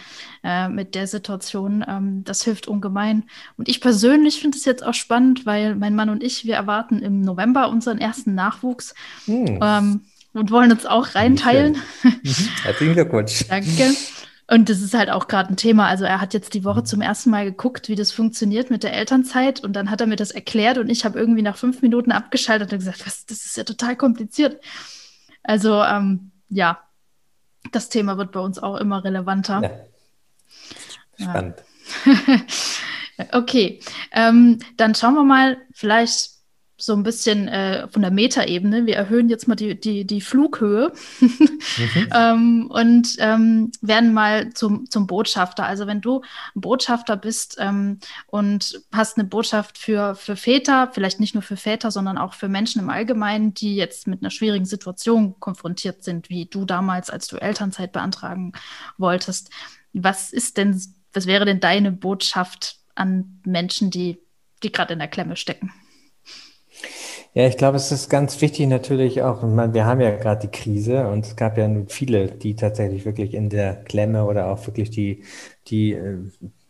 äh, 0.42 0.68
mit 0.68 0.94
der 0.94 1.06
Situation, 1.06 1.84
ähm, 1.86 2.24
das 2.24 2.42
hilft 2.42 2.66
ungemein. 2.66 3.24
Und 3.56 3.68
ich 3.68 3.80
persönlich 3.80 4.40
finde 4.40 4.58
es 4.58 4.64
jetzt 4.64 4.84
auch 4.84 4.94
spannend, 4.94 5.46
weil 5.46 5.76
mein 5.76 5.94
Mann 5.94 6.10
und 6.10 6.22
ich, 6.22 6.44
wir 6.44 6.56
erwarten 6.56 6.98
im 7.00 7.20
November 7.20 7.68
unseren 7.68 7.98
ersten 7.98 8.34
Nachwuchs 8.34 8.94
hm. 9.26 9.60
ähm, 9.62 10.00
und 10.32 10.50
wollen 10.50 10.72
uns 10.72 10.86
auch 10.86 11.14
reinteilen. 11.14 11.78
Mhm. 12.02 12.20
Herzlichen 12.64 12.94
Glückwunsch. 12.94 13.46
Danke. 13.48 13.94
Und 14.46 14.68
das 14.68 14.82
ist 14.82 14.92
halt 14.92 15.10
auch 15.10 15.26
gerade 15.26 15.50
ein 15.50 15.56
Thema. 15.56 15.88
Also 15.88 16.04
er 16.04 16.20
hat 16.20 16.34
jetzt 16.34 16.52
die 16.52 16.64
Woche 16.64 16.84
zum 16.84 17.00
ersten 17.00 17.30
Mal 17.30 17.46
geguckt, 17.46 17.88
wie 17.88 17.94
das 17.94 18.12
funktioniert 18.12 18.70
mit 18.70 18.82
der 18.82 18.92
Elternzeit. 18.92 19.64
Und 19.64 19.72
dann 19.72 19.90
hat 19.90 20.00
er 20.00 20.06
mir 20.06 20.16
das 20.16 20.32
erklärt 20.32 20.76
und 20.76 20.90
ich 20.90 21.04
habe 21.04 21.18
irgendwie 21.18 21.42
nach 21.42 21.56
fünf 21.56 21.80
Minuten 21.80 22.12
abgeschaltet 22.12 22.72
und 22.72 22.78
gesagt, 22.78 23.06
was, 23.06 23.24
das 23.24 23.46
ist 23.46 23.56
ja 23.56 23.64
total 23.64 23.96
kompliziert. 23.96 24.62
Also 25.42 25.82
ähm, 25.82 26.30
ja, 26.50 26.80
das 27.72 27.88
Thema 27.88 28.18
wird 28.18 28.32
bei 28.32 28.40
uns 28.40 28.58
auch 28.58 28.76
immer 28.76 29.02
relevanter. 29.02 29.62
Ja. 31.16 31.30
Spannend. 31.30 31.62
okay, 33.32 33.80
ähm, 34.12 34.58
dann 34.76 34.94
schauen 34.94 35.14
wir 35.14 35.24
mal 35.24 35.56
vielleicht 35.72 36.33
so 36.84 36.92
ein 36.92 37.02
bisschen 37.02 37.48
äh, 37.48 37.88
von 37.88 38.02
der 38.02 38.10
Metaebene. 38.10 38.84
Wir 38.84 38.96
erhöhen 38.96 39.30
jetzt 39.30 39.48
mal 39.48 39.54
die, 39.54 39.78
die, 39.80 40.06
die 40.06 40.20
Flughöhe 40.20 40.92
mhm. 41.20 41.60
ähm, 42.14 42.70
und 42.70 43.16
ähm, 43.18 43.72
werden 43.80 44.12
mal 44.12 44.52
zum, 44.52 44.90
zum 44.90 45.06
Botschafter. 45.06 45.64
Also 45.64 45.86
wenn 45.86 46.00
du 46.00 46.20
ein 46.54 46.60
Botschafter 46.60 47.16
bist 47.16 47.56
ähm, 47.58 48.00
und 48.26 48.82
hast 48.92 49.16
eine 49.16 49.26
Botschaft 49.26 49.78
für, 49.78 50.14
für 50.14 50.36
Väter, 50.36 50.90
vielleicht 50.92 51.20
nicht 51.20 51.34
nur 51.34 51.42
für 51.42 51.56
Väter, 51.56 51.90
sondern 51.90 52.18
auch 52.18 52.34
für 52.34 52.48
Menschen 52.48 52.82
im 52.82 52.90
Allgemeinen, 52.90 53.54
die 53.54 53.76
jetzt 53.76 54.06
mit 54.06 54.20
einer 54.22 54.30
schwierigen 54.30 54.66
Situation 54.66 55.40
konfrontiert 55.40 56.04
sind, 56.04 56.28
wie 56.28 56.46
du 56.46 56.66
damals, 56.66 57.08
als 57.08 57.28
du 57.28 57.36
Elternzeit 57.36 57.92
beantragen 57.92 58.52
wolltest. 58.98 59.50
Was 59.94 60.32
ist 60.32 60.58
denn, 60.58 60.78
was 61.12 61.26
wäre 61.26 61.46
denn 61.46 61.60
deine 61.60 61.92
Botschaft 61.92 62.78
an 62.94 63.40
Menschen, 63.46 63.90
die, 63.90 64.18
die 64.62 64.70
gerade 64.70 64.92
in 64.92 64.98
der 64.98 65.08
Klemme 65.08 65.36
stecken? 65.36 65.72
Ja, 67.34 67.46
ich 67.48 67.56
glaube, 67.56 67.76
es 67.76 67.90
ist 67.92 68.08
ganz 68.08 68.40
wichtig 68.40 68.66
natürlich 68.68 69.22
auch, 69.22 69.42
wir 69.42 69.84
haben 69.84 70.00
ja 70.00 70.10
gerade 70.16 70.42
die 70.46 70.50
Krise 70.56 71.08
und 71.08 71.26
es 71.26 71.36
gab 71.36 71.58
ja 71.58 71.66
nun 71.68 71.88
viele, 71.88 72.28
die 72.30 72.54
tatsächlich 72.56 73.04
wirklich 73.04 73.34
in 73.34 73.50
der 73.50 73.74
Klemme 73.84 74.24
oder 74.24 74.46
auch 74.50 74.64
wirklich 74.66 74.90
die, 74.90 75.24
die 75.66 75.92
äh, 75.92 76.18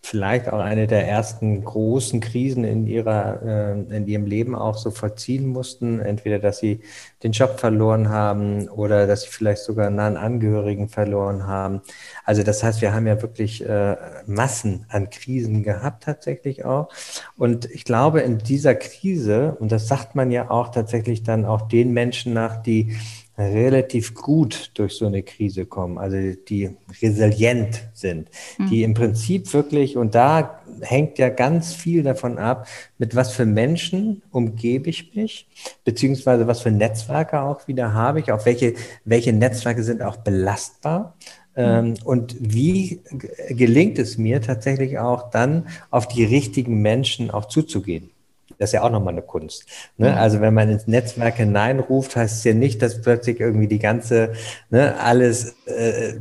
vielleicht 0.05 0.53
auch 0.53 0.59
eine 0.59 0.87
der 0.87 1.09
ersten 1.09 1.65
großen 1.65 2.21
Krisen 2.21 2.63
in 2.63 2.87
ihrer, 2.87 3.43
äh, 3.43 3.97
in 3.97 4.07
ihrem 4.07 4.27
Leben 4.27 4.55
auch 4.55 4.77
so 4.77 4.91
vollziehen 4.91 5.47
mussten. 5.47 5.99
Entweder, 5.99 6.39
dass 6.39 6.59
sie 6.59 6.81
den 7.23 7.33
Job 7.33 7.59
verloren 7.59 8.11
haben 8.11 8.69
oder 8.69 9.07
dass 9.07 9.23
sie 9.23 9.31
vielleicht 9.31 9.63
sogar 9.63 9.87
einen 9.87 9.97
nahen 9.97 10.19
Angehörigen 10.19 10.91
verloren 10.91 11.47
haben. 11.47 11.81
Also 12.23 12.43
das 12.43 12.63
heißt, 12.63 12.83
wir 12.83 12.93
haben 12.93 13.07
ja 13.07 13.23
wirklich 13.23 13.67
äh, 13.67 13.97
Massen 14.27 14.85
an 14.91 15.09
Krisen 15.09 15.63
gehabt 15.63 16.05
tatsächlich 16.05 16.67
auch. 16.67 16.91
Und 17.39 17.65
ich 17.71 17.85
glaube, 17.85 18.21
in 18.21 18.37
dieser 18.37 18.75
Krise, 18.75 19.57
und 19.59 19.73
das 19.73 19.89
sagt 19.89 20.15
man 20.15 20.31
ja 20.31 20.51
auch 20.51 20.69
tatsächlich 20.69 21.23
dann 21.23 21.47
auch 21.47 21.63
den 21.63 21.95
Menschen 21.95 22.35
nach, 22.35 22.63
die 22.63 22.95
relativ 23.37 24.15
gut 24.15 24.71
durch 24.75 24.95
so 24.95 25.07
eine 25.07 25.23
Krise 25.23 25.67
kommen, 25.67 25.99
also 25.99 26.17
die 26.49 26.71
resilient 27.03 27.83
sind, 27.93 28.29
mhm. 28.59 28.69
die 28.69 28.83
im 28.85 28.95
Prinzip 28.95 29.53
wirklich, 29.53 29.97
und 29.97 30.15
da 30.15 30.61
hängt 30.81 31.19
ja 31.19 31.31
ganz 31.31 31.75
viel 31.75 32.05
davon 32.05 32.39
ab, 32.39 32.69
mit 32.99 33.17
was 33.17 33.33
für 33.33 33.45
Menschen 33.45 34.23
umgebe 34.31 34.89
ich 34.89 35.15
mich, 35.15 35.49
beziehungsweise 35.85 36.47
was 36.47 36.61
für 36.61 36.71
Netzwerke 36.71 37.41
auch 37.41 37.67
wieder 37.67 37.93
habe 37.93 38.21
ich, 38.21 38.31
auch 38.31 38.47
welche, 38.47 38.75
welche 39.05 39.33
Netzwerke 39.33 39.83
sind 39.83 40.03
auch 40.03 40.17
belastbar. 40.17 41.17
Mhm. 41.57 41.95
Und 42.05 42.37
wie 42.41 43.01
gelingt 43.49 43.99
es 43.99 44.19
mir 44.19 44.43
tatsächlich 44.43 44.99
auch 44.99 45.31
dann 45.31 45.69
auf 45.91 46.09
die 46.09 46.25
richtigen 46.25 46.83
Menschen 46.83 47.31
auch 47.31 47.47
zuzugehen? 47.47 48.11
Das 48.59 48.71
ist 48.71 48.75
ja 48.75 48.83
auch 48.83 48.91
nochmal 48.91 49.15
eine 49.15 49.23
Kunst. 49.23 49.67
Ne? 49.97 50.11
Mhm. 50.11 50.17
Also 50.17 50.41
wenn 50.41 50.55
man 50.55 50.71
ins 50.71 50.87
Netzwerk 50.87 51.37
hineinruft, 51.37 52.17
heißt 52.17 52.39
es 52.39 52.45
ja 52.45 52.55
nicht, 52.55 52.83
dass 52.83 53.01
plötzlich 53.01 53.41
irgendwie 53.41 53.69
die 53.69 53.79
ganze, 53.79 54.33
ne, 54.71 54.99
alles, 54.99 55.57
äh, 55.67 56.15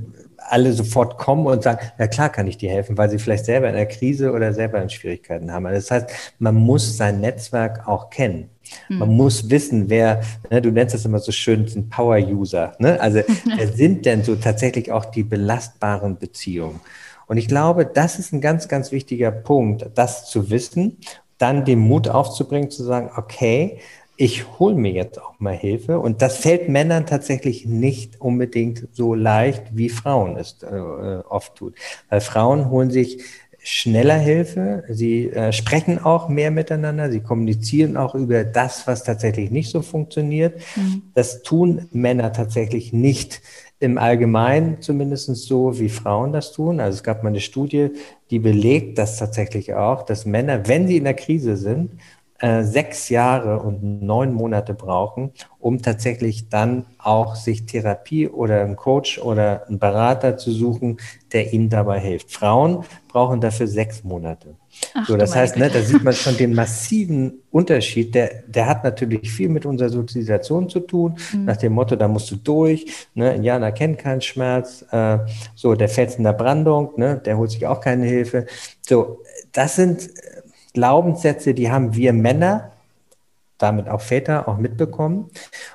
alle 0.50 0.74
sofort 0.74 1.18
kommen 1.18 1.46
und 1.48 1.64
sagen, 1.64 1.80
ja 1.98 2.08
klar 2.08 2.30
kann 2.30 2.48
ich 2.48 2.58
dir 2.58 2.70
helfen, 2.70 2.98
weil 2.98 3.10
sie 3.10 3.20
vielleicht 3.20 3.46
selber 3.46 3.70
in 3.70 3.76
der 3.76 3.88
Krise 3.88 4.32
oder 4.32 4.54
selber 4.54 4.82
in 4.82 4.90
Schwierigkeiten 4.90 5.52
haben. 5.52 5.66
Also 5.66 5.80
das 5.80 5.92
heißt, 5.92 6.16
man 6.40 6.56
muss 6.56 6.98
sein 6.98 7.22
Netzwerk 7.22 7.88
auch 7.88 8.10
kennen. 8.10 8.50
Mhm. 8.90 8.98
Man 8.98 9.10
muss 9.10 9.50
wissen, 9.50 9.90
wer, 9.90 10.22
ne, 10.50 10.62
du 10.62 10.72
nennst 10.72 10.96
das 10.96 11.06
immer 11.06 11.20
so 11.20 11.32
schön, 11.32 11.68
sind 11.68 11.90
Power-User. 11.90 12.74
Ne? 12.80 13.00
Also 13.00 13.22
wer 13.58 13.68
sind 13.68 14.06
denn 14.06 14.24
so 14.24 14.36
tatsächlich 14.36 14.92
auch 14.92 15.06
die 15.06 15.24
belastbaren 15.24 16.18
Beziehungen? 16.18 16.80
Und 17.26 17.38
ich 17.38 17.48
glaube, 17.48 17.86
das 17.86 18.20
ist 18.20 18.34
ein 18.34 18.42
ganz, 18.42 18.68
ganz 18.68 18.92
wichtiger 18.92 19.32
Punkt, 19.32 19.90
das 19.96 20.30
zu 20.30 20.50
wissen 20.50 20.98
dann 21.44 21.66
den 21.66 21.80
Mut 21.80 22.08
aufzubringen, 22.08 22.72
zu 22.72 22.84
sagen, 22.84 23.12
okay, 23.18 23.80
ich 24.16 24.60
hole 24.60 24.76
mir 24.76 24.94
jetzt 24.94 25.22
auch 25.22 25.38
mal 25.40 25.54
Hilfe. 25.54 26.00
Und 26.00 26.22
das 26.22 26.38
fällt 26.38 26.70
Männern 26.70 27.06
tatsächlich 27.06 27.66
nicht 27.66 28.22
unbedingt 28.22 28.88
so 28.94 29.14
leicht, 29.14 29.64
wie 29.74 29.90
Frauen 29.90 30.38
es 30.38 30.64
äh, 30.64 30.68
oft 30.68 31.56
tut. 31.56 31.76
Weil 32.10 32.22
Frauen 32.22 32.70
holen 32.70 32.92
sich 32.92 33.22
schneller 33.62 34.18
Hilfe, 34.18 34.86
sie 34.88 35.30
äh, 35.32 35.52
sprechen 35.52 36.00
auch 36.00 36.30
mehr 36.30 36.52
miteinander, 36.52 37.12
sie 37.12 37.20
kommunizieren 37.20 37.98
auch 37.98 38.16
über 38.16 38.46
das, 38.46 38.88
was 38.88 39.04
tatsächlich 39.04 39.52
nicht 39.52 39.70
so 39.70 39.82
funktioniert. 39.82 40.62
Mhm. 40.78 41.04
Das 41.14 41.44
tun 41.44 41.88
Männer 41.92 42.32
tatsächlich 42.32 42.94
nicht 42.94 43.42
im 43.84 43.98
Allgemeinen 43.98 44.82
zumindest 44.82 45.36
so, 45.36 45.78
wie 45.80 45.90
Frauen 45.90 46.32
das 46.32 46.52
tun. 46.54 46.80
Also 46.80 46.98
es 46.98 47.04
gab 47.04 47.22
mal 47.24 47.30
eine 47.30 47.42
Studie, 47.42 47.92
die 48.30 48.40
belegt 48.40 48.98
das 48.98 49.18
tatsächlich 49.18 49.74
auch, 49.74 50.04
dass 50.04 50.26
Männer, 50.26 50.68
wenn 50.68 50.88
sie 50.88 50.98
in 50.98 51.04
der 51.04 51.14
Krise 51.14 51.58
sind, 51.58 51.92
äh, 52.40 52.64
sechs 52.64 53.10
Jahre 53.10 53.60
und 53.62 54.02
neun 54.02 54.34
Monate 54.34 54.74
brauchen, 54.74 55.32
um 55.60 55.82
tatsächlich 55.82 56.50
dann 56.50 56.86
auch 56.98 57.36
sich 57.36 57.66
Therapie 57.66 58.28
oder 58.28 58.62
einen 58.62 58.76
Coach 58.76 59.20
oder 59.20 59.68
einen 59.68 59.80
Berater 59.80 60.38
zu 60.38 60.52
suchen, 60.52 60.98
der 61.32 61.54
ihnen 61.54 61.70
dabei 61.70 62.00
hilft. 62.00 62.32
Frauen 62.32 62.84
brauchen 63.08 63.40
dafür 63.40 63.68
sechs 63.68 64.04
Monate. 64.04 64.56
Ach, 64.94 65.08
so, 65.08 65.18
das 65.18 65.36
heißt, 65.36 65.58
ne, 65.58 65.70
da 65.70 65.82
sieht 65.82 66.04
man 66.04 66.14
schon 66.14 66.38
den 66.38 66.54
massiven 66.54 67.42
Unterschied. 67.52 68.14
Der, 68.14 68.44
der 68.48 68.68
hat 68.68 68.84
natürlich 68.84 69.32
viel 69.32 69.50
mit 69.50 69.66
unserer 69.66 69.90
Sozialisation 69.90 70.70
zu 70.70 70.82
tun, 70.82 71.18
mhm. 71.34 71.46
nach 71.46 71.58
dem 71.58 71.74
Motto, 71.74 71.96
da 71.96 72.08
musst 72.08 72.30
du 72.32 72.36
durch. 72.36 72.86
Ne, 73.14 73.36
Indianer 73.36 73.72
kennt 73.72 74.00
keinen 74.00 74.22
Schmerz. 74.22 74.86
Äh, 74.92 75.20
so, 75.56 75.76
der 75.76 75.90
fällt 75.90 76.18
in 76.18 76.24
der 76.24 76.34
Brandung, 76.34 76.92
ne, 76.98 77.22
der 77.24 77.38
holt 77.38 77.52
sich 77.52 77.66
auch 77.66 77.80
keine 77.80 78.06
Hilfe. 78.06 78.46
So, 78.82 79.22
das 79.52 79.76
sind 79.76 80.10
Glaubenssätze, 80.74 81.54
die 81.54 81.72
haben 81.72 81.96
wir 81.96 82.14
Männer, 82.14 82.73
damit 83.64 83.90
auch 83.90 84.02
Väter, 84.02 84.48
auch 84.48 84.58
mitbekommen. 84.58 85.32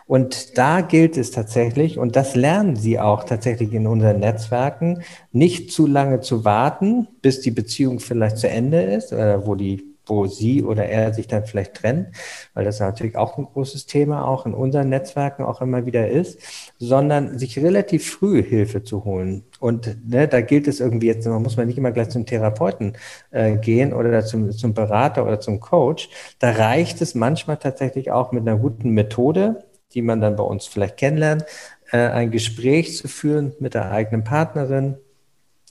Und 0.07 0.57
da 0.59 0.83
gilt 0.83 1.17
es 1.17 1.31
tatsächlich, 1.31 1.99
und 1.99 2.15
das 2.15 2.37
lernen 2.37 2.77
sie 2.77 3.01
auch 3.01 3.25
tatsächlich 3.25 3.73
in 3.73 3.87
unseren 3.87 4.21
Netzwerken, 4.21 5.03
nicht 5.33 5.73
zu 5.73 5.87
lange 5.87 6.21
zu 6.21 6.45
warten, 6.45 7.09
bis 7.23 7.41
die 7.41 7.51
Beziehung 7.51 7.99
vielleicht 7.99 8.37
zu 8.37 8.49
Ende 8.49 8.83
ist, 8.83 9.13
oder 9.13 9.47
wo 9.47 9.55
die 9.55 9.98
wo 10.09 10.27
sie 10.27 10.63
oder 10.63 10.87
er 10.87 11.15
sich 11.15 11.27
dann 11.27 11.47
vielleicht 11.47 11.75
trennt, 11.75 12.09
weil 12.55 12.65
das 12.65 12.81
natürlich 12.81 13.17
auch 13.17 13.39
ein 13.39 13.45
großes 13.45 13.87
Thema 13.87 14.27
auch 14.27 14.47
in 14.47 14.55
unseren 14.55 14.89
Netzwerken 14.89 15.45
auch 15.45 15.61
immer 15.61 15.87
wieder 15.87 16.09
ist, 16.09 16.41
sondern 16.79 17.39
sich 17.39 17.59
relativ 17.59 18.11
früh 18.11 18.43
Hilfe 18.43 18.83
zu 18.83 19.05
holen. 19.05 19.45
Und 19.61 20.09
ne, 20.09 20.29
da 20.29 20.41
gilt 20.41 20.69
es 20.69 20.81
irgendwie 20.81 21.09
jetzt, 21.09 21.27
man 21.27 21.43
muss 21.43 21.57
man 21.57 21.67
nicht 21.67 21.79
immer 21.79 21.93
gleich 21.93 22.11
zum 22.11 22.27
Therapeuten 22.27 22.97
äh, 23.31 23.57
gehen 23.57 23.93
oder 23.93 24.25
zum, 24.25 24.51
zum 24.53 24.75
Berater 24.75 25.25
oder 25.25 25.41
zum 25.41 25.61
Coach. 25.61 26.09
Da 26.39 26.53
reicht 26.53 27.01
es 27.03 27.15
manchmal 27.15 27.57
tatsächlich 27.57 28.11
auch 28.11 28.33
mit 28.33 28.47
einer 28.47 28.59
guten 28.59 28.91
Methode, 28.91 29.65
die 29.95 30.03
man 30.03 30.21
dann 30.21 30.37
bei 30.37 30.45
uns 30.45 30.67
vielleicht 30.67 30.97
kennenlernt, 30.97 31.45
äh, 31.91 31.99
ein 31.99 32.31
Gespräch 32.31 32.97
zu 32.97 33.09
führen 33.09 33.53
mit 33.59 33.75
der 33.75 33.91
eigenen 33.91 34.25
Partnerin, 34.25 34.97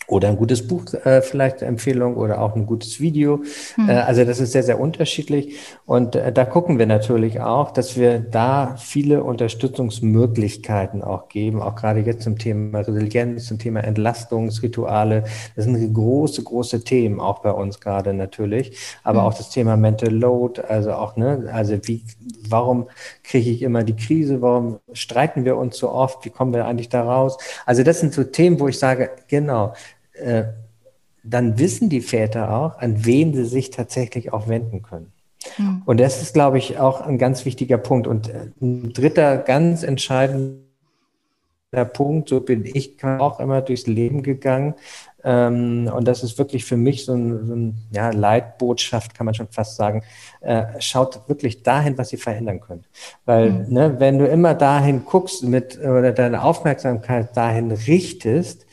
oder 0.08 0.30
ein 0.30 0.38
gutes 0.38 0.66
Buch 0.66 0.86
äh, 1.04 1.22
vielleicht 1.22 1.62
Empfehlung 1.62 2.16
oder 2.16 2.42
auch 2.42 2.56
ein 2.56 2.66
gutes 2.66 3.02
Video. 3.02 3.42
Mhm. 3.76 3.90
Äh, 3.90 3.94
also 3.94 4.24
das 4.24 4.40
ist 4.40 4.54
sehr, 4.54 4.64
sehr 4.64 4.80
unterschiedlich. 4.80 5.58
Und 5.86 6.16
äh, 6.16 6.32
da 6.32 6.46
gucken 6.46 6.80
wir 6.80 6.86
natürlich 6.86 7.42
auch, 7.42 7.72
dass 7.72 7.98
wir 7.98 8.20
da 8.20 8.76
viele 8.78 9.24
Unterstützungsmöglichkeiten 9.24 11.04
auch 11.04 11.28
geben, 11.28 11.62
auch 11.62 11.76
gerade 11.76 12.00
jetzt 12.00 12.24
zum 12.24 12.38
Thema 12.38 12.80
Resilienz, 12.80 13.48
zum 13.48 13.60
Thema 13.60 13.84
Entlastungsrituale. 13.84 15.26
Das 15.58 15.66
sind 15.66 15.94
große, 15.94 16.42
große 16.42 16.86
Themen 16.86 17.20
auch 17.20 17.40
bei 17.40 17.52
uns 17.52 17.82
gerade 17.82 18.14
natürlich. 18.14 18.78
Aber 19.04 19.22
mhm. 19.22 19.28
auch 19.28 19.34
das 19.34 19.50
Thema 19.50 19.76
Mental 19.76 20.14
Load, 20.14 20.62
also 20.62 20.94
auch, 20.94 21.18
ne, 21.18 21.50
also 21.52 21.78
wie, 21.84 22.04
warum 22.48 22.88
kriege 23.24 23.50
ich 23.50 23.62
immer 23.62 23.84
die 23.84 23.96
Krise? 23.96 24.42
Warum 24.42 24.80
streiten 24.94 25.44
wir 25.44 25.58
uns 25.58 25.78
so 25.78 25.92
oft? 25.92 26.24
Wie 26.24 26.30
kommen 26.30 26.54
wir 26.54 26.66
eigentlich 26.66 26.88
da 26.88 27.04
raus? 27.04 27.38
Also 27.66 27.84
das 27.84 28.00
sind 28.00 28.14
so 28.14 28.24
Themen, 28.24 28.58
wo 28.62 28.70
ich 28.70 28.80
sage, 28.80 29.10
genau, 29.28 29.74
äh, 30.20 30.46
dann 31.24 31.60
wissen 31.60 31.90
die 31.90 32.02
Väter 32.02 32.56
auch, 32.56 32.78
an 32.78 33.06
wen 33.06 33.34
sie 33.34 33.46
sich 33.46 33.70
tatsächlich 33.70 34.32
auch 34.34 34.48
wenden 34.48 34.82
können. 34.82 35.12
Mhm. 35.58 35.82
Und 35.86 36.00
das 36.00 36.22
ist, 36.22 36.34
glaube 36.34 36.58
ich, 36.58 36.80
auch 36.80 37.02
ein 37.02 37.18
ganz 37.18 37.46
wichtiger 37.46 37.78
Punkt. 37.78 38.08
Und 38.08 38.30
äh, 38.30 38.52
ein 38.62 38.94
dritter 38.94 39.38
ganz 39.38 39.84
entscheidender 39.84 40.62
Punkt, 41.94 42.30
so 42.30 42.40
bin 42.40 42.66
ich 42.66 43.04
auch 43.04 43.40
immer 43.40 43.62
durchs 43.62 43.88
Leben 43.88 44.24
gegangen. 44.24 44.76
Ähm, 45.24 45.92
und 45.94 46.08
das 46.08 46.24
ist 46.24 46.38
wirklich 46.38 46.64
für 46.64 46.78
mich 46.78 47.06
so 47.06 47.14
ein, 47.14 47.46
so 47.46 47.54
ein 47.54 47.78
ja, 47.92 48.12
Leitbotschaft, 48.12 49.14
kann 49.14 49.26
man 49.26 49.36
schon 49.36 49.50
fast 49.50 49.76
sagen. 49.76 50.04
Äh, 50.42 50.66
schaut 50.80 51.28
wirklich 51.28 51.64
dahin, 51.64 51.98
was 51.98 52.14
ihr 52.14 52.20
verändern 52.20 52.62
könnt. 52.62 52.86
Weil, 53.26 53.50
mhm. 53.50 53.74
ne, 53.74 53.96
wenn 54.00 54.20
du 54.20 54.28
immer 54.28 54.54
dahin 54.54 55.04
guckst 55.04 55.44
mit, 55.44 55.78
oder 55.80 56.14
deine 56.14 56.44
Aufmerksamkeit 56.44 57.36
dahin 57.36 57.72
richtest, 57.72 58.67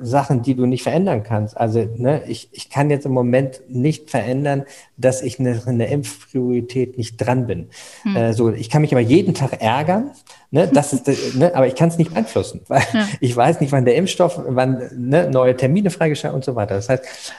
Sachen, 0.00 0.42
die 0.42 0.54
du 0.54 0.66
nicht 0.66 0.82
verändern 0.82 1.22
kannst. 1.22 1.56
Also 1.56 1.88
ne, 1.96 2.22
ich, 2.26 2.48
ich 2.52 2.70
kann 2.70 2.90
jetzt 2.90 3.06
im 3.06 3.12
Moment 3.12 3.62
nicht 3.68 4.10
verändern, 4.10 4.64
dass 4.96 5.22
ich 5.22 5.40
eine, 5.40 5.62
eine 5.66 5.90
Impfpriorität 5.90 6.96
nicht 6.98 7.16
dran 7.16 7.46
bin. 7.46 7.68
Hm. 8.02 8.16
Äh, 8.16 8.32
so, 8.32 8.50
ich 8.50 8.70
kann 8.70 8.82
mich 8.82 8.92
aber 8.92 9.00
jeden 9.00 9.34
Tag 9.34 9.60
ärgern, 9.60 10.10
ne, 10.50 10.68
das 10.72 10.92
ist, 10.92 11.06
ne, 11.36 11.54
aber 11.54 11.66
ich 11.66 11.74
kann 11.74 11.88
es 11.88 11.98
nicht 11.98 12.10
beeinflussen, 12.10 12.60
weil 12.68 12.82
ja. 12.92 13.08
ich 13.20 13.34
weiß 13.34 13.60
nicht, 13.60 13.72
wann 13.72 13.84
der 13.84 13.96
Impfstoff, 13.96 14.40
wann 14.46 14.82
ne, 14.96 15.30
neue 15.30 15.56
Termine 15.56 15.90
freigeschaltet 15.90 16.36
und 16.36 16.44
so 16.44 16.54
weiter. 16.54 16.74
Das 16.74 16.88
heißt, 16.88 17.32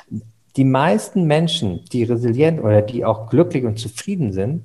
die 0.58 0.66
meisten 0.66 1.26
Menschen, 1.26 1.86
die 1.92 2.04
resilient 2.04 2.62
oder 2.62 2.82
die 2.82 3.06
auch 3.06 3.30
glücklich 3.30 3.64
und 3.64 3.80
zufrieden 3.80 4.34
sind, 4.34 4.64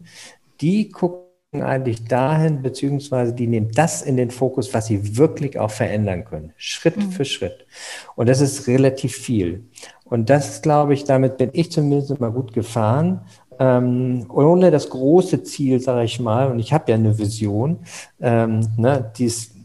die 0.61 0.88
gucken 0.88 1.26
eigentlich 1.63 2.05
dahin, 2.05 2.63
beziehungsweise 2.63 3.33
die 3.33 3.47
nehmen 3.47 3.71
das 3.75 4.03
in 4.03 4.17
den 4.17 4.31
Fokus, 4.31 4.73
was 4.75 4.87
sie 4.87 5.17
wirklich 5.17 5.59
auch 5.59 5.71
verändern 5.71 6.25
können, 6.25 6.53
Schritt 6.57 6.97
mhm. 6.97 7.11
für 7.11 7.25
Schritt. 7.25 7.67
Und 8.15 8.29
das 8.29 8.41
ist 8.41 8.67
relativ 8.67 9.15
viel. 9.15 9.65
Und 10.05 10.31
das, 10.31 10.63
glaube 10.63 10.95
ich, 10.95 11.05
damit 11.05 11.37
bin 11.37 11.51
ich 11.53 11.73
zumindest 11.73 12.11
immer 12.13 12.31
gut 12.31 12.53
gefahren. 12.53 13.23
Ähm, 13.59 14.27
ohne 14.29 14.71
das 14.71 14.91
große 14.91 15.43
Ziel, 15.43 15.81
sage 15.81 16.05
ich 16.05 16.21
mal, 16.21 16.51
und 16.51 16.59
ich 16.59 16.73
habe 16.73 16.91
ja 16.91 16.97
eine 16.97 17.19
Vision, 17.19 17.79
ähm, 18.21 18.69
ne, 18.77 19.11
die 19.17 19.25
ist 19.25 19.56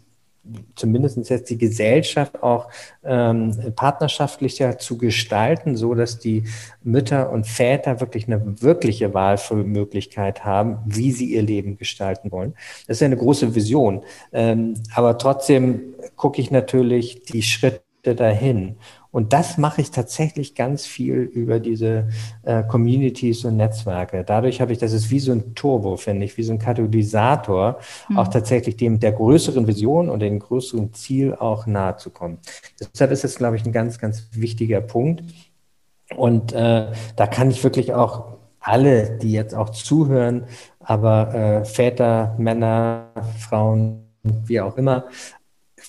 zumindest 0.75 1.29
jetzt 1.29 1.49
die 1.49 1.57
Gesellschaft 1.57 2.41
auch 2.43 2.69
ähm, 3.03 3.55
partnerschaftlicher 3.75 4.77
zu 4.77 4.97
gestalten, 4.97 5.75
so 5.75 5.93
dass 5.93 6.19
die 6.19 6.43
Mütter 6.83 7.31
und 7.31 7.47
Väter 7.47 7.99
wirklich 7.99 8.27
eine 8.27 8.61
wirkliche 8.61 9.13
Wahlmöglichkeit 9.13 10.43
haben, 10.45 10.79
wie 10.85 11.11
sie 11.11 11.33
ihr 11.33 11.43
Leben 11.43 11.77
gestalten 11.77 12.31
wollen. 12.31 12.53
Das 12.87 12.97
ist 12.97 13.03
eine 13.03 13.17
große 13.17 13.55
Vision. 13.55 14.03
Ähm, 14.31 14.75
aber 14.93 15.17
trotzdem 15.17 15.93
gucke 16.15 16.41
ich 16.41 16.51
natürlich 16.51 17.23
die 17.23 17.43
Schritte 17.43 17.81
dahin. 18.15 18.77
Und 19.11 19.33
das 19.33 19.57
mache 19.57 19.81
ich 19.81 19.91
tatsächlich 19.91 20.55
ganz 20.55 20.85
viel 20.85 21.15
über 21.15 21.59
diese 21.59 22.07
äh, 22.43 22.63
Communities 22.63 23.43
und 23.43 23.57
Netzwerke. 23.57 24.23
Dadurch 24.23 24.61
habe 24.61 24.71
ich, 24.71 24.79
das 24.79 24.93
ist 24.93 25.11
wie 25.11 25.19
so 25.19 25.33
ein 25.33 25.53
Turbo, 25.53 25.97
finde 25.97 26.25
ich, 26.25 26.37
wie 26.37 26.43
so 26.43 26.53
ein 26.53 26.59
Katalysator, 26.59 27.79
mhm. 28.07 28.17
auch 28.17 28.29
tatsächlich 28.29 28.77
dem 28.77 28.99
der 28.99 29.11
größeren 29.11 29.67
Vision 29.67 30.09
und 30.09 30.21
dem 30.21 30.39
größeren 30.39 30.93
Ziel 30.93 31.35
auch 31.35 31.65
nahe 31.65 31.97
zu 31.97 32.09
kommen. 32.09 32.39
Deshalb 32.79 33.11
ist 33.11 33.23
das, 33.23 33.35
glaube 33.35 33.57
ich, 33.57 33.65
ein 33.65 33.73
ganz, 33.73 33.99
ganz 33.99 34.29
wichtiger 34.31 34.79
Punkt. 34.79 35.23
Und 36.15 36.53
äh, 36.53 36.87
da 37.15 37.27
kann 37.27 37.51
ich 37.51 37.63
wirklich 37.63 37.93
auch 37.93 38.37
alle, 38.61 39.17
die 39.17 39.31
jetzt 39.31 39.55
auch 39.55 39.71
zuhören, 39.71 40.45
aber 40.79 41.33
äh, 41.33 41.65
Väter, 41.65 42.35
Männer, 42.37 43.07
Frauen, 43.39 44.05
wie 44.23 44.61
auch 44.61 44.77
immer, 44.77 45.05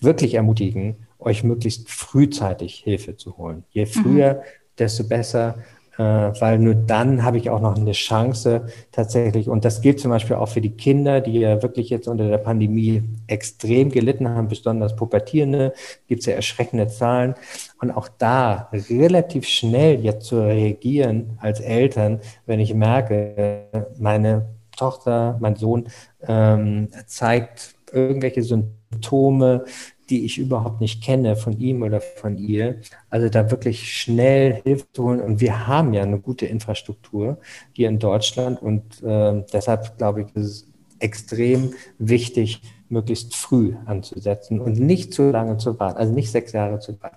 wirklich 0.01 0.35
ermutigen, 0.35 1.02
euch 1.25 1.45
möglichst 1.45 1.91
frühzeitig 1.91 2.75
Hilfe 2.77 3.17
zu 3.17 3.37
holen. 3.37 3.65
Je 3.71 3.87
früher, 3.87 4.35
mhm. 4.35 4.39
desto 4.79 5.05
besser, 5.05 5.57
äh, 5.99 6.03
weil 6.41 6.59
nur 6.59 6.75
dann 6.75 7.23
habe 7.23 7.37
ich 7.37 7.51
auch 7.51 7.61
noch 7.61 7.77
eine 7.77 7.93
Chance 7.93 8.67
tatsächlich. 8.93 9.49
Und 9.49 9.65
das 9.65 9.83
gilt 9.83 10.01
zum 10.01 10.11
Beispiel 10.11 10.37
auch 10.37 10.49
für 10.49 10.61
die 10.61 10.77
Kinder, 10.77 11.21
die 11.21 11.41
ja 11.41 11.63
wirklich 11.63 11.91
jetzt 11.91 12.09
unter 12.09 12.29
der 12.29 12.39
Pandemie 12.39 13.03
extrem 13.27 13.91
gelitten 13.91 14.29
haben, 14.29 14.49
besonders 14.49 14.97
Pubertierende, 14.97 15.75
gibt 16.09 16.21
es 16.21 16.27
ja 16.27 16.35
erschreckende 16.35 16.89
Zahlen. 16.89 17.35
Und 17.81 17.91
auch 17.91 18.09
da 18.09 18.71
relativ 18.73 19.47
schnell 19.47 20.01
jetzt 20.01 20.27
zu 20.27 20.41
reagieren 20.41 21.39
als 21.41 21.61
Eltern, 21.61 22.21
wenn 22.47 22.61
ich 22.61 22.73
merke, 22.75 23.67
meine 23.99 24.47
Tochter, 24.77 25.37
mein 25.41 25.57
Sohn 25.57 25.89
ähm, 26.27 26.89
zeigt 27.07 27.75
irgendwelche 27.93 28.43
Symptome, 28.43 29.65
die 30.11 30.25
ich 30.25 30.39
überhaupt 30.39 30.81
nicht 30.81 31.03
kenne 31.03 31.37
von 31.37 31.59
ihm 31.59 31.83
oder 31.83 32.01
von 32.01 32.37
ihr. 32.37 32.81
Also 33.11 33.29
da 33.29 33.51
wirklich 33.51 33.97
schnell 33.97 34.61
Hilfe 34.63 34.87
zu 34.93 35.05
holen. 35.05 35.21
Und 35.21 35.41
wir 35.41 35.67
haben 35.67 35.95
ja 35.95 36.03
eine 36.03 36.19
gute 36.19 36.47
Infrastruktur 36.47 37.39
hier 37.73 37.89
in 37.89 37.99
Deutschland. 37.99 38.61
Und 38.61 39.03
äh, 39.03 39.45
deshalb 39.53 39.99
glaube 39.99 40.23
ich, 40.23 40.37
ist 40.37 40.45
es 40.45 40.69
extrem 40.99 41.75
wichtig, 41.99 42.63
möglichst 42.89 43.35
früh 43.35 43.75
anzusetzen 43.87 44.61
und 44.61 44.79
nicht 44.79 45.15
zu 45.15 45.31
lange 45.31 45.57
zu 45.57 45.81
warten, 45.81 45.99
also 45.99 46.13
nicht 46.13 46.31
sechs 46.31 46.53
Jahre 46.53 46.79
zu 46.79 47.01
warten. 47.01 47.17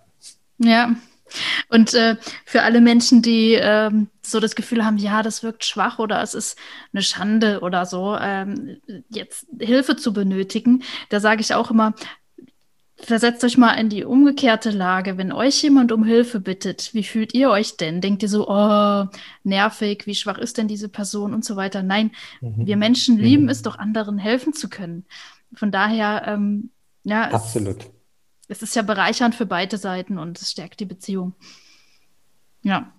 Ja, 0.58 0.96
und 1.70 1.94
äh, 1.94 2.16
für 2.46 2.62
alle 2.62 2.82
Menschen, 2.82 3.22
die 3.22 3.54
ähm, 3.54 4.08
so 4.22 4.40
das 4.40 4.56
Gefühl 4.56 4.86
haben, 4.86 4.98
ja, 4.98 5.24
das 5.24 5.44
wirkt 5.44 5.66
schwach 5.66 6.00
oder 6.00 6.22
es 6.22 6.34
ist 6.34 6.58
eine 6.94 7.02
Schande 7.02 7.62
oder 7.62 7.86
so, 7.86 8.16
ähm, 8.20 8.78
jetzt 9.10 9.48
Hilfe 9.60 9.96
zu 9.96 10.14
benötigen, 10.14 10.84
da 11.10 11.20
sage 11.20 11.42
ich 11.42 11.54
auch 11.54 11.72
immer, 11.72 11.94
Versetzt 13.06 13.43
euch 13.43 13.58
mal 13.58 13.74
in 13.74 13.89
die 13.89 14.03
umgekehrte 14.03 14.72
Lage. 14.72 15.18
Wenn 15.20 15.32
euch 15.32 15.62
jemand 15.62 15.91
um 15.91 16.03
Hilfe 16.03 16.39
bittet, 16.39 16.91
wie 16.95 17.03
fühlt 17.03 17.36
ihr 17.36 17.51
euch 17.51 17.78
denn? 17.78 18.01
Denkt 18.01 18.24
ihr 18.24 18.30
so, 18.30 18.49
oh, 18.49 19.06
nervig, 19.43 20.08
wie 20.08 20.16
schwach 20.16 20.39
ist 20.39 20.58
denn 20.58 20.68
diese 20.68 20.89
Person 20.89 21.34
und 21.36 21.45
so 21.45 21.56
weiter? 21.56 21.84
Nein, 21.84 22.12
mhm. 22.41 22.66
wir 22.66 22.78
Menschen 22.78 23.20
lieben 23.20 23.43
mhm. 23.43 23.49
es 23.49 23.62
doch, 23.62 23.78
anderen 23.78 24.18
helfen 24.18 24.53
zu 24.53 24.70
können. 24.70 25.06
Von 25.53 25.72
daher, 25.72 26.24
ähm, 26.26 26.72
ja. 27.03 27.30
Absolut. 27.30 27.84
Es, 28.47 28.58
es 28.58 28.64
ist 28.64 28.76
ja 28.76 28.82
bereichernd 28.82 29.36
für 29.36 29.45
beide 29.45 29.78
Seiten 29.78 30.18
und 30.18 30.41
es 30.41 30.49
stärkt 30.49 30.80
die 30.80 30.86
Beziehung. 30.86 31.34
Ja. 32.64 32.91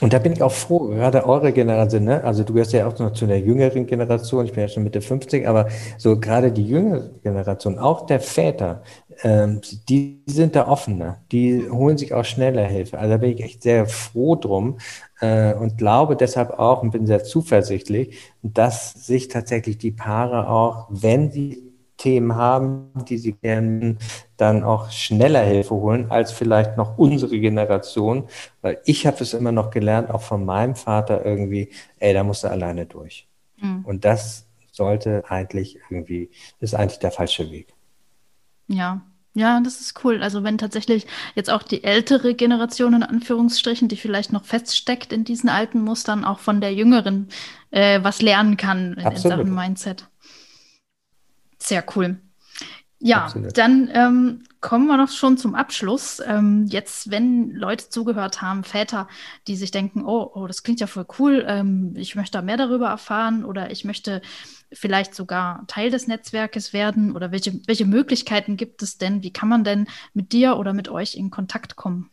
Und 0.00 0.12
da 0.12 0.18
bin 0.18 0.32
ich 0.32 0.42
auch 0.42 0.52
froh, 0.52 0.88
gerade 0.88 1.24
eure 1.26 1.52
Generation, 1.52 2.04
ne? 2.04 2.22
also 2.22 2.44
du 2.44 2.52
gehörst 2.52 2.74
ja 2.74 2.86
auch 2.86 2.98
noch 2.98 3.12
zu 3.12 3.26
der 3.26 3.40
jüngeren 3.40 3.86
Generation, 3.86 4.44
ich 4.44 4.52
bin 4.52 4.60
ja 4.60 4.68
schon 4.68 4.84
Mitte 4.84 5.00
50, 5.00 5.48
aber 5.48 5.68
so 5.96 6.20
gerade 6.20 6.52
die 6.52 6.66
jüngere 6.66 7.08
Generation, 7.22 7.78
auch 7.78 8.04
der 8.04 8.20
Väter, 8.20 8.82
ähm, 9.22 9.60
die 9.88 10.22
sind 10.26 10.56
da 10.56 10.68
offener, 10.68 11.18
die 11.32 11.68
holen 11.68 11.98
sich 11.98 12.12
auch 12.14 12.24
schneller 12.24 12.64
Hilfe. 12.64 12.98
Also 12.98 13.10
da 13.12 13.16
bin 13.18 13.32
ich 13.32 13.42
echt 13.42 13.62
sehr 13.62 13.86
froh 13.86 14.36
drum 14.36 14.78
äh, 15.20 15.54
und 15.54 15.78
glaube 15.78 16.16
deshalb 16.16 16.50
auch 16.58 16.82
und 16.82 16.90
bin 16.90 17.06
sehr 17.06 17.24
zuversichtlich, 17.24 18.18
dass 18.42 18.92
sich 18.92 19.28
tatsächlich 19.28 19.78
die 19.78 19.92
Paare 19.92 20.48
auch, 20.48 20.86
wenn 20.90 21.30
sie 21.30 21.62
Themen 21.96 22.34
haben, 22.34 22.90
die 23.08 23.18
sie 23.18 23.32
gerne 23.32 23.96
dann 24.36 24.62
auch 24.64 24.90
schneller 24.90 25.42
Hilfe 25.42 25.74
holen 25.74 26.10
als 26.10 26.30
vielleicht 26.30 26.76
noch 26.76 26.98
unsere 26.98 27.38
Generation. 27.38 28.28
Weil 28.60 28.80
ich 28.84 29.06
habe 29.06 29.22
es 29.22 29.32
immer 29.34 29.52
noch 29.52 29.70
gelernt, 29.70 30.10
auch 30.10 30.22
von 30.22 30.44
meinem 30.44 30.74
Vater 30.74 31.24
irgendwie, 31.24 31.70
ey, 31.98 32.12
da 32.12 32.22
musst 32.22 32.44
du 32.44 32.48
alleine 32.48 32.86
durch. 32.86 33.26
Mhm. 33.56 33.84
Und 33.84 34.04
das 34.04 34.46
sollte 34.72 35.24
eigentlich 35.28 35.78
irgendwie, 35.88 36.30
ist 36.60 36.74
eigentlich 36.74 36.98
der 36.98 37.12
falsche 37.12 37.50
Weg. 37.50 37.75
Ja, 38.68 39.02
ja, 39.34 39.60
das 39.60 39.82
ist 39.82 40.02
cool. 40.02 40.22
Also 40.22 40.44
wenn 40.44 40.56
tatsächlich 40.56 41.06
jetzt 41.34 41.50
auch 41.50 41.62
die 41.62 41.84
ältere 41.84 42.34
Generation 42.34 42.94
in 42.94 43.02
Anführungsstrichen, 43.02 43.86
die 43.86 43.96
vielleicht 43.96 44.32
noch 44.32 44.44
feststeckt 44.46 45.12
in 45.12 45.24
diesen 45.24 45.50
alten 45.50 45.82
Mustern, 45.82 46.24
auch 46.24 46.38
von 46.38 46.62
der 46.62 46.72
jüngeren 46.72 47.28
äh, 47.70 48.02
was 48.02 48.22
lernen 48.22 48.56
kann 48.56 48.94
in, 48.94 49.06
in 49.06 49.16
Sachen 49.18 49.54
Mindset. 49.54 50.08
Sehr 51.58 51.84
cool. 51.94 52.18
Ja, 52.98 53.24
Absolut. 53.24 53.58
dann 53.58 53.90
ähm, 53.92 54.44
kommen 54.62 54.86
wir 54.86 54.96
noch 54.96 55.10
schon 55.10 55.36
zum 55.36 55.54
Abschluss. 55.54 56.20
Ähm, 56.26 56.64
jetzt, 56.66 57.10
wenn 57.10 57.50
Leute 57.50 57.90
zugehört 57.90 58.40
haben, 58.40 58.64
Väter, 58.64 59.06
die 59.46 59.56
sich 59.56 59.70
denken, 59.70 60.04
oh, 60.06 60.30
oh 60.34 60.46
das 60.46 60.62
klingt 60.62 60.80
ja 60.80 60.86
voll 60.86 61.06
cool, 61.18 61.44
ähm, 61.46 61.92
ich 61.96 62.16
möchte 62.16 62.38
da 62.38 62.42
mehr 62.42 62.56
darüber 62.56 62.88
erfahren 62.88 63.44
oder 63.44 63.70
ich 63.70 63.84
möchte 63.84 64.22
vielleicht 64.72 65.14
sogar 65.14 65.66
Teil 65.66 65.90
des 65.90 66.06
Netzwerkes 66.06 66.72
werden 66.72 67.14
oder 67.14 67.32
welche, 67.32 67.60
welche 67.66 67.84
Möglichkeiten 67.84 68.56
gibt 68.56 68.82
es 68.82 68.96
denn? 68.96 69.22
Wie 69.22 69.32
kann 69.32 69.48
man 69.48 69.62
denn 69.62 69.88
mit 70.14 70.32
dir 70.32 70.56
oder 70.56 70.72
mit 70.72 70.88
euch 70.88 71.16
in 71.16 71.30
Kontakt 71.30 71.76
kommen? 71.76 72.10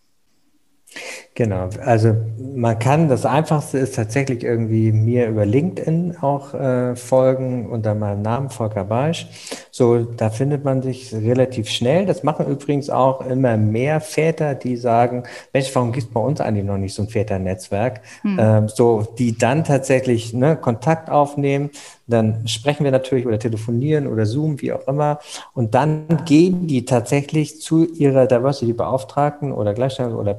Genau, 1.36 1.70
also 1.84 2.16
man 2.38 2.78
kann, 2.78 3.10
das 3.10 3.26
Einfachste 3.26 3.80
ist 3.80 3.96
tatsächlich 3.96 4.44
irgendwie 4.44 4.91
mir 4.91 5.28
über 5.28 5.46
LinkedIn 5.46 6.18
auch 6.22 6.54
äh, 6.54 6.96
folgen 6.96 7.72
unter 7.72 7.96
meinem 7.96 8.22
Namen 8.22 8.52
Volker 8.52 8.84
Beisch. 8.84 9.28
So, 9.72 10.04
da 10.04 10.30
findet 10.30 10.64
man 10.64 10.84
sich 10.84 11.12
relativ 11.12 11.70
schnell. 11.70 12.06
Das 12.06 12.22
machen 12.22 12.46
übrigens 12.46 12.91
auch 12.91 13.26
immer 13.26 13.58
mehr 13.58 14.00
Väter, 14.00 14.54
die 14.54 14.78
sagen, 14.78 15.24
Mensch, 15.52 15.74
warum 15.74 15.91
gibt 15.91 16.08
es 16.08 16.14
bei 16.14 16.20
uns 16.20 16.39
eigentlich 16.39 16.66
noch 16.66 16.78
nicht 16.78 16.94
so 16.94 17.02
ein 17.02 17.10
Väternetzwerk? 17.10 18.02
Hm. 18.22 18.38
Ähm, 18.39 18.68
so, 18.68 19.08
die 19.18 19.36
dann 19.36 19.64
tatsächlich 19.64 20.34
ne, 20.34 20.56
Kontakt 20.56 21.10
aufnehmen, 21.10 21.72
dann 22.06 22.48
sprechen 22.48 22.84
wir 22.84 22.91
natürlich 22.91 23.26
oder 23.26 23.39
telefonieren 23.39 24.08
oder 24.08 24.26
Zoom, 24.26 24.62
wie 24.62 24.74
auch 24.74 24.88
immer. 24.88 25.20
Und 25.54 25.74
dann 25.74 26.06
gehen 26.26 26.68
die 26.68 26.86
tatsächlich 26.86 27.62
zu 27.62 27.86
ihrer 27.86 28.28
Diversity-Beauftragten 28.28 29.52
oder 29.52 29.74
Gleichstellung 29.74 30.16
oder 30.16 30.34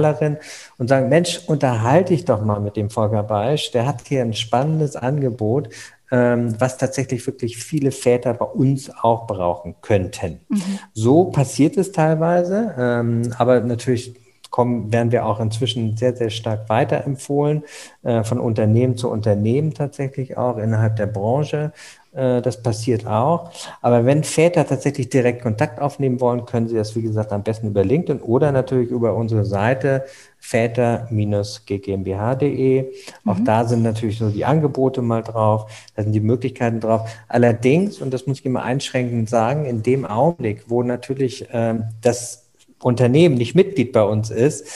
Personalerin 0.00 0.38
und 0.78 0.88
sagen, 0.88 1.08
Mensch, 1.08 1.40
unterhalte 1.46 2.14
ich 2.14 2.24
doch 2.24 2.44
mal 2.44 2.60
mit 2.60 2.76
dem 2.76 2.90
Volker 2.90 3.22
Beisch. 3.22 3.70
Der 3.72 3.86
hat 3.86 4.06
hier 4.06 4.22
ein 4.22 4.34
spannendes 4.34 4.96
Angebot, 4.96 5.68
ähm, 6.10 6.54
was 6.58 6.76
tatsächlich 6.78 7.26
wirklich 7.26 7.56
viele 7.58 7.92
Väter 7.92 8.34
bei 8.34 8.46
uns 8.46 8.90
auch 9.02 9.26
brauchen 9.26 9.76
könnten. 9.80 10.40
Mhm. 10.48 10.78
So 10.92 11.24
passiert 11.26 11.76
es 11.76 11.92
teilweise, 11.92 12.74
ähm, 12.78 13.32
aber 13.38 13.60
natürlich 13.60 14.14
kommen, 14.50 14.92
werden 14.92 15.12
wir 15.12 15.26
auch 15.26 15.38
inzwischen 15.38 15.96
sehr, 15.96 16.16
sehr 16.16 16.30
stark 16.30 16.68
weiterempfohlen, 16.68 17.62
äh, 18.02 18.24
von 18.24 18.40
Unternehmen 18.40 18.96
zu 18.96 19.08
Unternehmen 19.08 19.74
tatsächlich 19.74 20.36
auch 20.36 20.58
innerhalb 20.58 20.96
der 20.96 21.06
Branche. 21.06 21.72
Äh, 22.12 22.42
das 22.42 22.62
passiert 22.62 23.06
auch. 23.06 23.50
Aber 23.82 24.04
wenn 24.04 24.24
Väter 24.24 24.66
tatsächlich 24.66 25.10
direkt 25.10 25.42
Kontakt 25.42 25.80
aufnehmen 25.80 26.20
wollen, 26.20 26.44
können 26.44 26.66
sie 26.66 26.74
das, 26.74 26.96
wie 26.96 27.02
gesagt, 27.02 27.30
am 27.32 27.44
besten 27.44 27.68
über 27.68 27.84
LinkedIn 27.84 28.20
oder 28.20 28.50
natürlich 28.50 28.90
über 28.90 29.14
unsere 29.14 29.44
Seite 29.44 30.06
väter-ggmbh.de. 30.38 32.92
Auch 33.26 33.38
mhm. 33.38 33.44
da 33.44 33.64
sind 33.64 33.82
natürlich 33.82 34.18
so 34.18 34.28
die 34.30 34.44
Angebote 34.44 35.02
mal 35.02 35.22
drauf, 35.22 35.70
da 35.94 36.02
sind 36.02 36.10
die 36.12 36.20
Möglichkeiten 36.20 36.80
drauf. 36.80 37.08
Allerdings, 37.28 38.00
und 38.00 38.12
das 38.12 38.26
muss 38.26 38.40
ich 38.40 38.46
immer 38.46 38.64
einschränkend 38.64 39.28
sagen, 39.28 39.66
in 39.66 39.84
dem 39.84 40.04
Augenblick, 40.04 40.64
wo 40.68 40.82
natürlich 40.82 41.46
ähm, 41.52 41.84
das 42.00 42.48
Unternehmen 42.82 43.36
nicht 43.36 43.54
Mitglied 43.54 43.92
bei 43.92 44.02
uns 44.02 44.30
ist, 44.30 44.66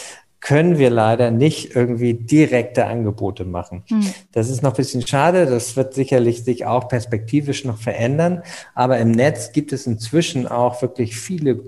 können 0.44 0.78
wir 0.78 0.90
leider 0.90 1.30
nicht 1.30 1.74
irgendwie 1.74 2.12
direkte 2.12 2.84
Angebote 2.84 3.46
machen. 3.46 3.82
Hm. 3.88 4.04
Das 4.32 4.50
ist 4.50 4.62
noch 4.62 4.72
ein 4.72 4.76
bisschen 4.76 5.06
schade. 5.06 5.46
Das 5.46 5.74
wird 5.74 5.94
sicherlich 5.94 6.44
sich 6.44 6.66
auch 6.66 6.86
perspektivisch 6.88 7.64
noch 7.64 7.78
verändern. 7.78 8.42
Aber 8.74 8.98
im 8.98 9.10
Netz 9.10 9.52
gibt 9.52 9.72
es 9.72 9.86
inzwischen 9.86 10.46
auch 10.46 10.82
wirklich 10.82 11.16
viele 11.16 11.60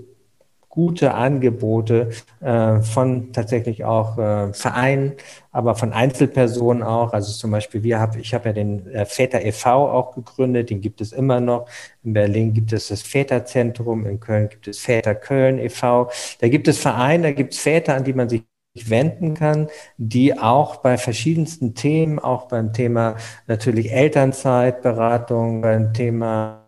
gute 0.69 1.15
Angebote 1.15 2.11
äh, 2.39 2.81
von 2.81 3.33
tatsächlich 3.33 3.83
auch 3.83 4.19
äh, 4.19 4.53
Vereinen, 4.53 5.13
aber 5.51 5.73
von 5.73 5.91
Einzelpersonen 5.91 6.83
auch. 6.83 7.13
Also 7.13 7.33
zum 7.33 7.49
Beispiel, 7.49 7.81
wir 7.81 7.99
hab, 7.99 8.15
ich 8.15 8.35
habe 8.35 8.49
ja 8.49 8.53
den 8.53 8.85
äh, 8.91 9.07
Väter 9.07 9.43
e.V. 9.43 9.89
auch 9.89 10.13
gegründet, 10.13 10.69
den 10.69 10.81
gibt 10.81 11.01
es 11.01 11.13
immer 11.13 11.39
noch. 11.39 11.67
In 12.03 12.13
Berlin 12.13 12.53
gibt 12.53 12.71
es 12.73 12.89
das 12.89 13.01
Väterzentrum, 13.01 14.05
in 14.05 14.19
Köln 14.19 14.49
gibt 14.49 14.67
es 14.67 14.77
Väter 14.77 15.15
Köln 15.15 15.57
e.V. 15.57 16.11
Da 16.41 16.47
gibt 16.47 16.67
es 16.67 16.77
Vereine, 16.77 17.23
da 17.23 17.31
gibt 17.31 17.55
es 17.55 17.59
Väter, 17.59 17.95
an 17.95 18.03
die 18.03 18.13
man 18.13 18.29
sich 18.29 18.43
wenden 18.89 19.33
kann, 19.33 19.67
die 19.97 20.37
auch 20.37 20.77
bei 20.77 20.97
verschiedensten 20.97 21.73
Themen, 21.75 22.19
auch 22.19 22.47
beim 22.47 22.73
Thema 22.73 23.15
natürlich 23.47 23.91
Elternzeitberatung, 23.91 25.61
beim 25.61 25.93
Thema 25.93 26.61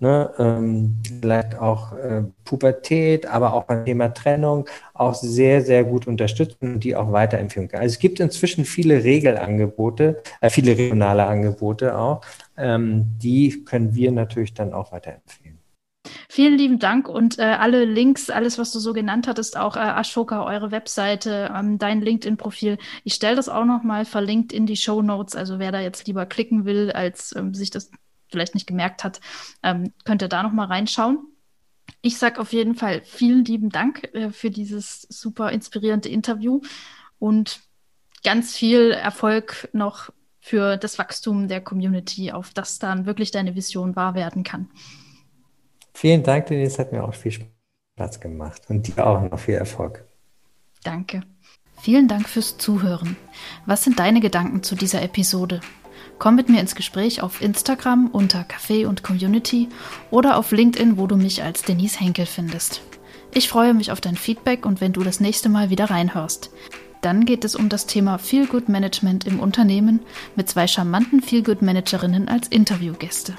ne, 0.00 0.30
ähm, 0.38 0.96
vielleicht 1.20 1.58
auch 1.58 1.92
äh, 1.92 2.22
Pubertät, 2.44 3.26
aber 3.26 3.54
auch 3.54 3.64
beim 3.64 3.84
Thema 3.84 4.12
Trennung 4.12 4.66
auch 4.94 5.14
sehr, 5.14 5.62
sehr 5.62 5.84
gut 5.84 6.06
unterstützen 6.06 6.74
und 6.74 6.84
die 6.84 6.96
auch 6.96 7.12
weiterempfehlen 7.12 7.68
können. 7.68 7.82
Also 7.82 7.94
es 7.94 7.98
gibt 7.98 8.20
inzwischen 8.20 8.64
viele 8.64 9.04
Regelangebote, 9.04 10.22
äh, 10.40 10.50
viele 10.50 10.76
regionale 10.76 11.26
Angebote 11.26 11.96
auch, 11.96 12.20
ähm, 12.56 13.12
die 13.22 13.64
können 13.64 13.94
wir 13.94 14.12
natürlich 14.12 14.54
dann 14.54 14.72
auch 14.72 14.92
weiterempfehlen. 14.92 15.41
Vielen 16.28 16.58
lieben 16.58 16.78
Dank 16.78 17.08
und 17.08 17.38
äh, 17.38 17.42
alle 17.42 17.84
Links, 17.84 18.28
alles, 18.28 18.58
was 18.58 18.72
du 18.72 18.80
so 18.80 18.92
genannt 18.92 19.28
hattest, 19.28 19.56
auch 19.56 19.76
äh, 19.76 19.80
Ashoka, 19.80 20.44
eure 20.44 20.70
Webseite, 20.72 21.52
ähm, 21.54 21.78
dein 21.78 22.00
LinkedIn-Profil. 22.00 22.78
Ich 23.04 23.14
stelle 23.14 23.36
das 23.36 23.48
auch 23.48 23.64
nochmal 23.64 24.04
verlinkt 24.04 24.52
in 24.52 24.66
die 24.66 24.76
Show 24.76 25.02
Notes. 25.02 25.36
Also 25.36 25.58
wer 25.58 25.70
da 25.70 25.80
jetzt 25.80 26.06
lieber 26.06 26.26
klicken 26.26 26.64
will, 26.64 26.90
als 26.90 27.34
ähm, 27.36 27.54
sich 27.54 27.70
das 27.70 27.90
vielleicht 28.30 28.54
nicht 28.54 28.66
gemerkt 28.66 29.04
hat, 29.04 29.20
ähm, 29.62 29.92
könnt 30.04 30.22
ihr 30.22 30.28
da 30.28 30.42
nochmal 30.42 30.66
reinschauen. 30.66 31.18
Ich 32.00 32.18
sage 32.18 32.40
auf 32.40 32.52
jeden 32.52 32.74
Fall 32.74 33.02
vielen 33.04 33.44
lieben 33.44 33.70
Dank 33.70 34.12
äh, 34.14 34.30
für 34.30 34.50
dieses 34.50 35.02
super 35.02 35.52
inspirierende 35.52 36.08
Interview 36.08 36.62
und 37.18 37.60
ganz 38.24 38.56
viel 38.56 38.90
Erfolg 38.90 39.68
noch 39.72 40.10
für 40.40 40.76
das 40.76 40.98
Wachstum 40.98 41.46
der 41.46 41.60
Community, 41.60 42.32
auf 42.32 42.52
das 42.52 42.80
dann 42.80 43.06
wirklich 43.06 43.30
deine 43.30 43.54
Vision 43.54 43.94
wahr 43.94 44.14
werden 44.16 44.42
kann. 44.42 44.68
Vielen 45.94 46.22
Dank, 46.22 46.46
Denise. 46.46 46.78
Hat 46.78 46.92
mir 46.92 47.04
auch 47.04 47.14
viel 47.14 47.32
Spaß 47.96 48.20
gemacht 48.20 48.62
und 48.68 48.88
dir 48.88 49.06
auch 49.06 49.20
noch 49.22 49.38
viel 49.38 49.54
Erfolg. 49.54 50.04
Danke. 50.84 51.22
Vielen 51.80 52.08
Dank 52.08 52.28
fürs 52.28 52.58
Zuhören. 52.58 53.16
Was 53.66 53.84
sind 53.84 53.98
deine 53.98 54.20
Gedanken 54.20 54.62
zu 54.62 54.76
dieser 54.76 55.02
Episode? 55.02 55.60
Komm 56.18 56.36
mit 56.36 56.48
mir 56.48 56.60
ins 56.60 56.76
Gespräch 56.76 57.22
auf 57.22 57.42
Instagram 57.42 58.08
unter 58.12 58.42
Café 58.42 58.86
und 58.86 59.02
Community 59.02 59.68
oder 60.10 60.36
auf 60.36 60.52
LinkedIn, 60.52 60.96
wo 60.96 61.08
du 61.08 61.16
mich 61.16 61.42
als 61.42 61.62
Denise 61.62 61.98
Henkel 61.98 62.26
findest. 62.26 62.82
Ich 63.34 63.48
freue 63.48 63.74
mich 63.74 63.90
auf 63.90 64.00
dein 64.00 64.14
Feedback 64.14 64.66
und 64.66 64.80
wenn 64.80 64.92
du 64.92 65.02
das 65.02 65.18
nächste 65.18 65.48
Mal 65.48 65.70
wieder 65.70 65.86
reinhörst. 65.86 66.50
Dann 67.00 67.24
geht 67.24 67.44
es 67.44 67.56
um 67.56 67.68
das 67.68 67.86
Thema 67.86 68.18
Feel 68.18 68.46
Good 68.46 68.68
Management 68.68 69.26
im 69.26 69.40
Unternehmen 69.40 70.00
mit 70.36 70.48
zwei 70.48 70.68
charmanten 70.68 71.20
Feel 71.20 71.42
Good 71.42 71.62
Managerinnen 71.62 72.28
als 72.28 72.46
Interviewgäste. 72.46 73.34